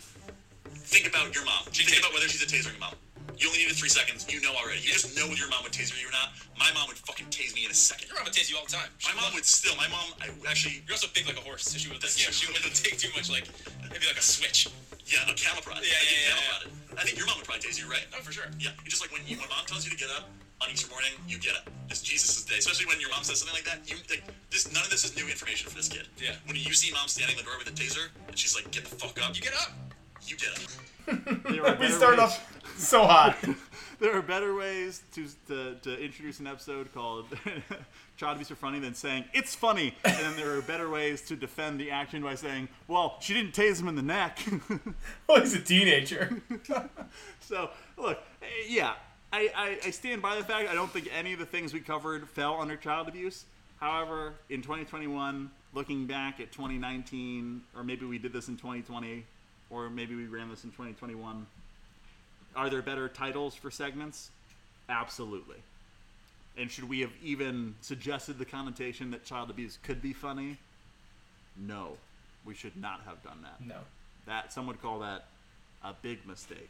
[0.87, 1.67] Think about your mom.
[1.71, 2.93] She Think tased about whether she's a tasering mom.
[3.37, 4.25] You only needed three seconds.
[4.27, 4.81] You know already.
[4.81, 6.33] You just know whether your mom would taser you or not.
[6.57, 8.09] My mom would fucking tase me in a second.
[8.09, 8.89] Your mom would tase you all the time.
[8.97, 9.77] She My mom would still.
[9.77, 12.01] My mom, I actually, You're also big like a horse, so she would.
[12.01, 13.29] That's yeah, she wouldn't take too much.
[13.29, 13.45] Like
[13.85, 14.67] it'd be like a switch.
[15.05, 15.85] yeah, a camel prod.
[15.85, 16.99] Yeah, I think yeah, yeah, yeah.
[16.99, 18.01] I think your mom would probably tase you, right?
[18.09, 18.49] No, for sure.
[18.57, 20.25] Yeah, it's just like when you, when mom tells you to get up
[20.57, 21.69] on Easter morning, you get up.
[21.93, 23.85] It's Jesus' day, especially when your mom says something like that.
[23.85, 24.65] You like this.
[24.73, 26.09] None of this is new information for this kid.
[26.17, 26.33] Yeah.
[26.49, 28.89] When you see mom standing in the door with a taser, and she's like, "Get
[28.89, 29.77] the fuck up," You get up.
[30.25, 30.65] you get up.
[31.47, 32.35] There are We start ways.
[32.35, 32.56] off
[32.87, 33.35] so hot.
[33.99, 37.25] there are better ways to, to, to introduce an episode called
[38.17, 39.95] Child Abuse are Funny than saying it's funny.
[40.05, 43.53] And then there are better ways to defend the action by saying, well, she didn't
[43.53, 44.39] tase him in the neck.
[45.27, 46.39] well, he's a teenager.
[47.39, 48.19] so, look,
[48.67, 48.93] yeah,
[49.33, 51.79] I, I, I stand by the fact I don't think any of the things we
[51.79, 53.45] covered fell under child abuse.
[53.79, 59.25] However, in 2021, looking back at 2019, or maybe we did this in 2020,
[59.71, 61.45] or maybe we ran this in 2021,
[62.57, 64.31] are there better titles for segments?
[64.89, 65.57] Absolutely.
[66.57, 70.57] And should we have even suggested the connotation that child abuse could be funny?
[71.55, 71.97] No,
[72.45, 73.65] we should not have done that.
[73.65, 73.77] No.
[74.25, 75.27] That some would call that
[75.83, 76.69] a big mistake.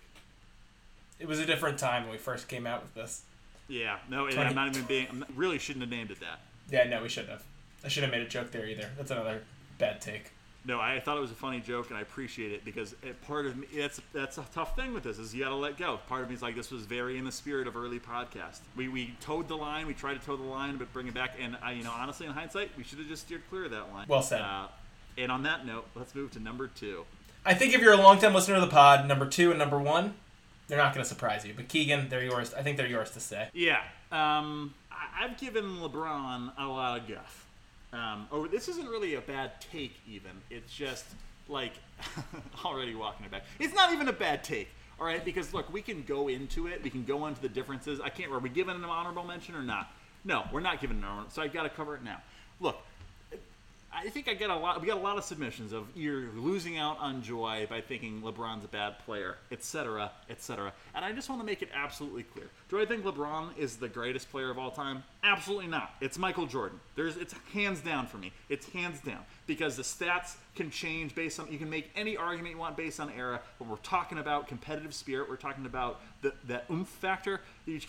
[1.19, 3.23] It was a different time when we first came out with this.
[3.69, 5.07] Yeah, no, and 20 I'm not even being.
[5.09, 6.41] I really shouldn't have named it that.
[6.69, 7.43] Yeah, no, we shouldn't have.
[7.83, 8.89] I should have made a joke there either.
[8.97, 9.43] That's another
[9.77, 10.31] bad take.
[10.67, 13.45] No, I thought it was a funny joke, and I appreciate it because it, part
[13.45, 15.97] of me that's that's a tough thing with this is you got to let go.
[16.09, 18.59] Part of me is like this was very in the spirit of early podcast.
[18.75, 21.35] We we towed the line, we tried to tow the line, but bring it back.
[21.41, 23.93] And I, you know, honestly, in hindsight, we should have just steered clear of that
[23.93, 24.07] line.
[24.09, 24.41] Well said.
[24.41, 24.67] Uh,
[25.17, 27.05] and on that note, let's move to number two.
[27.45, 29.79] I think if you're a long time listener to the pod, number two and number
[29.79, 30.15] one,
[30.67, 31.53] they're not going to surprise you.
[31.55, 32.53] But Keegan, they're yours.
[32.53, 33.47] I think they're yours to say.
[33.53, 33.79] Yeah,
[34.11, 37.46] um, I, I've given LeBron a lot of guff.
[37.93, 40.31] Um, oh, this isn't really a bad take, even.
[40.49, 41.05] It's just
[41.47, 41.73] like
[42.65, 43.45] already walking it back.
[43.59, 44.69] It's not even a bad take,
[44.99, 45.23] all right?
[45.23, 46.83] Because look, we can go into it.
[46.83, 48.01] We can go into the differences.
[48.01, 48.31] I can't.
[48.31, 49.91] Are we giving an honorable mention or not?
[50.25, 51.31] No, we're not giving an honorable.
[51.31, 52.21] So I got to cover it now.
[52.59, 52.77] Look,
[53.93, 54.79] I think I get a lot.
[54.81, 58.63] We got a lot of submissions of you're losing out on joy by thinking LeBron's
[58.63, 60.73] a bad player, etc., etc.
[60.93, 63.87] And I just want to make it absolutely clear: Do I think LeBron is the
[63.87, 65.03] greatest player of all time?
[65.23, 65.91] Absolutely not.
[65.99, 66.79] It's Michael Jordan.
[66.95, 68.31] There's, it's hands down for me.
[68.49, 71.51] It's hands down because the stats can change based on.
[71.51, 73.41] You can make any argument you want based on era.
[73.57, 77.41] When we're talking about competitive spirit, we're talking about the that oomph factor.
[77.65, 77.85] It's,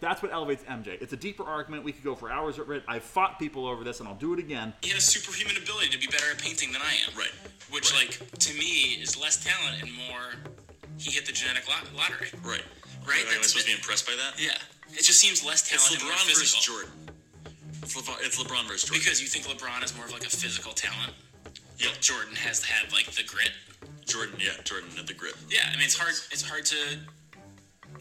[0.00, 1.00] that's what elevates MJ.
[1.00, 1.82] It's a deeper argument.
[1.82, 2.58] We could go for hours.
[2.58, 2.84] over it.
[2.86, 4.72] I've fought people over this, and I'll do it again.
[4.82, 7.18] He has superhuman ability to be better at painting than I am.
[7.18, 7.32] Right.
[7.70, 10.54] Which, like, to me, is less talent and more.
[10.98, 12.28] He hit the genetic lot- lottery.
[12.44, 12.62] Right.
[13.06, 14.40] Right, Am I supposed to be impressed by that?
[14.40, 14.50] Yeah.
[14.92, 15.96] It just seems less talented.
[15.96, 16.64] It's LeBron versus.
[16.64, 16.90] Jordan.
[17.82, 19.00] It's LeBron, it's LeBron versus Jordan.
[19.04, 21.12] Because you think LeBron is more of like a physical talent.
[21.78, 23.50] yeah, Jordan has had like the grit.
[24.06, 25.34] Jordan, yeah, Jordan at the grit.
[25.48, 26.14] Yeah, I mean it's hard.
[26.32, 26.76] It's hard to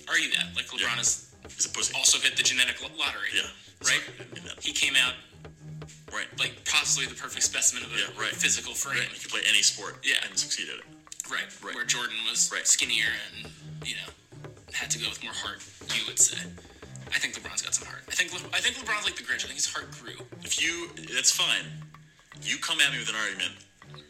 [0.09, 0.47] argue that.
[0.55, 0.95] Like LeBron Yeah.
[0.97, 1.25] has
[1.57, 3.29] As opposed to also hit the genetic lo- lottery.
[3.33, 3.47] Yeah.
[3.87, 4.01] Right.
[4.61, 5.13] He came out
[6.11, 6.27] Right.
[6.37, 8.35] like possibly the perfect specimen of a Yeah, right.
[8.35, 8.99] physical frame.
[8.99, 9.13] Right.
[9.13, 10.15] You could play any sport Yeah.
[10.27, 10.85] and succeed at it.
[11.29, 11.45] Right.
[11.61, 11.75] Right.
[11.75, 12.67] Where Jordan was Right.
[12.67, 13.51] skinnier and
[13.87, 14.11] you know
[14.73, 15.61] had to go with more heart.
[15.95, 16.37] You would say.
[17.13, 18.01] I think LeBron's got some heart.
[18.07, 19.43] I think Le- I think LeBron's like the Grinch.
[19.43, 20.13] I think his heart grew.
[20.43, 21.65] If you, that's fine.
[22.43, 23.57] You come at me with an argument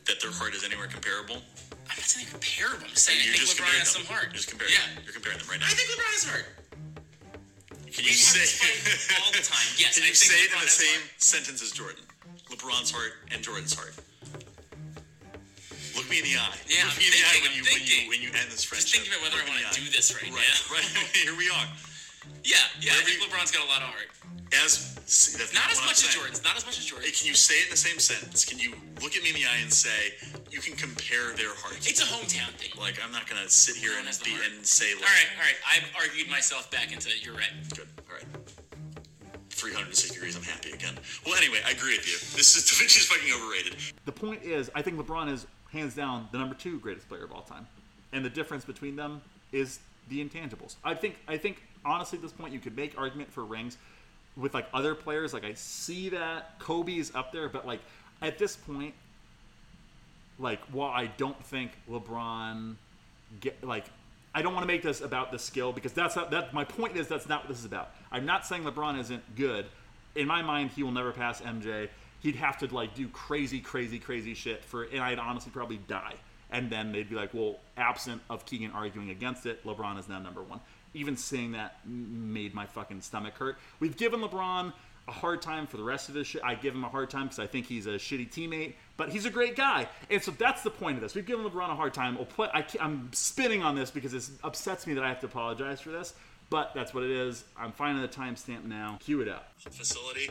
[0.05, 1.39] that their heart is anywhere comparable.
[1.89, 2.85] I'm not saying comparable.
[2.85, 4.03] I'm saying You're I think just LeBron comparing has them.
[4.03, 4.25] some heart.
[4.29, 4.85] You're just comparing Yeah.
[4.93, 5.03] them.
[5.07, 5.67] You're comparing them right now.
[5.71, 6.47] I think LeBron has heart.
[7.89, 8.45] Can We you have say?
[8.45, 9.65] fight all the time.
[9.81, 11.23] Yes, Can I you think say it in LeBron the has same heart.
[11.23, 12.03] sentence as Jordan?
[12.53, 13.95] LeBron's heart and Jordan's heart.
[15.97, 16.53] Look me in the eye.
[16.69, 18.09] Yeah, Look I'm me in the eye thinking, when I'm you when you thinking.
[18.13, 18.85] when you end this friendship.
[18.85, 19.89] Just thinking about whether Look I me in want the to eye.
[19.89, 20.75] do this right, Right, now.
[20.77, 20.85] right.
[21.25, 21.67] Here we are.
[22.49, 22.93] Yeah, yeah.
[22.97, 24.09] I think you- LeBron's got a lot of heart.
[24.65, 26.17] As see, that's Not as what I'm much as saying.
[26.17, 26.43] Jordan's.
[26.43, 27.05] Not as much as Jordan.
[27.05, 28.43] Hey, Can you say it in the same sentence?
[28.43, 28.73] Can you
[29.05, 30.13] look at me in the eye and say
[30.49, 31.85] you can compare their hearts?
[31.85, 32.71] It's a hometown thing.
[32.81, 34.49] like I'm not gonna sit here and Everyone has the be heart.
[34.57, 35.57] and say like, All right, all right.
[35.69, 37.53] I've argued myself back into you're right.
[37.77, 38.25] good, all right.
[39.51, 40.35] 360 degrees.
[40.35, 40.95] I'm happy again.
[41.25, 42.17] Well, anyway, I agree with you.
[42.37, 43.75] This is Da Vinci's fucking overrated.
[44.05, 47.31] The point is, I think LeBron is hands down the number two greatest player of
[47.31, 47.67] all time,
[48.13, 49.21] and the difference between them
[49.51, 50.75] is the intangibles.
[50.83, 53.77] I think, I think honestly, at this point, you could make argument for rings
[54.37, 55.33] with like other players.
[55.33, 57.81] Like I see that Kobe is up there, but like
[58.21, 58.93] at this point,
[60.37, 62.75] like while I don't think LeBron
[63.39, 63.85] get like.
[64.31, 66.53] I don't want to make this about the skill because that's not, that.
[66.53, 67.89] My point is that's not what this is about.
[68.11, 69.65] I'm not saying LeBron isn't good.
[70.15, 71.89] In my mind, he will never pass MJ.
[72.19, 76.13] He'd have to like do crazy, crazy, crazy shit for, and I'd honestly probably die.
[76.51, 80.19] And then they'd be like, well, absent of Keegan arguing against it, LeBron is now
[80.19, 80.59] number one.
[80.93, 83.57] Even saying that made my fucking stomach hurt.
[83.79, 84.73] We've given LeBron
[85.07, 86.41] a hard time for the rest of his shit.
[86.43, 89.25] I give him a hard time because I think he's a shitty teammate, but he's
[89.25, 89.87] a great guy.
[90.09, 91.15] And so that's the point of this.
[91.15, 92.15] We've given LeBron a hard time.
[92.15, 95.25] We'll put, I, I'm spinning on this because it upsets me that I have to
[95.25, 96.13] apologize for this,
[96.51, 97.43] but that's what it is.
[97.57, 98.97] I'm finding the timestamp now.
[98.99, 99.51] Cue it up.
[99.57, 100.29] facility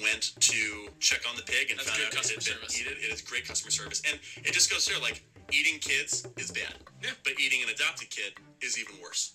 [0.00, 2.80] went to check on the pig and That's found out customer it didn't service.
[2.80, 2.98] eat it.
[3.04, 6.74] It is great customer service, and it just goes there like eating kids is bad,
[7.02, 7.10] Yeah.
[7.24, 9.34] but eating an adopted kid is even worse.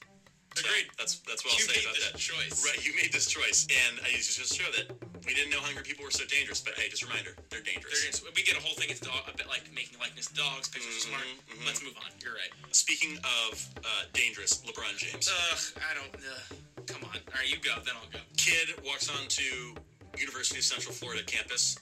[0.55, 0.87] So Agreed.
[0.97, 2.17] That's that's what I'll You say made about this that.
[2.17, 2.63] choice.
[2.63, 4.87] Right, you made this choice, and I just just show that
[5.27, 6.63] we didn't know hungry people were so dangerous.
[6.63, 7.91] But hey, just a reminder, they're dangerous.
[7.99, 8.87] They're just, we get a whole thing.
[8.87, 10.71] It's dog, a bit like making likeness to dogs.
[10.71, 11.27] Pictures are smart.
[11.27, 12.07] Mm-hmm, Let's move on.
[12.23, 12.51] You're right.
[12.71, 13.19] Speaking
[13.51, 13.51] of
[13.83, 15.27] uh, dangerous, LeBron James.
[15.27, 16.15] Ugh, I don't.
[16.23, 16.55] Uh,
[16.87, 17.19] come on.
[17.19, 17.75] All right, you go.
[17.83, 18.23] Then I'll go.
[18.39, 19.75] Kid walks onto
[20.15, 21.75] University of Central Florida campus.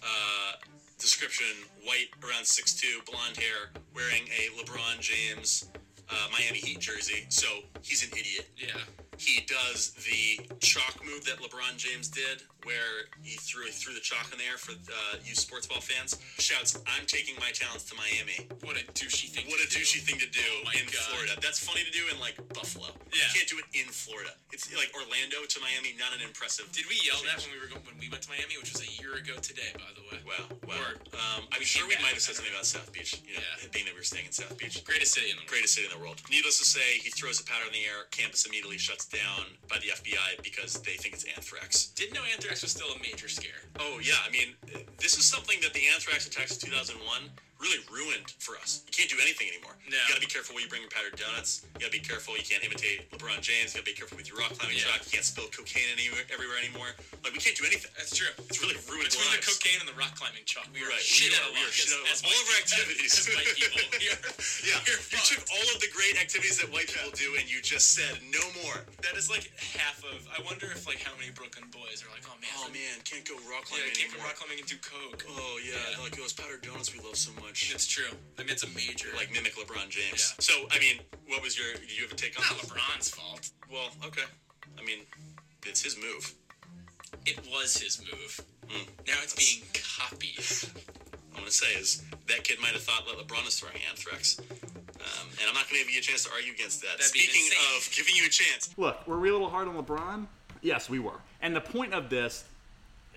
[0.00, 0.56] Uh,
[0.98, 5.68] description: white, around 6'2", blonde hair, wearing a LeBron James
[6.10, 7.26] uh, Miami Heat jersey.
[7.28, 7.46] So
[7.82, 8.48] he's an idiot.
[8.56, 9.05] Yeah.
[9.18, 14.00] He does the chalk move that LeBron James did, where he threw he threw the
[14.04, 16.18] chalk in the air for uh, you sports ball fans.
[16.38, 19.46] Shouts, "I'm taking my talents to Miami." What a douchey thing.
[19.48, 19.80] What to a do.
[19.80, 21.02] douchey thing to do Oh in God.
[21.10, 21.34] Florida.
[21.40, 22.92] That's funny to do in like Buffalo.
[23.14, 24.36] Yeah, You can't do it in Florida.
[24.52, 26.68] It's like Orlando to Miami, not an impressive.
[26.72, 28.82] Did we yell that when we were go- when we went to Miami, which was
[28.84, 30.20] a year ago today, by the way?
[30.26, 33.16] Well, well, Or um, I'm sure we might have said something don't about South Beach.
[33.24, 33.68] You know, Yeah.
[33.72, 34.82] being that we were staying in South Beach.
[34.84, 35.50] Greatest city in the world.
[35.54, 36.18] Greatest city in the world.
[36.30, 38.04] Needless to say, he throws a powder in the air.
[38.10, 41.88] Campus immediately shuts down by the FBI because they think it's anthrax.
[41.96, 43.62] Didn't know anthrax was still a major scare.
[43.78, 44.54] Oh yeah, I mean,
[44.98, 47.30] this is something that the anthrax attacks of 2001
[47.60, 48.84] really ruined for us.
[48.86, 49.72] You can't do anything anymore.
[49.88, 49.96] No.
[49.96, 51.64] You gotta be careful where you bring your powdered donuts.
[51.76, 52.36] You gotta be careful.
[52.36, 53.72] You can't imitate LeBron James.
[53.72, 54.92] You gotta be careful with your rock climbing Yeah.
[54.92, 55.06] chalk.
[55.08, 56.92] You can't spill cocaine anywhere, everywhere anymore.
[57.24, 57.88] Like we can't do anything.
[57.96, 58.28] That's true.
[58.50, 61.32] It's really ruined Between the cocaine and the rock climbing chalk, we are Right, shit
[61.32, 62.32] we out are- of we luck are shit as- out of as luck.
[62.32, 63.12] All of our activities.
[63.16, 64.00] As white people, are,
[64.66, 67.96] Yeah, you took all of the great activities that white people do, and you just
[67.96, 68.84] said no more.
[69.06, 70.18] That is like half of.
[70.28, 73.24] I wonder if like how many Brooklyn boys are like, oh man, Oh man, can't
[73.26, 75.24] go rock yeah, climbing I can't go rock climbing and do coke.
[75.30, 76.02] Oh yeah, Yeah.
[76.02, 77.45] like those powdered donuts we love so much.
[77.50, 78.10] It's true.
[78.38, 79.08] I mean, it's a major.
[79.16, 80.34] like mimic LeBron James.
[80.38, 80.42] Yeah.
[80.42, 81.74] So I mean, what was your?
[81.74, 82.70] Did you have a take on not this?
[82.70, 83.50] LeBron's fault.
[83.70, 84.26] Well, okay.
[84.78, 85.00] I mean,
[85.64, 86.34] it's his move.
[87.24, 88.40] It was his move.
[88.68, 88.86] Hmm.
[89.06, 90.44] Now it's being copied.
[91.34, 94.38] I'm gonna say is that kid might have thought that LeBron is throwing anthrax.
[94.38, 96.98] Um, and I'm not gonna give you a chance to argue against that.
[96.98, 97.42] That'd Speaking
[97.76, 100.26] of giving you a chance, Look, were we a little hard on LeBron?
[100.62, 101.20] Yes, we were.
[101.42, 102.44] And the point of this,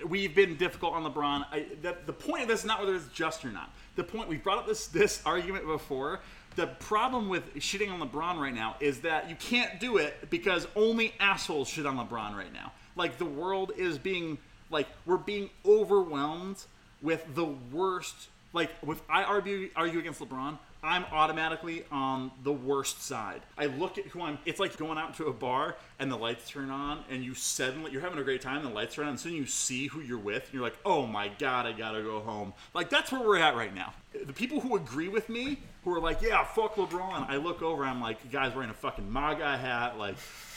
[0.07, 1.45] we've been difficult on LeBron.
[1.51, 3.71] I, the, the point of this is not whether it's just or not.
[3.95, 6.21] The point we brought up this this argument before.
[6.55, 10.67] The problem with shitting on LeBron right now is that you can't do it because
[10.75, 12.71] only assholes shit on LeBron right now.
[12.95, 14.37] Like the world is being
[14.69, 16.57] like we're being overwhelmed
[17.01, 18.29] with the worst.
[18.53, 23.41] Like if I argue argue against LeBron, I'm automatically on the worst side.
[23.57, 24.37] I look at who I'm.
[24.45, 27.91] It's like going out to a bar and the lights turn on, and you suddenly
[27.91, 28.57] you're having a great time.
[28.57, 30.77] And the lights turn on, and soon you see who you're with, and you're like,
[30.85, 33.93] "Oh my god, I gotta go home." Like that's where we're at right now.
[34.25, 37.83] The people who agree with me, who are like, "Yeah, fuck LeBron," I look over,
[37.83, 40.15] I'm like, "Guys wearing a fucking MAGA hat, like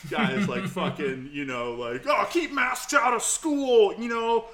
[0.09, 4.47] guys like fucking, you know, like, oh, keep masks out of school, you know."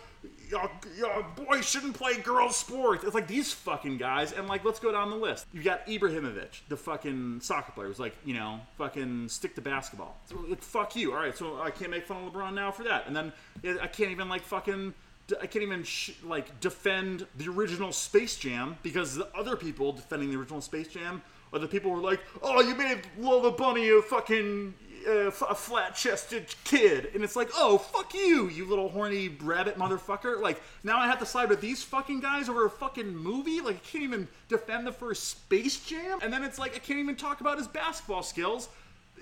[0.51, 3.05] Y'all, y'all boys shouldn't play girls' sports.
[3.05, 5.47] It's like these fucking guys, and like, let's go down the list.
[5.53, 10.17] You got Ibrahimovic, the fucking soccer player, who's like, you know, fucking stick to basketball.
[10.27, 11.13] So, like, fuck you.
[11.13, 13.33] All right, so I can't make fun of LeBron now for that, and then
[13.81, 14.95] I can't even like fucking.
[15.43, 20.31] I can't even sh- like defend the original Space Jam because the other people defending
[20.31, 21.21] the original Space Jam
[21.53, 24.73] are the people who are like, "Oh, you made Lola Bunny a fucking
[25.07, 30.41] uh, a flat-chested kid," and it's like, "Oh, fuck you, you little horny rabbit motherfucker!"
[30.41, 33.61] Like now I have to side with these fucking guys over a fucking movie.
[33.61, 36.99] Like I can't even defend the first Space Jam, and then it's like I can't
[36.99, 38.69] even talk about his basketball skills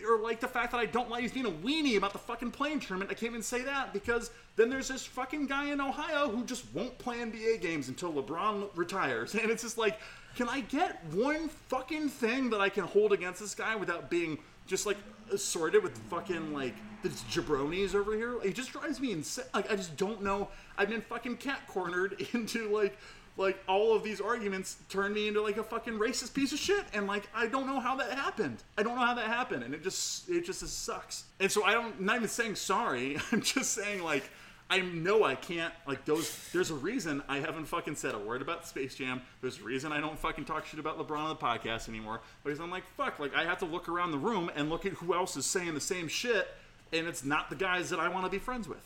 [0.08, 2.50] or like the fact that I don't like he's being a weenie about the fucking
[2.50, 3.10] play-in tournament.
[3.10, 6.64] I can't even say that because then there's this fucking guy in Ohio who just
[6.74, 9.34] won't play NBA games until LeBron retires.
[9.46, 10.00] And it's just like,
[10.34, 14.38] can I get one fucking thing that I can hold against this guy without being
[14.66, 14.96] just like
[15.32, 18.36] assorted with fucking like these jabronis over here?
[18.42, 19.46] It just drives me insane.
[19.54, 20.48] Like I just don't know.
[20.78, 22.96] I've been fucking cat cornered into like
[23.36, 26.84] like all of these arguments turn me into like a fucking racist piece of shit
[26.94, 29.74] and like i don't know how that happened i don't know how that happened and
[29.74, 33.42] it just it just sucks and so i don't I'm not even saying sorry i'm
[33.42, 34.30] just saying like
[34.70, 38.42] i know i can't like those there's a reason i haven't fucking said a word
[38.42, 41.36] about space jam there's a reason i don't fucking talk shit about lebron on the
[41.36, 44.68] podcast anymore because i'm like fuck like i have to look around the room and
[44.70, 46.48] look at who else is saying the same shit
[46.92, 48.84] and it's not the guys that i want to be friends with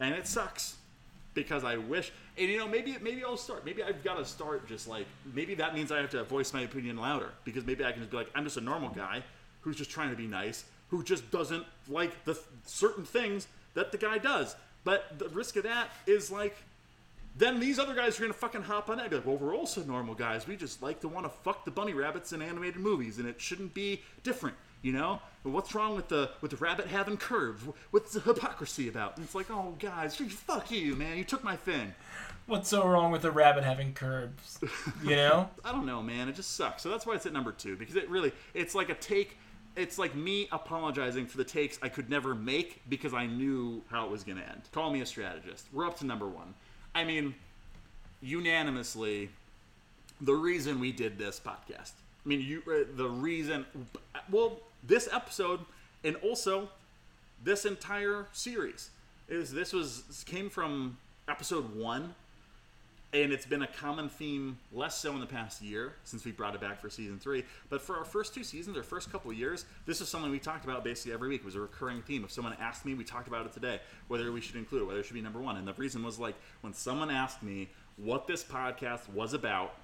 [0.00, 0.76] and it sucks
[1.34, 3.64] because I wish, and you know, maybe maybe I'll start.
[3.64, 6.62] Maybe I've got to start just like maybe that means I have to voice my
[6.62, 9.22] opinion louder because maybe I can just be like, I'm just a normal guy
[9.60, 13.92] who's just trying to be nice, who just doesn't like the th- certain things that
[13.92, 14.56] the guy does.
[14.84, 16.56] But the risk of that is like,
[17.36, 19.10] then these other guys are gonna fucking hop on that.
[19.10, 20.46] Be like, well, we're also normal guys.
[20.46, 23.40] We just like to want to fuck the bunny rabbits in animated movies, and it
[23.40, 24.56] shouldn't be different.
[24.82, 27.62] You know, what's wrong with the with the rabbit having curves?
[27.92, 29.16] What's the hypocrisy about?
[29.16, 31.16] And it's like, oh, guys, fuck you, man.
[31.16, 31.94] You took my thing.
[32.46, 34.58] What's so wrong with a rabbit having curves?
[35.04, 35.48] You know?
[35.64, 36.28] I don't know, man.
[36.28, 36.82] It just sucks.
[36.82, 39.36] So that's why it's at number two because it really it's like a take
[39.76, 44.04] it's like me apologizing for the takes I could never make because I knew how
[44.04, 44.62] it was going to end.
[44.72, 45.66] Call me a strategist.
[45.72, 46.54] We're up to number one.
[46.94, 47.34] I mean,
[48.20, 49.30] unanimously,
[50.20, 51.92] the reason we did this podcast.
[52.24, 53.66] I mean, you uh, the reason.
[54.30, 55.60] Well, this episode
[56.04, 56.68] and also
[57.42, 58.90] this entire series
[59.28, 62.14] is this was came from episode one
[63.14, 66.54] and it's been a common theme less so in the past year since we brought
[66.54, 69.66] it back for season three but for our first two seasons our first couple years
[69.86, 71.40] this is something we talked about basically every week.
[71.40, 72.24] It was a recurring theme.
[72.24, 75.00] If someone asked me we talked about it today whether we should include it whether
[75.00, 75.56] it should be number one.
[75.56, 79.74] And the reason was like when someone asked me what this podcast was about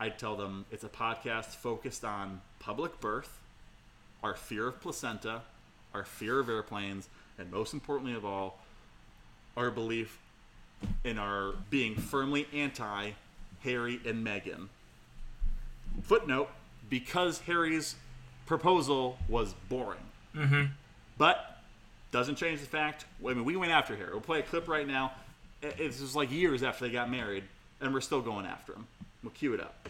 [0.00, 3.40] i'd tell them it's a podcast focused on public birth
[4.22, 5.42] our fear of placenta
[5.92, 7.08] our fear of airplanes
[7.38, 8.58] and most importantly of all
[9.56, 10.18] our belief
[11.04, 13.10] in our being firmly anti
[13.64, 14.68] Harry and Meghan.
[16.02, 16.48] Footnote:
[16.88, 17.96] Because Harry's
[18.46, 20.00] proposal was boring.
[20.34, 20.64] Mm-hmm.
[21.16, 21.58] But
[22.10, 23.04] doesn't change the fact.
[23.26, 24.10] I mean, we went after Harry.
[24.12, 25.12] We'll play a clip right now.
[25.62, 27.44] It- It's just like years after they got married,
[27.80, 28.86] and we're still going after him.
[29.22, 29.88] We'll cue it up.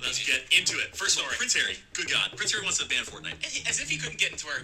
[0.00, 0.96] Let's get into it.
[0.96, 1.76] First of all, Prince Harry.
[1.92, 3.68] Good God, Prince Harry wants to ban Fortnite.
[3.68, 4.60] As if he couldn't get into our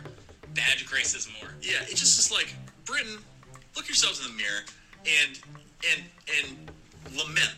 [0.55, 1.51] bad graces more.
[1.61, 2.55] Yeah, it's just is like
[2.87, 3.19] Britain.
[3.77, 4.63] Look yourselves in the mirror
[5.23, 5.39] and
[5.93, 6.03] and
[6.39, 6.70] and
[7.16, 7.55] lament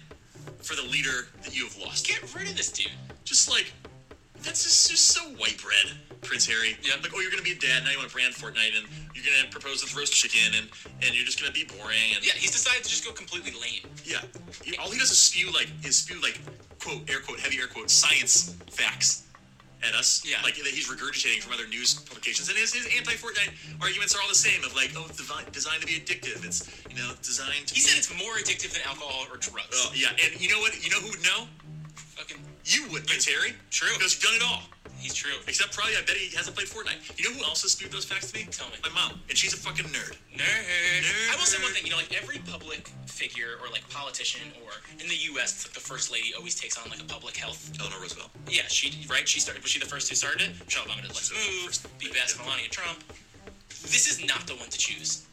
[0.63, 2.07] for the leader that you have lost.
[2.07, 2.93] Get rid of this dude.
[3.25, 3.73] Just like
[4.43, 5.93] that's just, just so white bread,
[6.23, 6.77] Prince Harry.
[6.83, 6.95] Yeah.
[7.03, 7.91] Like, oh, you're gonna be a dad now.
[7.91, 10.69] You want to brand Fortnite, and you're gonna propose with roast chicken, and
[11.03, 12.15] and you're just gonna be boring.
[12.15, 13.91] And Yeah, he's decided to just go completely lame.
[14.05, 14.23] yeah,
[14.81, 16.41] all he does is spew like is spew like
[16.81, 19.25] quote air quote heavy air quote science facts
[19.87, 20.23] at us.
[20.27, 20.43] Yeah.
[20.43, 24.29] like that he's regurgitating from other news publications, and his, his anti-Fortnite arguments are all
[24.29, 24.63] the same.
[24.65, 26.45] Of like, oh, it's devi- designed to be addictive.
[26.45, 27.67] It's you know designed.
[27.69, 29.75] To He be- said it's more addictive than alcohol or drugs.
[29.75, 30.75] Oh, yeah, and you know what?
[30.83, 31.47] You know who would know?
[32.19, 33.55] Fucking, You would, Prince Harry.
[33.71, 33.95] True.
[33.95, 34.63] Because you've done it all.
[34.99, 35.39] he's true.
[35.47, 36.99] Except probably, I bet he hasn't played Fortnite.
[37.17, 38.47] You know who else has spewed those facts to me?
[38.51, 38.75] Tell me.
[38.83, 40.19] My mom, and she's a fucking nerd.
[40.35, 40.43] Nerd.
[40.43, 41.08] Nerd.
[41.49, 41.85] Say one thing.
[41.85, 44.71] You know, like every public figure or like politician, or
[45.01, 47.73] in the U.S., it's like the first lady always takes on like a public health.
[47.81, 48.29] Eleanor Roosevelt.
[48.51, 49.27] Yeah, she right.
[49.27, 49.63] She started.
[49.63, 50.51] Was she the first who started it?
[50.65, 51.09] Michelle Obama did.
[51.17, 51.65] Let's move.
[51.73, 52.37] first- Be best.
[52.39, 53.03] Melania Trump.
[53.89, 55.25] This is not the one to choose.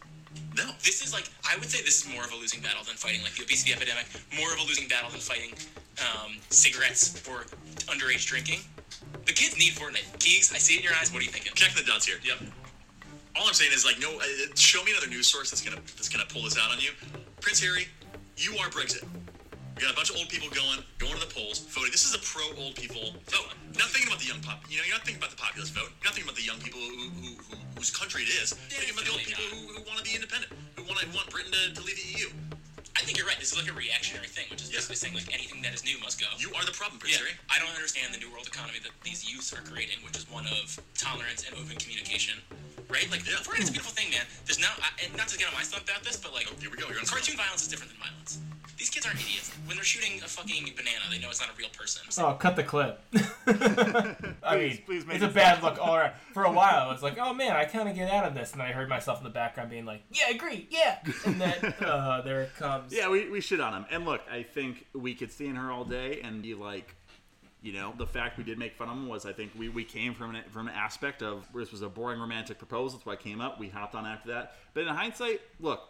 [0.56, 0.72] No.
[0.84, 3.22] This is like I would say this is more of a losing battle than fighting
[3.24, 4.06] like the obesity epidemic.
[4.40, 5.52] More of a losing battle than fighting
[6.00, 7.44] um, cigarettes or
[7.92, 8.60] underage drinking.
[9.26, 10.08] The kids need Fortnite.
[10.20, 11.12] Keegs, I see it in your eyes.
[11.12, 11.52] What are you thinking?
[11.56, 12.18] Check the dots here.
[12.24, 12.40] Yep.
[13.36, 14.16] All I'm saying is like, no.
[14.18, 14.26] Uh,
[14.56, 16.92] show me another news source that's gonna that's gonna pull this out on you.
[17.42, 17.88] Prince Harry,
[18.38, 19.04] you are Brexit.
[19.76, 21.92] We got a bunch of old people going, going to the polls, voting.
[21.92, 23.52] This is a pro old people vote.
[23.76, 24.64] Not thinking about the young pop.
[24.72, 25.92] You know, you're not thinking about the populist vote.
[26.00, 28.54] You're not thinking about the young people who, who, who whose country it is.
[28.72, 31.30] thinking about the old people who, who want to be independent, who want to want
[31.30, 32.28] Britain to, to leave the EU.
[32.96, 33.38] I think you're right.
[33.40, 34.80] This is like a reactionary thing, which is Yeah.
[34.80, 36.28] basically saying like anything that is new must go.
[36.40, 37.28] You are the problem, Prince yeah.
[37.52, 40.48] I don't understand the new world economy that these youths are creating, which is one
[40.48, 42.40] of tolerance and open communication.
[42.88, 43.10] Right?
[43.12, 43.44] Like, Yeah.
[43.44, 44.26] Fortnite's a beautiful thing, man.
[44.46, 46.56] There's now, I, and not to get on my stuff about this, but like, Oh,
[46.62, 46.88] here we go.
[47.06, 48.40] Cartoon violence is different than violence.
[48.78, 49.52] These kids aren't idiots.
[49.66, 52.04] When they're shooting a fucking banana, they know it's not a real person.
[52.18, 53.02] Oh, cut the clip.
[54.44, 56.14] I mean, please make it's a bad look all around.
[56.34, 58.52] For a while, I was like, oh man, I kind of get out of this.
[58.52, 61.00] And I heard myself in the background being like, yeah, I agree, yeah.
[61.26, 62.92] And then, uh, there it comes.
[62.92, 63.86] Yeah, we, we shit on him.
[63.90, 66.96] And look, I think we could stand her all day and be like,
[67.62, 69.84] you know, the fact we did make fun of him was I think we, we
[69.86, 73.00] came from an, from an aspect of this was a boring romantic proposal.
[73.00, 73.60] That's why I came up.
[73.60, 74.58] We hopped on after that.
[74.74, 75.82] But in hindsight, look,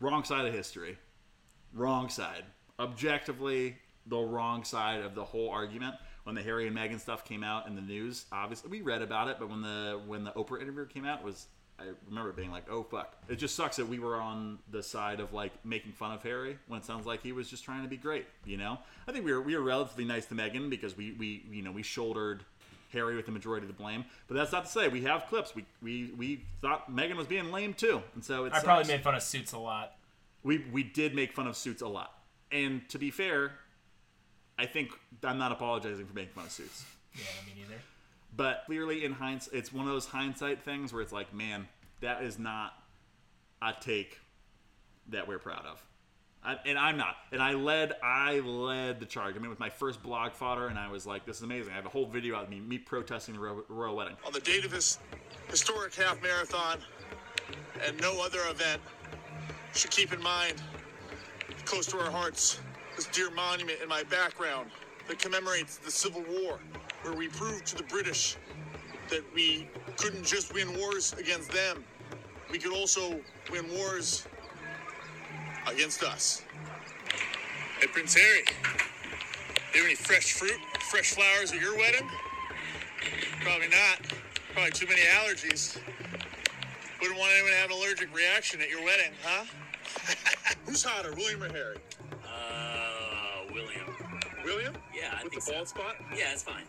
[0.00, 0.98] wrong side of history.
[1.72, 2.44] Wrong side.
[2.78, 3.76] Objectively,
[4.06, 5.94] the wrong side of the whole argument.
[6.24, 9.28] When the Harry and Meghan stuff came out in the news, obviously we read about
[9.28, 11.46] it, but when the when the Oprah interview came out, it was
[11.78, 15.20] I remember being like, "Oh fuck!" It just sucks that we were on the side
[15.20, 17.88] of like making fun of Harry when it sounds like he was just trying to
[17.88, 18.26] be great.
[18.44, 21.44] You know, I think we were we were relatively nice to Meghan because we we
[21.50, 22.44] you know we shouldered
[22.92, 24.04] Harry with the majority of the blame.
[24.26, 25.54] But that's not to say we have clips.
[25.54, 29.02] We we we thought Meghan was being lame too, and so it's I probably made
[29.02, 29.92] fun of suits a lot.
[30.42, 32.12] We we did make fun of suits a lot.
[32.50, 33.52] And to be fair,
[34.58, 34.90] I think
[35.22, 36.84] I'm not apologizing for making fun of suits.
[37.14, 37.80] Yeah, me neither.
[38.36, 41.66] But clearly, in hindsight, it's one of those hindsight things where it's like, man,
[42.00, 42.72] that is not
[43.60, 44.20] a take
[45.08, 45.82] that we're proud of.
[46.44, 47.16] I, and I'm not.
[47.32, 49.34] And I led, I led the charge.
[49.34, 51.76] I mean, with my first blog fodder, and I was like, "This is amazing." I
[51.76, 54.16] have a whole video of me, me protesting the royal, royal wedding.
[54.24, 54.98] on the date of this
[55.50, 56.78] historic half marathon
[57.84, 58.80] and no other event
[59.78, 60.60] should keep in mind
[61.64, 62.58] close to our hearts
[62.96, 64.68] this dear monument in my background
[65.06, 66.58] that commemorates the Civil War,
[67.02, 68.36] where we proved to the British
[69.08, 71.84] that we couldn't just win wars against them,
[72.50, 73.20] we could also
[73.52, 74.26] win wars
[75.68, 76.42] against us.
[77.78, 80.58] Hey, Prince Harry, do you have any fresh fruit,
[80.90, 82.08] fresh flowers at your wedding?
[83.42, 84.00] Probably not.
[84.54, 85.78] Probably too many allergies.
[87.00, 89.44] Wouldn't want anyone to have an allergic reaction at your wedding, huh?
[90.66, 91.76] Who's hotter, William or Harry?
[92.26, 93.86] Uh, William.
[94.44, 94.74] William?
[94.94, 95.52] Yeah, I With think the so.
[95.52, 95.96] bald spot?
[96.16, 96.64] Yeah, it's fine.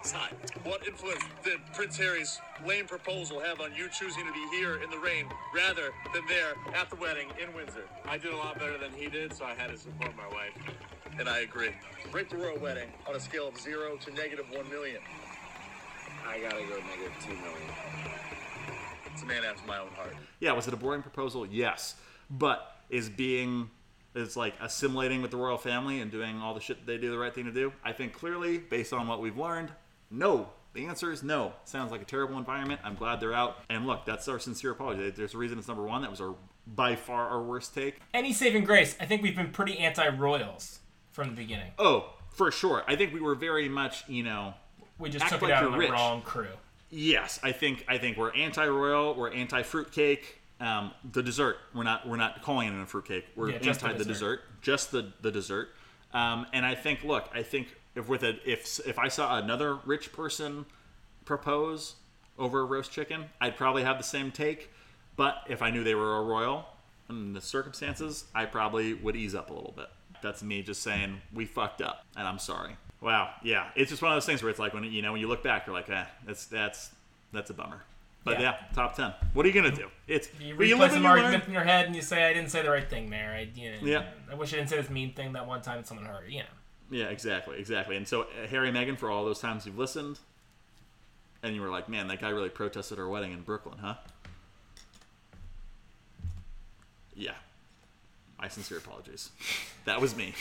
[0.00, 0.32] It's hot.
[0.64, 4.90] What influence did Prince Harry's lame proposal have on you choosing to be here in
[4.90, 7.84] the rain rather than there at the wedding in Windsor?
[8.06, 10.52] I did a lot better than he did, so I had to support my wife.
[11.18, 11.70] And I agree.
[12.12, 15.00] Rate the royal wedding on a scale of zero to negative one million.
[16.28, 17.70] I gotta go negative two million.
[19.12, 20.14] It's a man after my own heart.
[20.40, 21.46] Yeah, was it a boring proposal?
[21.46, 21.94] Yes.
[22.38, 23.70] But is being
[24.14, 27.10] is like assimilating with the royal family and doing all the shit that they do
[27.10, 27.72] the right thing to do?
[27.84, 29.70] I think clearly, based on what we've learned,
[30.10, 30.48] no.
[30.74, 31.52] The answer is no.
[31.64, 32.80] Sounds like a terrible environment.
[32.82, 33.58] I'm glad they're out.
[33.70, 35.08] And look, that's our sincere apology.
[35.10, 36.02] There's a reason it's number one.
[36.02, 36.34] That was our
[36.66, 38.00] by far our worst take.
[38.12, 40.80] Any saving grace, I think we've been pretty anti-royals
[41.12, 41.70] from the beginning.
[41.78, 42.82] Oh, for sure.
[42.88, 44.54] I think we were very much, you know,
[44.98, 45.90] We just took like it out on the rich.
[45.90, 46.48] wrong crew.
[46.90, 49.14] Yes, I think I think we're anti-royal.
[49.14, 50.40] We're anti-fruitcake.
[50.60, 51.56] Um, the dessert.
[51.74, 52.08] We're not.
[52.08, 53.26] We're not calling it a fruitcake.
[53.36, 54.06] We're Yeah, anti the dessert.
[54.08, 54.40] dessert.
[54.62, 55.70] Just the the dessert.
[56.12, 57.02] Um, and I think.
[57.04, 60.64] Look, I think if with a if if I saw another rich person
[61.24, 61.96] propose
[62.38, 64.70] over a roast chicken, I'd probably have the same take.
[65.16, 66.66] But if I knew they were a royal
[67.08, 69.86] in the circumstances, I probably would ease up a little bit.
[70.22, 72.76] That's me just saying we fucked up, and I'm sorry.
[73.00, 75.20] Wow, yeah, it's just one of those things where it's like when you know when
[75.20, 76.90] you look back, you're like, eh, that's that's
[77.32, 77.82] that's a bummer.
[78.24, 78.52] But Yeah.
[78.52, 79.12] yeah, top ten.
[79.34, 79.90] What are you gonna do?
[80.06, 81.34] It's You you live some you learn.
[81.34, 83.30] in your head and you say, I didn't say the right thing, Mayor.
[83.32, 84.04] I, you know, Yeah.
[84.30, 86.30] I wish I didn't say this mean thing that one time and someone heard.
[86.30, 86.44] You know.
[86.90, 87.96] Yeah, exactly, exactly.
[87.96, 90.18] And so uh, Harry and Meghan, for all those times you've listened,
[91.42, 93.94] and you were like, man, that guy really protested our wedding in Brooklyn, huh?
[97.14, 97.32] Yeah.
[98.38, 99.30] My sincere apologies.
[99.84, 100.34] That was me.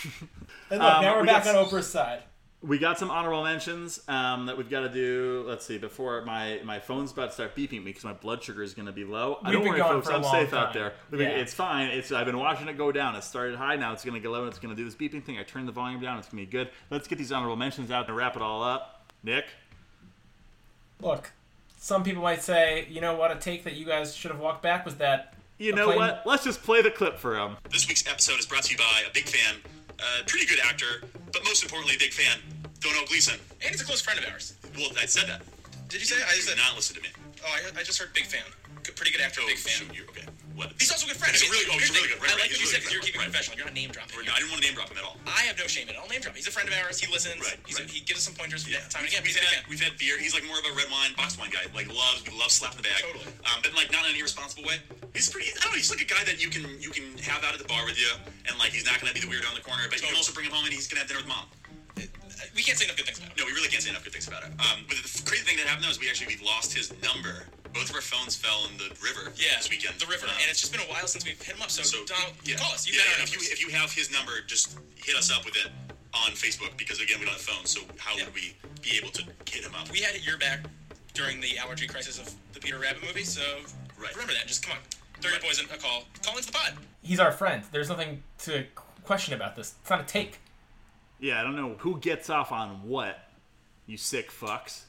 [0.69, 2.23] And look, Um, now we're we back got on Oprah's side.
[2.65, 5.43] We got some honorable mentions um, that we've got to do.
[5.45, 5.77] Let's see.
[5.77, 8.85] Before my my phone's about to start beeping me because my blood sugar is going
[8.85, 9.37] to be low.
[9.43, 10.07] I We've don't been worry, going folks.
[10.07, 10.93] for a I'm long safe out there.
[11.11, 11.27] Yeah.
[11.27, 11.89] It's fine.
[11.89, 13.15] It's I've been watching it go down.
[13.17, 13.75] It started high.
[13.75, 14.45] Now it's going to get low.
[14.47, 15.37] It's going to do this beeping thing.
[15.37, 16.19] I turned the volume down.
[16.19, 16.69] It's going to be good.
[16.89, 19.11] Let's get these honorable mentions out and wrap it all up.
[19.23, 19.45] Nick.
[21.01, 21.31] Look,
[21.77, 24.63] some people might say, you know what, a take that you guys should have walked
[24.63, 25.33] back was that.
[25.57, 26.23] You know plain- what?
[26.25, 27.57] Let's just play the clip for him.
[27.71, 29.55] This week's episode is brought to you by a big fan,
[29.99, 31.03] a pretty good actor,
[31.33, 32.39] but most importantly, a big fan,
[32.83, 33.39] Domhnall Gleeson.
[33.63, 34.53] And he's a close friend of ours.
[34.75, 35.41] Well, I said that.
[35.87, 36.19] Did you say?
[36.21, 36.55] I said.
[36.55, 37.09] did not listen to me.
[37.45, 38.43] Oh, I, I just heard big fan.
[38.83, 39.87] Good, pretty good actor, Oh, big fan.
[39.87, 40.27] shoot, you okay?
[40.55, 40.71] What?
[40.79, 41.31] He's also a good friend.
[41.33, 42.19] He's I mean, really, oh, he's really good.
[42.19, 43.31] Right, I like right, what you said because you're keeping it Right.
[43.31, 43.55] professional.
[43.57, 44.15] You're not name dropping.
[44.27, 45.17] No, I didn't want to name drop him at all.
[45.27, 45.99] I have no shame in it.
[45.99, 46.35] I'll name drop.
[46.35, 46.99] He's a friend of ours.
[46.99, 47.39] He listens.
[47.41, 47.87] Right, He's right.
[47.89, 49.23] he gives us some pointers Yeah, time and again.
[49.23, 50.19] we've a had we've had beer.
[50.19, 51.63] He's like more of a red wine, box wine guy.
[51.75, 52.99] Like loves loves slap in the bag.
[53.03, 53.27] Totally.
[53.47, 54.77] Um, but like not in an irresponsible way.
[55.15, 55.49] He's pretty.
[55.57, 55.79] I don't know.
[55.81, 57.97] He's like a guy that you can you can have out at the bar with
[57.99, 58.11] you,
[58.45, 60.33] and like he's not gonna be the weirdo on the corner, but you can also
[60.33, 61.47] bring him home and he's gonna have dinner with mom.
[62.55, 63.37] We can't say enough good things about him.
[63.39, 64.51] No, we really can't say enough good things about it.
[64.59, 67.45] Um, but the crazy thing that happened though is we actually we lost his number.
[67.73, 69.97] Both of our phones fell in the river Yeah, this weekend.
[69.97, 71.71] The river, Um, and it's just been a while since we've hit him up.
[71.73, 72.55] So, So Domhnall, yeah.
[72.61, 72.85] call us.
[72.85, 75.43] You've yeah, got yeah, if you if you have his number, just hit us up
[75.45, 75.71] with it
[76.13, 77.71] on Facebook because again we don't have phones.
[77.71, 78.25] So how Yeah.
[78.25, 79.89] would we be able to hit him up?
[79.89, 80.61] we had it your back
[81.13, 83.23] during the allergy crisis of the Peter Rabbit movie.
[83.25, 83.41] So
[83.97, 84.11] Right.
[84.13, 84.45] remember that.
[84.47, 84.83] Just come on.
[85.21, 86.05] Throw your poison a call.
[86.21, 86.73] Call into the pod.
[87.01, 87.63] He's our friend.
[87.71, 88.65] There's nothing to
[89.03, 89.73] question about this.
[89.81, 90.39] It's not a take.
[91.23, 93.17] Yeah, I don't know who gets off on what.
[93.85, 94.81] You sick fucks,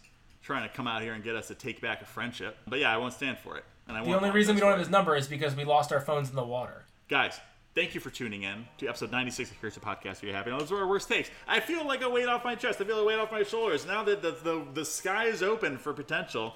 [0.43, 2.57] trying to come out here and get us to take back a friendship.
[2.67, 3.65] But yeah, I won't stand for it.
[3.87, 5.65] And I The won't The only reason we don't have his number is because we
[5.65, 6.87] lost our phones in the water.
[7.09, 7.39] Guys,
[7.77, 10.51] thank you for tuning in to episode 96 of Here's the Podcast Are You Happy?
[10.51, 11.31] Now, those are our worst takes.
[11.47, 12.81] I feel like a weight off my chest.
[12.81, 13.87] I feel a weight off my shoulders.
[13.87, 16.55] Now that the, the, the sky is open for potential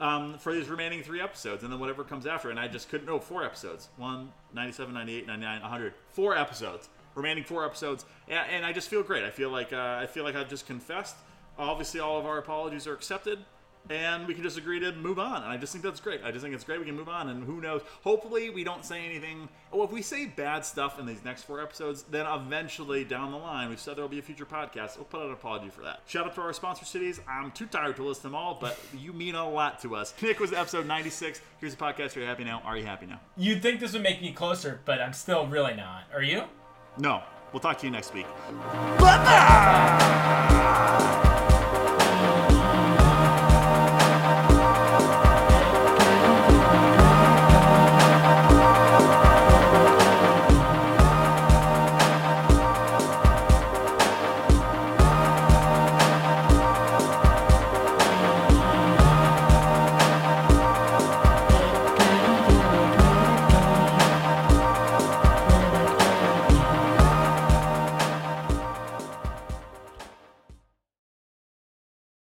[0.00, 2.50] um, for these remaining three episodes and then whatever comes after.
[2.50, 5.94] And I just couldn't know four episodes 1, 97, 98, 99, 100.
[6.10, 6.88] Four episodes.
[7.14, 8.04] Remaining four episodes.
[8.28, 9.24] And, and I just feel great.
[9.24, 11.16] I feel like uh, I feel like I've just confessed.
[11.58, 13.38] Obviously, all of our apologies are accepted
[13.90, 15.42] and we can just agree to move on.
[15.42, 16.22] And I just think that's great.
[16.24, 16.78] I just think it's great.
[16.78, 17.82] We can move on, and who knows?
[18.02, 19.48] Hopefully, we don't say anything.
[19.72, 23.38] Well, if we say bad stuff in these next four episodes, then eventually down the
[23.38, 24.96] line, we've said there will be a future podcast.
[24.96, 26.02] We'll put out an apology for that.
[26.06, 27.20] Shout out to our sponsor cities.
[27.28, 30.14] I'm too tired to list them all, but you mean a lot to us.
[30.22, 31.40] Nick was episode 96.
[31.58, 32.16] Here's the podcast.
[32.16, 32.62] Are you happy now?
[32.64, 33.20] Are you happy now?
[33.36, 36.04] You'd think this would make me closer, but I'm still really not.
[36.12, 36.44] Are you?
[36.98, 37.22] No.
[37.52, 38.26] We'll talk to you next week.
[38.98, 39.98] Bye-bye!